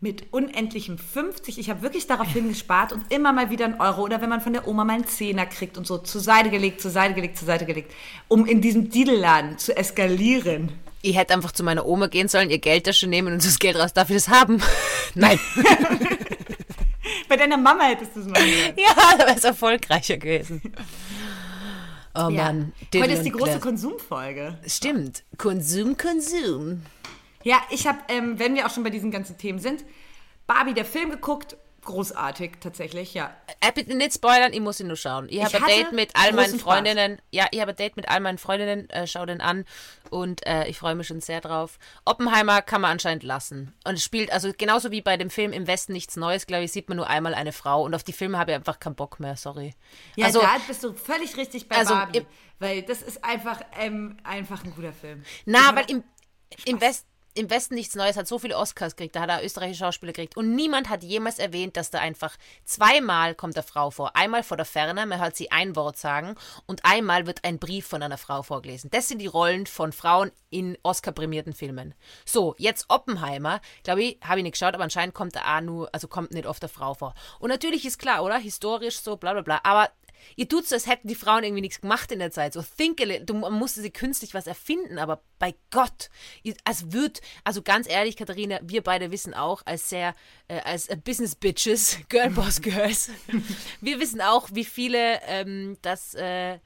mit 0.00 0.30
unendlichem 0.30 0.98
50. 0.98 1.58
Ich 1.58 1.70
habe 1.70 1.80
wirklich 1.80 2.06
darauf 2.06 2.28
hingespart 2.28 2.92
und 2.92 3.10
immer 3.10 3.32
mal 3.32 3.48
wieder 3.48 3.64
einen 3.64 3.80
Euro 3.80 4.02
oder 4.02 4.20
wenn 4.20 4.28
man 4.28 4.42
von 4.42 4.52
der 4.52 4.68
Oma 4.68 4.84
mal 4.84 4.92
einen 4.92 5.06
Zehner 5.06 5.46
kriegt 5.46 5.78
und 5.78 5.86
so 5.86 5.96
zur 5.96 6.20
Seite 6.20 6.50
gelegt, 6.50 6.82
zur 6.82 6.90
Seite 6.90 7.14
gelegt, 7.14 7.38
zur 7.38 7.46
Seite 7.46 7.64
gelegt, 7.64 7.90
um 8.28 8.44
in 8.44 8.60
diesem 8.60 8.90
Didelladen 8.90 9.56
zu 9.56 9.74
eskalieren. 9.74 10.70
ich 11.00 11.16
hätte 11.16 11.32
einfach 11.32 11.52
zu 11.52 11.62
meiner 11.64 11.86
Oma 11.86 12.08
gehen 12.08 12.28
sollen, 12.28 12.50
ihr 12.50 12.58
Geldtasche 12.58 13.06
nehmen 13.06 13.32
und 13.32 13.42
das 13.46 13.58
Geld 13.58 13.76
raus. 13.76 13.94
Darf 13.94 14.10
ich 14.10 14.16
das 14.16 14.28
haben? 14.28 14.60
Nein. 15.14 15.40
Bei 17.28 17.36
deiner 17.36 17.56
Mama 17.56 17.84
hättest 17.84 18.16
du 18.16 18.20
es 18.20 18.26
mal 18.26 18.34
gehört. 18.44 18.78
ja, 18.78 18.94
da 19.18 19.26
wäre 19.26 19.36
es 19.36 19.44
erfolgreicher 19.44 20.16
gewesen. 20.16 20.62
Oh 22.14 22.28
Ja. 22.28 22.44
Mann. 22.44 22.72
Heute 22.94 23.12
ist 23.12 23.22
die 23.24 23.30
große 23.30 23.44
Claire. 23.44 23.60
Konsumfolge. 23.60 24.58
Stimmt. 24.66 25.24
Konsum, 25.36 25.96
Konsum. 25.96 26.82
Ja, 27.42 27.60
ich 27.70 27.86
habe, 27.86 27.98
ähm, 28.08 28.38
wenn 28.38 28.54
wir 28.54 28.66
auch 28.66 28.70
schon 28.70 28.84
bei 28.84 28.90
diesen 28.90 29.10
ganzen 29.10 29.36
Themen 29.36 29.58
sind, 29.58 29.84
Barbie, 30.46 30.74
der 30.74 30.84
Film 30.84 31.10
geguckt, 31.10 31.56
großartig, 31.84 32.56
tatsächlich, 32.60 33.14
ja. 33.14 33.34
Äh, 33.60 33.72
bitte 33.72 33.94
nicht 33.94 34.14
spoilern, 34.14 34.52
ich 34.52 34.60
muss 34.60 34.80
ihn 34.80 34.86
nur 34.88 34.96
schauen. 34.96 35.26
Ich, 35.28 35.42
habe 35.42 35.56
ein 35.56 35.64
Date 35.64 35.92
mit 35.92 36.10
all 36.14 36.32
meinen 36.32 36.58
Freundinnen. 36.58 37.20
Ja, 37.30 37.46
ich 37.50 37.60
habe 37.60 37.70
ein 37.72 37.76
Date 37.76 37.96
mit 37.96 38.08
all 38.08 38.20
meinen 38.20 38.38
Freundinnen, 38.38 38.88
äh, 38.90 39.06
schau 39.06 39.26
den 39.26 39.40
an 39.40 39.64
und 40.10 40.46
äh, 40.46 40.66
ich 40.68 40.78
freue 40.78 40.94
mich 40.94 41.06
schon 41.06 41.20
sehr 41.20 41.40
drauf. 41.40 41.78
Oppenheimer 42.04 42.62
kann 42.62 42.80
man 42.80 42.92
anscheinend 42.92 43.22
lassen. 43.22 43.74
Und 43.84 43.94
es 43.94 44.04
spielt, 44.04 44.32
also 44.32 44.52
genauso 44.56 44.90
wie 44.90 45.02
bei 45.02 45.16
dem 45.16 45.30
Film 45.30 45.52
Im 45.52 45.66
Westen 45.66 45.92
nichts 45.92 46.16
Neues, 46.16 46.46
glaube 46.46 46.64
ich, 46.64 46.72
sieht 46.72 46.88
man 46.88 46.96
nur 46.96 47.08
einmal 47.08 47.34
eine 47.34 47.52
Frau 47.52 47.82
und 47.84 47.94
auf 47.94 48.02
die 48.02 48.12
Filme 48.12 48.38
habe 48.38 48.52
ich 48.52 48.56
einfach 48.56 48.78
keinen 48.80 48.94
Bock 48.96 49.20
mehr, 49.20 49.36
sorry. 49.36 49.74
Ja, 50.16 50.26
also, 50.26 50.40
da 50.40 50.56
bist 50.66 50.82
du 50.84 50.92
völlig 50.94 51.36
richtig 51.36 51.68
bei 51.68 51.76
Also, 51.76 51.94
Barbie. 51.94 52.18
im- 52.18 52.26
weil 52.58 52.82
das 52.82 53.02
ist 53.02 53.24
einfach, 53.24 53.60
ähm, 53.78 54.16
einfach 54.22 54.64
ein 54.64 54.74
guter 54.74 54.92
Film. 54.92 55.24
Na, 55.44 55.74
weil 55.74 55.90
im, 55.90 56.04
im, 56.64 56.80
West, 56.80 57.06
im 57.34 57.50
Westen 57.50 57.74
nichts 57.74 57.96
Neues 57.96 58.16
hat 58.16 58.28
so 58.28 58.38
viele 58.38 58.56
Oscars 58.56 58.94
gekriegt, 58.94 59.16
da 59.16 59.22
hat 59.22 59.28
er 59.28 59.44
österreichische 59.44 59.84
Schauspieler 59.84 60.12
gekriegt. 60.12 60.36
Und 60.36 60.54
niemand 60.54 60.88
hat 60.88 61.02
jemals 61.02 61.38
erwähnt, 61.38 61.76
dass 61.76 61.90
da 61.90 61.98
einfach 61.98 62.36
zweimal 62.64 63.34
kommt 63.34 63.56
eine 63.56 63.64
Frau 63.64 63.90
vor. 63.90 64.14
Einmal 64.14 64.44
vor 64.44 64.56
der 64.56 64.66
Ferne, 64.66 65.04
man 65.04 65.20
hört 65.20 65.34
sie 65.34 65.50
ein 65.50 65.74
Wort 65.74 65.98
sagen 65.98 66.36
und 66.66 66.84
einmal 66.84 67.26
wird 67.26 67.44
ein 67.44 67.58
Brief 67.58 67.86
von 67.86 68.02
einer 68.02 68.18
Frau 68.18 68.42
vorgelesen. 68.42 68.90
Das 68.90 69.08
sind 69.08 69.18
die 69.18 69.26
Rollen 69.26 69.66
von 69.66 69.92
Frauen 69.92 70.30
in 70.50 70.78
Oscar-prämierten 70.82 71.54
Filmen. 71.54 71.94
So, 72.24 72.54
jetzt 72.58 72.86
Oppenheimer, 72.88 73.60
glaube 73.82 74.02
ich, 74.02 74.18
habe 74.22 74.38
ich 74.38 74.44
nicht 74.44 74.52
geschaut, 74.52 74.74
aber 74.74 74.84
anscheinend 74.84 75.14
kommt 75.14 75.34
da 75.34 75.56
auch 75.56 75.60
nur, 75.60 75.88
also 75.92 76.06
kommt 76.06 76.32
nicht 76.32 76.46
oft 76.46 76.62
eine 76.62 76.68
Frau 76.68 76.94
vor. 76.94 77.14
Und 77.40 77.48
natürlich 77.48 77.84
ist 77.84 77.98
klar, 77.98 78.22
oder? 78.22 78.38
Historisch 78.38 79.00
so, 79.00 79.16
bla 79.16 79.32
bla 79.32 79.42
bla. 79.42 79.60
Aber 79.64 79.90
Ihr 80.36 80.48
tut 80.48 80.66
so, 80.66 80.74
als 80.74 80.86
hätten 80.86 81.08
die 81.08 81.14
Frauen 81.14 81.44
irgendwie 81.44 81.60
nichts 81.60 81.80
gemacht 81.80 82.10
in 82.12 82.18
der 82.18 82.30
Zeit. 82.30 82.52
So, 82.52 82.62
think 82.62 83.00
a 83.00 83.04
little. 83.04 83.24
Du 83.24 83.34
man 83.34 83.52
musste 83.52 83.80
sie 83.80 83.90
künstlich 83.90 84.34
was 84.34 84.46
erfinden, 84.46 84.98
aber 84.98 85.22
bei 85.38 85.54
Gott, 85.70 86.10
als 86.64 86.92
wird, 86.92 87.20
also 87.44 87.62
ganz 87.62 87.88
ehrlich, 87.88 88.16
Katharina, 88.16 88.60
wir 88.62 88.82
beide 88.82 89.10
wissen 89.10 89.34
auch, 89.34 89.62
als 89.64 89.88
sehr, 89.88 90.14
äh, 90.48 90.60
als 90.60 90.88
äh, 90.88 90.96
Business 90.96 91.34
Bitches, 91.34 91.98
Girlboss 92.08 92.60
Girls, 92.60 93.10
wir 93.80 94.00
wissen 94.00 94.20
auch, 94.20 94.48
wie 94.52 94.64
viele 94.64 95.20
ähm, 95.26 95.76
das, 95.82 96.14
äh, 96.14 96.58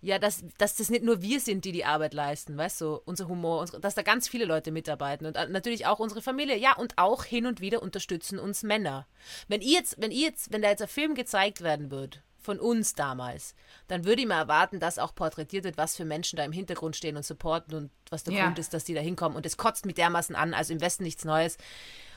ja, 0.00 0.18
dass, 0.18 0.44
dass 0.58 0.76
das 0.76 0.90
nicht 0.90 1.02
nur 1.02 1.22
wir 1.22 1.40
sind, 1.40 1.64
die 1.64 1.72
die 1.72 1.84
Arbeit 1.84 2.14
leisten, 2.14 2.56
weißt 2.56 2.80
du, 2.80 3.00
unser 3.04 3.26
Humor, 3.26 3.60
unsere, 3.60 3.80
dass 3.80 3.96
da 3.96 4.02
ganz 4.02 4.28
viele 4.28 4.44
Leute 4.44 4.70
mitarbeiten 4.70 5.26
und 5.26 5.36
äh, 5.36 5.48
natürlich 5.48 5.86
auch 5.86 5.98
unsere 5.98 6.22
Familie, 6.22 6.56
ja, 6.56 6.76
und 6.76 6.96
auch 6.98 7.24
hin 7.24 7.46
und 7.46 7.60
wieder 7.60 7.82
unterstützen 7.82 8.38
uns 8.38 8.62
Männer. 8.62 9.06
Wenn 9.48 9.60
ihr 9.60 9.72
jetzt, 9.72 10.00
wenn 10.00 10.12
ihr 10.12 10.28
jetzt, 10.28 10.52
wenn 10.52 10.62
da 10.62 10.68
jetzt 10.68 10.82
ein 10.82 10.88
Film 10.88 11.14
gezeigt 11.14 11.62
werden 11.62 11.90
wird, 11.90 12.22
von 12.40 12.58
uns 12.60 12.94
damals, 12.94 13.54
dann 13.88 14.04
würde 14.04 14.22
ich 14.22 14.28
mal 14.28 14.38
erwarten, 14.38 14.80
dass 14.80 14.98
auch 14.98 15.14
porträtiert 15.14 15.64
wird, 15.64 15.76
was 15.76 15.96
für 15.96 16.04
Menschen 16.04 16.36
da 16.36 16.44
im 16.44 16.52
Hintergrund 16.52 16.96
stehen 16.96 17.16
und 17.16 17.24
supporten 17.24 17.74
und 17.74 17.90
was 18.10 18.24
der 18.24 18.34
Ja. 18.34 18.44
Grund 18.44 18.58
ist, 18.58 18.72
dass 18.74 18.84
die 18.84 18.94
da 18.94 19.00
hinkommen. 19.00 19.36
Und 19.36 19.44
es 19.46 19.56
kotzt 19.56 19.84
mit 19.86 19.98
dermaßen 19.98 20.34
an, 20.36 20.54
also 20.54 20.72
im 20.72 20.80
Westen 20.80 21.02
nichts 21.04 21.24
Neues. 21.24 21.58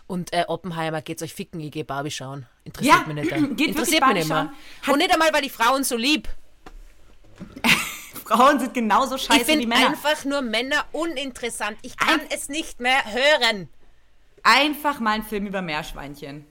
Und 0.08 0.34
äh, 0.34 0.46
Oppenheimer, 0.48 1.02
geht's 1.02 1.22
euch 1.24 1.34
ficken, 1.34 1.60
ich 1.60 1.72
gehe 1.72 1.86
Barbie 1.86 2.12
schauen. 2.12 2.46
Interessiert 2.66 2.96
Ja, 3.08 3.14
mich 3.14 3.16
nicht. 3.16 3.30
geht 3.32 3.50
wirklich 3.50 3.68
Interessiert 3.70 4.06
mich 4.08 4.16
nicht 4.16 4.30
mehr. 4.30 4.52
Und 4.88 4.98
nicht 4.98 5.12
einmal, 5.12 5.34
weil 5.34 5.42
die 5.42 5.50
Frauen 5.50 5.84
so 5.84 5.96
lieb. 5.98 6.28
Frauen 8.26 8.60
sind 8.60 8.74
genauso 8.74 9.16
Ich 9.16 9.24
scheiße 9.24 9.42
wie 9.42 9.46
finde 9.46 9.68
Männer. 9.68 9.88
einfach 9.88 10.24
nur 10.26 10.42
Männer 10.42 10.86
uninteressant. 10.92 11.78
Ich 11.82 11.98
kann 11.98 12.20
Ein- 12.22 12.28
es 12.30 12.50
nicht 12.50 12.80
mehr 12.80 13.02
hören. 13.12 13.70
Einfach 14.44 15.00
mal 15.00 15.12
ein 15.12 15.24
Film 15.24 15.46
über 15.48 15.62
Meerschweinchen. 15.62 16.46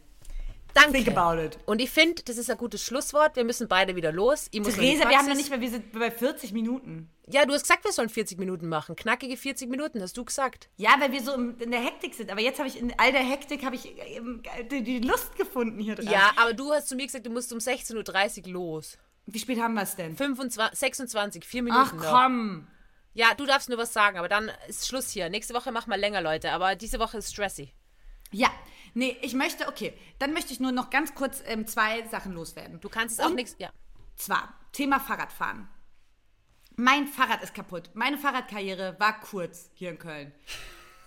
Danke. 0.75 0.93
Think 0.93 1.17
about 1.17 1.41
it. 1.43 1.59
Und 1.67 1.81
ich 1.81 1.91
finde, 1.91 2.23
das 2.23 2.37
ist 2.37 2.51
ein 2.51 2.57
gutes 2.57 2.83
Schlusswort. 2.83 3.37
Wir 3.37 3.45
müssen 3.45 3.69
beide 3.69 3.97
wieder 3.97 4.13
los. 4.13 4.49
Ich 4.51 4.61
muss 4.61 4.75
Theresa, 4.75 5.09
wir 5.09 5.19
haben 5.19 5.29
noch 5.29 5.37
nicht 5.37 5.51
mehr, 5.51 5.61
wir 5.61 5.71
sind 5.71 5.93
bei 5.93 6.11
40 6.11 6.53
Minuten. 6.53 7.11
Ja, 7.29 7.45
du 7.47 7.53
hast 7.53 7.63
gesagt, 7.63 7.85
wir 7.85 7.93
sollen 7.93 8.09
40 8.09 8.39
Minuten 8.39 8.69
machen. 8.69 8.97
Knackige 8.97 9.37
40 9.37 9.69
Minuten, 9.69 10.03
hast 10.03 10.17
du 10.17 10.25
gesagt. 10.25 10.69
Ja, 10.77 10.97
weil 10.99 11.13
wir 11.13 11.23
so 11.23 11.33
in 11.35 11.71
der 11.71 11.81
Hektik 11.81 12.15
sind. 12.15 12.31
Aber 12.31 12.41
jetzt 12.41 12.59
habe 12.59 12.69
ich 12.69 12.79
in 12.79 12.93
all 12.99 13.13
der 13.13 13.23
Hektik 13.23 13.65
habe 13.65 13.77
ich 13.77 13.95
ähm, 14.17 14.43
die, 14.71 14.99
Lust 14.99 15.37
gefunden 15.37 15.79
hier 15.79 15.95
dran. 15.95 16.09
Ja, 16.11 16.33
aber 16.37 16.55
du 16.55 16.73
hast 16.73 16.89
zu 16.89 16.97
mir 16.97 17.07
gesagt, 17.07 17.27
du 17.27 17.31
musst 17.31 17.53
um 17.53 17.59
16.30 17.59 18.47
Uhr 18.47 18.53
los. 18.53 18.99
Wie 19.27 19.39
spät 19.39 19.61
haben 19.61 19.75
wir 19.75 19.83
es 19.83 19.95
denn? 19.95 20.17
25, 20.17 20.79
26, 20.79 21.45
vier 21.45 21.61
Ach 21.71 21.93
Minuten 21.93 21.97
noch. 22.05 22.13
komm. 22.13 22.67
Ja, 23.13 23.35
du 23.35 23.45
darfst 23.45 23.69
nur 23.69 23.79
was 23.79 23.93
sagen, 23.93 24.19
aber 24.19 24.29
dann 24.29 24.51
ist 24.69 24.87
Schluss 24.87 25.11
hier. 25.11 25.29
Nächste 25.31 25.55
Woche 25.55 25.73
machen 25.73 25.91
wir 25.91 25.97
länger, 25.97 26.21
Leute. 26.21 26.53
Aber 26.53 26.75
diese 26.77 26.99
Woche 26.99 27.19
ist 27.19 27.33
stressy. 27.33 27.73
Ja, 28.33 28.51
nee, 28.95 29.17
ich 29.23 29.35
möchte, 29.35 29.69
okay, 29.69 29.93
dann 30.19 30.33
möchte 30.33 30.53
ich 30.53 30.61
nur 30.61 30.73
noch 30.73 30.91
ganz 30.91 31.15
kurz 31.15 31.43
ähm, 31.47 31.67
zwei 31.67 32.07
Sachen 32.09 32.33
loswerden. 32.33 32.81
Du 32.81 32.89
kannst 32.89 33.19
es 33.19 33.25
auch 33.25 33.35
nichts. 33.35 33.57
Ja. 33.59 33.71
Zwar, 34.17 34.55
Thema 34.73 35.01
Fahrradfahren. 35.01 35.69
Mein 36.77 37.07
Fahrrad 37.07 37.43
ist 37.43 37.55
kaputt. 37.55 37.91
Meine 37.95 38.19
Fahrradkarriere 38.19 38.97
war 38.99 39.21
kurz 39.21 39.71
hier 39.75 39.91
in 39.91 39.99
Köln. 39.99 40.33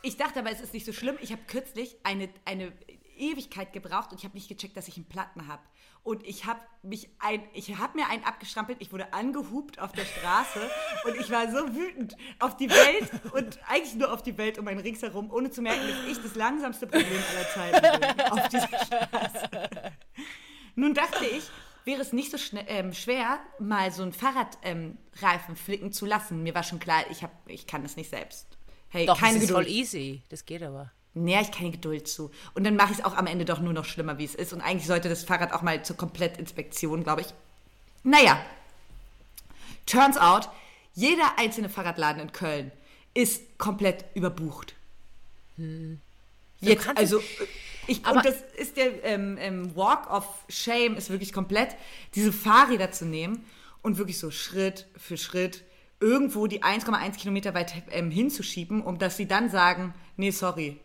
Ich 0.01 0.17
dachte 0.17 0.39
aber, 0.39 0.51
es 0.51 0.61
ist 0.61 0.73
nicht 0.73 0.85
so 0.85 0.91
schlimm. 0.91 1.17
Ich 1.21 1.31
habe 1.31 1.41
kürzlich 1.47 1.95
eine, 2.03 2.29
eine 2.45 2.73
Ewigkeit 3.17 3.73
gebraucht 3.73 4.11
und 4.11 4.19
ich 4.19 4.25
habe 4.25 4.35
nicht 4.35 4.47
gecheckt, 4.47 4.75
dass 4.77 4.87
ich 4.87 4.97
einen 4.97 5.07
Platten 5.07 5.47
habe. 5.47 5.61
Und 6.03 6.25
ich 6.25 6.45
habe 6.45 6.59
mich 6.81 7.09
ein, 7.19 7.41
ich 7.53 7.77
habe 7.77 7.97
mir 7.97 8.09
einen 8.09 8.23
abgestrampelt, 8.23 8.79
ich 8.81 8.91
wurde 8.91 9.13
angehupt 9.13 9.79
auf 9.79 9.93
der 9.93 10.05
Straße 10.05 10.59
und 11.05 11.15
ich 11.15 11.29
war 11.31 11.49
so 11.49 11.73
wütend 11.73 12.17
auf 12.39 12.57
die 12.57 12.69
Welt 12.69 13.09
und 13.33 13.59
eigentlich 13.67 13.95
nur 13.95 14.13
auf 14.13 14.21
die 14.21 14.37
Welt 14.37 14.57
um 14.57 14.65
meinen 14.65 14.79
Rings 14.79 15.01
herum, 15.01 15.31
ohne 15.31 15.49
zu 15.49 15.61
merken, 15.61 15.81
dass 15.87 16.11
ich 16.11 16.21
das 16.21 16.35
langsamste 16.35 16.87
Problem 16.87 17.23
aller 17.31 17.49
Zeiten 17.49 18.01
bin 18.01 18.21
auf 18.25 18.47
dieser 18.49 18.67
Straße. 18.67 19.49
Nun 20.75 20.93
dachte 20.93 21.25
ich, 21.25 21.49
wäre 21.85 22.01
es 22.01 22.13
nicht 22.13 22.31
so 22.31 22.37
ähm, 22.67 22.93
schwer, 22.93 23.39
mal 23.59 23.91
so 23.91 24.03
einen 24.03 24.13
Fahrradreifen 24.13 24.97
ähm, 25.13 25.55
flicken 25.55 25.91
zu 25.91 26.05
lassen. 26.05 26.43
Mir 26.43 26.55
war 26.55 26.63
schon 26.63 26.79
klar, 26.79 27.03
ich, 27.09 27.23
hab, 27.23 27.31
ich 27.47 27.67
kann 27.67 27.83
das 27.83 27.95
nicht 27.95 28.09
selbst. 28.09 28.57
Hey, 28.89 29.05
Doch, 29.05 29.19
keine 29.19 29.35
das 29.35 29.43
ist 29.43 29.49
Geduld. 29.49 29.67
voll 29.67 29.73
easy. 29.73 30.21
Das 30.29 30.45
geht 30.45 30.63
aber. 30.63 30.91
Nee, 31.15 31.39
ich 31.41 31.51
keine 31.51 31.71
Geduld 31.71 32.07
zu. 32.07 32.31
Und 32.55 32.63
dann 32.63 32.75
mache 32.75 32.91
ich 32.91 32.99
es 32.99 33.05
auch 33.05 33.15
am 33.15 33.27
Ende 33.27 33.45
doch 33.45 33.59
nur 33.59 33.73
noch 33.73 33.85
schlimmer, 33.85 34.17
wie 34.17 34.25
es 34.25 34.33
ist. 34.33 34.51
Und 34.51 34.61
eigentlich 34.61 34.87
sollte 34.87 35.09
das 35.09 35.23
Fahrrad 35.23 35.53
auch 35.53 35.61
mal 35.61 35.83
zur 35.85 35.95
Komplettinspektion, 35.95 37.03
glaube 37.03 37.21
ich. 37.21 37.27
Naja, 38.03 38.43
turns 39.85 40.17
out, 40.17 40.49
jeder 40.95 41.37
einzelne 41.37 41.69
Fahrradladen 41.69 42.21
in 42.21 42.31
Köln 42.31 42.71
ist 43.13 43.57
komplett 43.59 44.05
überbucht. 44.15 44.73
Jetzt, 46.59 46.83
kannst 46.83 46.99
also, 46.99 47.21
ich, 47.87 48.03
Aber- 48.05 48.17
und 48.17 48.25
das 48.25 48.35
ist 48.57 48.77
der 48.77 49.03
ähm, 49.03 49.37
ähm, 49.39 49.75
Walk 49.75 50.09
of 50.09 50.25
Shame, 50.49 50.95
ist 50.95 51.09
wirklich 51.09 51.31
komplett, 51.31 51.75
diese 52.15 52.31
Fahrräder 52.31 52.91
zu 52.91 53.05
nehmen 53.05 53.45
und 53.81 53.97
wirklich 53.97 54.17
so 54.17 54.31
Schritt 54.31 54.87
für 54.97 55.17
Schritt 55.17 55.63
irgendwo 55.99 56.47
die 56.47 56.63
1,1 56.63 57.17
Kilometer 57.17 57.53
weit 57.53 57.73
ähm, 57.91 58.11
hinzuschieben, 58.11 58.81
um 58.81 58.97
dass 58.97 59.15
sie 59.15 59.27
dann 59.27 59.49
sagen, 59.49 59.93
nee, 60.17 60.31
sorry. 60.31 60.79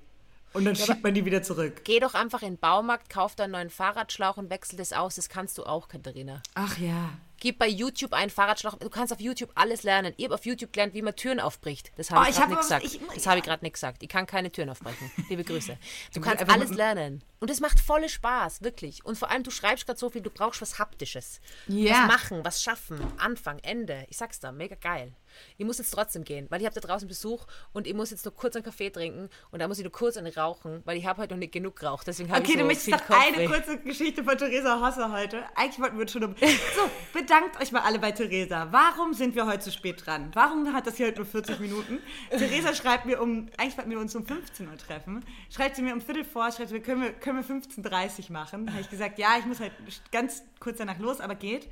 Und 0.58 0.64
dann 0.64 0.76
schiebt 0.76 1.02
man 1.02 1.14
die 1.14 1.24
wieder 1.24 1.42
zurück. 1.42 1.82
Geh 1.84 2.00
doch 2.00 2.14
einfach 2.14 2.42
in 2.42 2.54
den 2.54 2.58
Baumarkt, 2.58 3.08
kauf 3.10 3.34
da 3.36 3.44
einen 3.44 3.52
neuen 3.52 3.70
Fahrradschlauch 3.70 4.36
und 4.36 4.50
wechsel 4.50 4.76
das 4.76 4.92
aus. 4.92 5.14
Das 5.14 5.28
kannst 5.28 5.56
du 5.56 5.64
auch, 5.64 5.88
Katharina. 5.88 6.42
Ach 6.54 6.76
ja. 6.78 7.10
Gib 7.40 7.58
bei 7.60 7.68
YouTube 7.68 8.12
einen 8.12 8.30
Fahrradschlauch. 8.30 8.74
Du 8.78 8.90
kannst 8.90 9.12
auf 9.12 9.20
YouTube 9.20 9.50
alles 9.54 9.84
lernen. 9.84 10.12
Ich 10.16 10.24
habe 10.24 10.34
auf 10.34 10.44
YouTube 10.44 10.72
gelernt, 10.72 10.92
wie 10.94 11.02
man 11.02 11.14
Türen 11.14 11.38
aufbricht. 11.38 11.92
Das 11.96 12.10
habe 12.10 12.26
Oh, 12.26 12.28
ich 12.28 12.34
gerade 12.36 12.42
hab 12.42 12.48
nicht 12.50 12.60
gesagt. 12.60 12.84
ich- 12.84 13.00
das 13.14 13.26
habe 13.28 13.38
ich 13.38 13.44
gerade 13.44 13.64
nicht 13.64 13.74
gesagt. 13.74 14.02
Ich 14.02 14.08
kann 14.08 14.26
keine 14.26 14.50
Türen 14.50 14.68
aufbrechen. 14.70 15.10
Liebe 15.28 15.44
Grüße. 15.44 15.78
Du 16.14 16.20
kannst 16.20 16.48
alles 16.50 16.70
lernen. 16.70 17.22
Und 17.40 17.50
es 17.50 17.60
macht 17.60 17.78
volle 17.78 18.08
Spaß, 18.08 18.62
wirklich. 18.62 19.04
Und 19.04 19.16
vor 19.16 19.30
allem, 19.30 19.42
du 19.42 19.50
schreibst 19.50 19.86
gerade 19.86 19.98
so 19.98 20.10
viel, 20.10 20.22
du 20.22 20.30
brauchst 20.30 20.60
was 20.60 20.78
Haptisches. 20.78 21.40
Ja. 21.66 21.92
Was 21.92 22.06
machen, 22.06 22.44
was 22.44 22.62
schaffen, 22.62 23.00
Anfang, 23.18 23.58
Ende. 23.60 24.06
Ich 24.08 24.16
sag's 24.16 24.40
da, 24.40 24.52
mega 24.52 24.74
geil. 24.74 25.12
Ich 25.56 25.64
muss 25.64 25.78
jetzt 25.78 25.90
trotzdem 25.90 26.24
gehen, 26.24 26.46
weil 26.50 26.60
ich 26.60 26.66
habe 26.66 26.78
da 26.78 26.86
draußen 26.86 27.08
Besuch 27.08 27.46
und 27.72 27.86
ich 27.86 27.94
muss 27.94 28.10
jetzt 28.10 28.24
nur 28.24 28.34
kurz 28.34 28.56
einen 28.56 28.64
Kaffee 28.64 28.90
trinken 28.90 29.28
und 29.50 29.60
da 29.60 29.68
muss 29.68 29.78
ich 29.78 29.84
nur 29.84 29.92
kurz 29.92 30.16
eine 30.16 30.34
rauchen, 30.34 30.82
weil 30.84 30.96
ich 30.96 31.06
habe 31.06 31.22
heute 31.22 31.34
noch 31.34 31.38
nicht 31.38 31.52
genug 31.52 31.76
geraucht. 31.76 32.06
Deswegen 32.06 32.30
habe 32.30 32.40
Okay, 32.40 32.52
ich 32.52 32.54
so 32.54 32.60
du 32.60 32.66
möchtest 32.66 32.84
viel 32.86 32.96
noch 32.96 33.10
eine 33.10 33.46
kurze 33.48 33.78
Geschichte 33.78 34.24
von 34.24 34.36
Theresa 34.36 34.80
Hosse 34.80 35.10
heute. 35.12 35.44
Eigentlich 35.54 35.78
wollten 35.80 35.98
wir 35.98 36.08
schon 36.08 36.24
um. 36.24 36.34
So, 36.74 36.90
bedankt 37.12 37.60
euch 37.60 37.72
mal 37.72 37.80
alle 37.80 37.98
bei 37.98 38.12
Theresa. 38.12 38.68
Warum 38.70 39.14
sind 39.14 39.34
wir 39.34 39.46
heute 39.46 39.60
zu 39.60 39.72
spät 39.72 40.04
dran? 40.04 40.30
Warum 40.34 40.72
hat 40.72 40.86
das 40.86 40.96
hier 40.96 41.06
heute 41.06 41.18
nur 41.18 41.26
40 41.26 41.60
Minuten? 41.60 41.98
Theresa 42.30 42.74
schreibt 42.74 43.06
mir 43.06 43.20
um, 43.20 43.48
eigentlich 43.56 43.76
wollten 43.76 43.90
wir 43.90 43.98
uns 43.98 44.14
um 44.14 44.24
15 44.24 44.68
Uhr 44.68 44.76
treffen. 44.76 45.24
Schreibt 45.50 45.76
sie 45.76 45.82
mir 45.82 45.92
um 45.92 46.00
Viertel 46.00 46.24
vor, 46.24 46.50
schreibt 46.52 46.68
sie 46.68 46.74
mir, 46.74 46.82
können 46.82 47.02
wir, 47.02 47.12
können 47.12 47.27
wir 47.36 47.44
15.30 47.44 48.26
Uhr 48.26 48.32
machen? 48.32 48.66
Da 48.66 48.72
habe 48.72 48.82
ich 48.82 48.90
gesagt, 48.90 49.18
ja, 49.18 49.36
ich 49.38 49.46
muss 49.46 49.60
halt 49.60 49.72
ganz 50.10 50.42
kurz 50.60 50.78
danach 50.78 50.98
los, 50.98 51.20
aber 51.20 51.34
geht. 51.34 51.68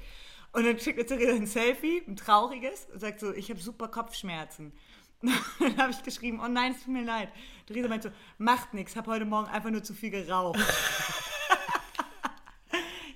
Und 0.53 0.65
dann 0.65 0.79
schickt 0.79 0.97
mir 0.99 1.07
Theresa 1.07 1.35
ein 1.35 1.47
Selfie, 1.47 2.03
ein 2.07 2.17
trauriges, 2.17 2.87
und 2.93 3.01
sagt 3.01 3.21
so, 3.21 3.33
ich 3.33 3.51
habe 3.51 3.61
super 3.61 3.89
Kopfschmerzen. 3.89 4.73
Und 5.21 5.33
dann 5.61 5.77
habe 5.79 5.93
ich 5.93 6.03
geschrieben, 6.03 6.41
oh 6.43 6.49
nein, 6.49 6.73
es 6.73 6.85
tut 6.85 6.93
mir 6.93 7.05
leid. 7.05 7.31
Theresa 7.67 7.89
meint 7.89 8.03
so, 8.03 8.11
macht 8.39 8.75
nichts, 8.75 8.97
habe 8.97 9.11
heute 9.11 9.25
Morgen 9.25 9.49
einfach 9.49 9.71
nur 9.71 9.83
zu 9.83 9.95
viel 9.95 10.11
geraucht. 10.11 10.59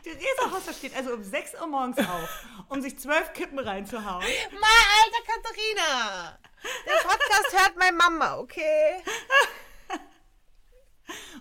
Theresa 0.02 0.50
Hosser 0.50 0.72
steht 0.72 0.96
also 0.96 1.14
um 1.14 1.22
6 1.22 1.54
Uhr 1.60 1.66
morgens 1.66 1.98
auf, 1.98 2.44
um 2.68 2.80
sich 2.80 2.98
zwölf 2.98 3.32
Kippen 3.32 3.58
reinzuhauen. 3.58 4.24
Mein 4.50 4.86
alter 5.02 5.22
Katharina! 5.26 6.38
Den 6.62 7.08
Podcast 7.08 7.52
hört 7.58 7.76
meine 7.76 7.96
Mama, 7.96 8.38
okay? 8.38 9.02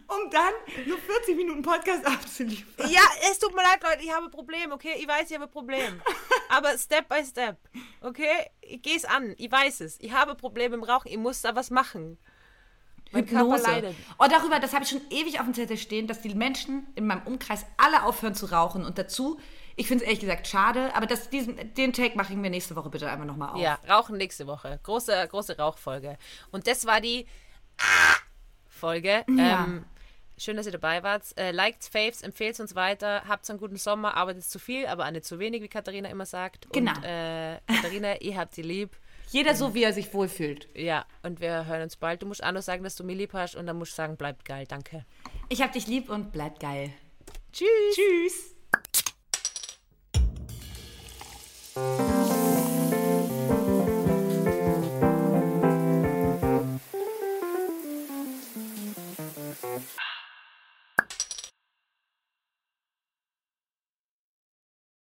Um 0.10 0.30
dann 0.30 0.88
nur 0.88 0.98
40 0.98 1.36
Minuten 1.36 1.62
Podcast 1.62 2.06
abzuliefern. 2.06 2.90
Ja, 2.90 3.02
es 3.30 3.40
tut 3.40 3.54
mir 3.56 3.64
leid, 3.64 3.82
Leute, 3.84 4.04
ich 4.04 4.12
habe 4.12 4.26
ein 4.26 4.32
Problem, 4.32 4.72
okay? 4.72 4.94
Ich 4.98 5.08
weiß, 5.08 5.30
ich 5.30 5.36
habe 5.36 5.46
ein 5.46 5.52
Problem. 5.52 6.02
Aber 6.50 6.78
Step 6.78 7.08
by 7.08 7.24
Step, 7.24 7.58
okay? 8.02 8.50
Ich 8.62 8.82
gehe 8.82 8.96
es 8.96 9.06
an, 9.06 9.34
ich 9.38 9.52
weiß 9.52 9.82
es. 9.82 10.00
Ich 10.00 10.12
habe 10.12 10.36
Probleme 10.36 10.76
im 10.76 10.84
Rauchen, 10.84 11.10
ich 11.12 11.18
muss 11.18 11.42
da 11.42 11.56
was 11.56 11.70
machen. 11.70 12.18
Mein 13.12 13.26
Körper 13.26 13.56
Hypnose. 13.56 13.64
leidet. 13.64 13.96
Oh, 14.20 14.26
darüber, 14.30 14.60
das 14.60 14.74
habe 14.74 14.84
ich 14.84 14.90
schon 14.90 15.02
ewig 15.10 15.40
auf 15.40 15.46
dem 15.46 15.54
Zettel 15.54 15.78
stehen, 15.78 16.08
dass 16.08 16.22
die 16.22 16.34
Menschen 16.36 16.88
in 16.96 17.08
meinem 17.08 17.26
Umkreis 17.26 17.66
alle 17.78 18.04
aufhören 18.04 18.36
zu 18.36 18.48
rauchen. 18.48 18.86
Und 18.86 18.98
dazu, 18.98 19.40
ich 19.76 19.88
finde 19.88 20.04
es 20.04 20.08
ehrlich 20.08 20.20
gesagt 20.20 20.48
schade, 20.48 20.94
aber 20.96 21.08
das, 21.08 21.30
diesen, 21.30 21.74
den 21.74 21.94
Take 21.94 22.16
mache 22.16 22.34
ich 22.34 22.38
mir 22.40 22.50
nächste 22.50 22.76
Woche 22.76 22.90
bitte 22.90 23.10
einfach 23.10 23.26
nochmal 23.26 23.50
auf. 23.50 23.60
Ja, 23.60 23.80
Rauchen 23.90 24.18
nächste 24.18 24.46
Woche. 24.46 24.80
Große, 24.84 25.28
große 25.28 25.58
Rauchfolge. 25.58 26.18
Und 26.52 26.68
das 26.68 26.86
war 26.86 27.02
die 27.02 27.26
Folge. 28.68 29.24
Ja. 29.28 29.64
Ähm, 29.64 29.86
Schön, 30.40 30.56
dass 30.56 30.66
ihr 30.66 30.72
dabei 30.72 31.04
wart. 31.04 31.24
Äh, 31.38 31.52
liked, 31.52 31.84
faves, 31.84 32.22
empfehlt 32.22 32.58
uns 32.62 32.74
weiter. 32.74 33.24
Habt 33.28 33.50
einen 33.50 33.60
guten 33.60 33.76
Sommer, 33.76 34.16
arbeitet 34.16 34.46
zu 34.46 34.58
viel, 34.58 34.88
aber 34.88 35.06
auch 35.06 35.12
nicht 35.12 35.26
zu 35.26 35.38
wenig, 35.38 35.62
wie 35.62 35.68
Katharina 35.68 36.10
immer 36.10 36.26
sagt. 36.26 36.72
Genau. 36.72 36.96
Und, 36.96 37.04
äh, 37.04 37.60
Katharina, 37.68 38.22
ihr 38.22 38.38
habt 38.38 38.56
sie 38.56 38.62
lieb. 38.62 38.96
Jeder 39.32 39.54
so, 39.54 39.74
wie 39.74 39.84
er 39.84 39.92
sich 39.94 40.14
wohlfühlt. 40.14 40.70
Ja, 40.74 41.06
und 41.24 41.42
wir 41.42 41.66
hören 41.66 41.84
uns 41.84 41.98
bald. 41.98 42.22
Du 42.22 42.26
musst 42.26 42.42
auch 42.42 42.54
noch 42.54 42.62
sagen, 42.62 42.84
dass 42.84 42.96
du 42.96 43.04
mir 43.04 43.16
lieb 43.16 43.34
hast 43.34 43.56
und 43.56 43.68
dann 43.68 43.78
musst 43.78 43.92
du 43.92 43.98
sagen, 43.98 44.16
bleib 44.18 44.46
geil. 44.46 44.66
Danke. 44.68 45.06
Ich 45.50 45.62
hab 45.62 45.74
dich 45.74 45.88
lieb 45.88 46.10
und 46.10 46.32
bleib 46.32 46.60
geil. 46.60 46.94
Tschüss. 47.52 47.96
Tschüss. 47.96 48.56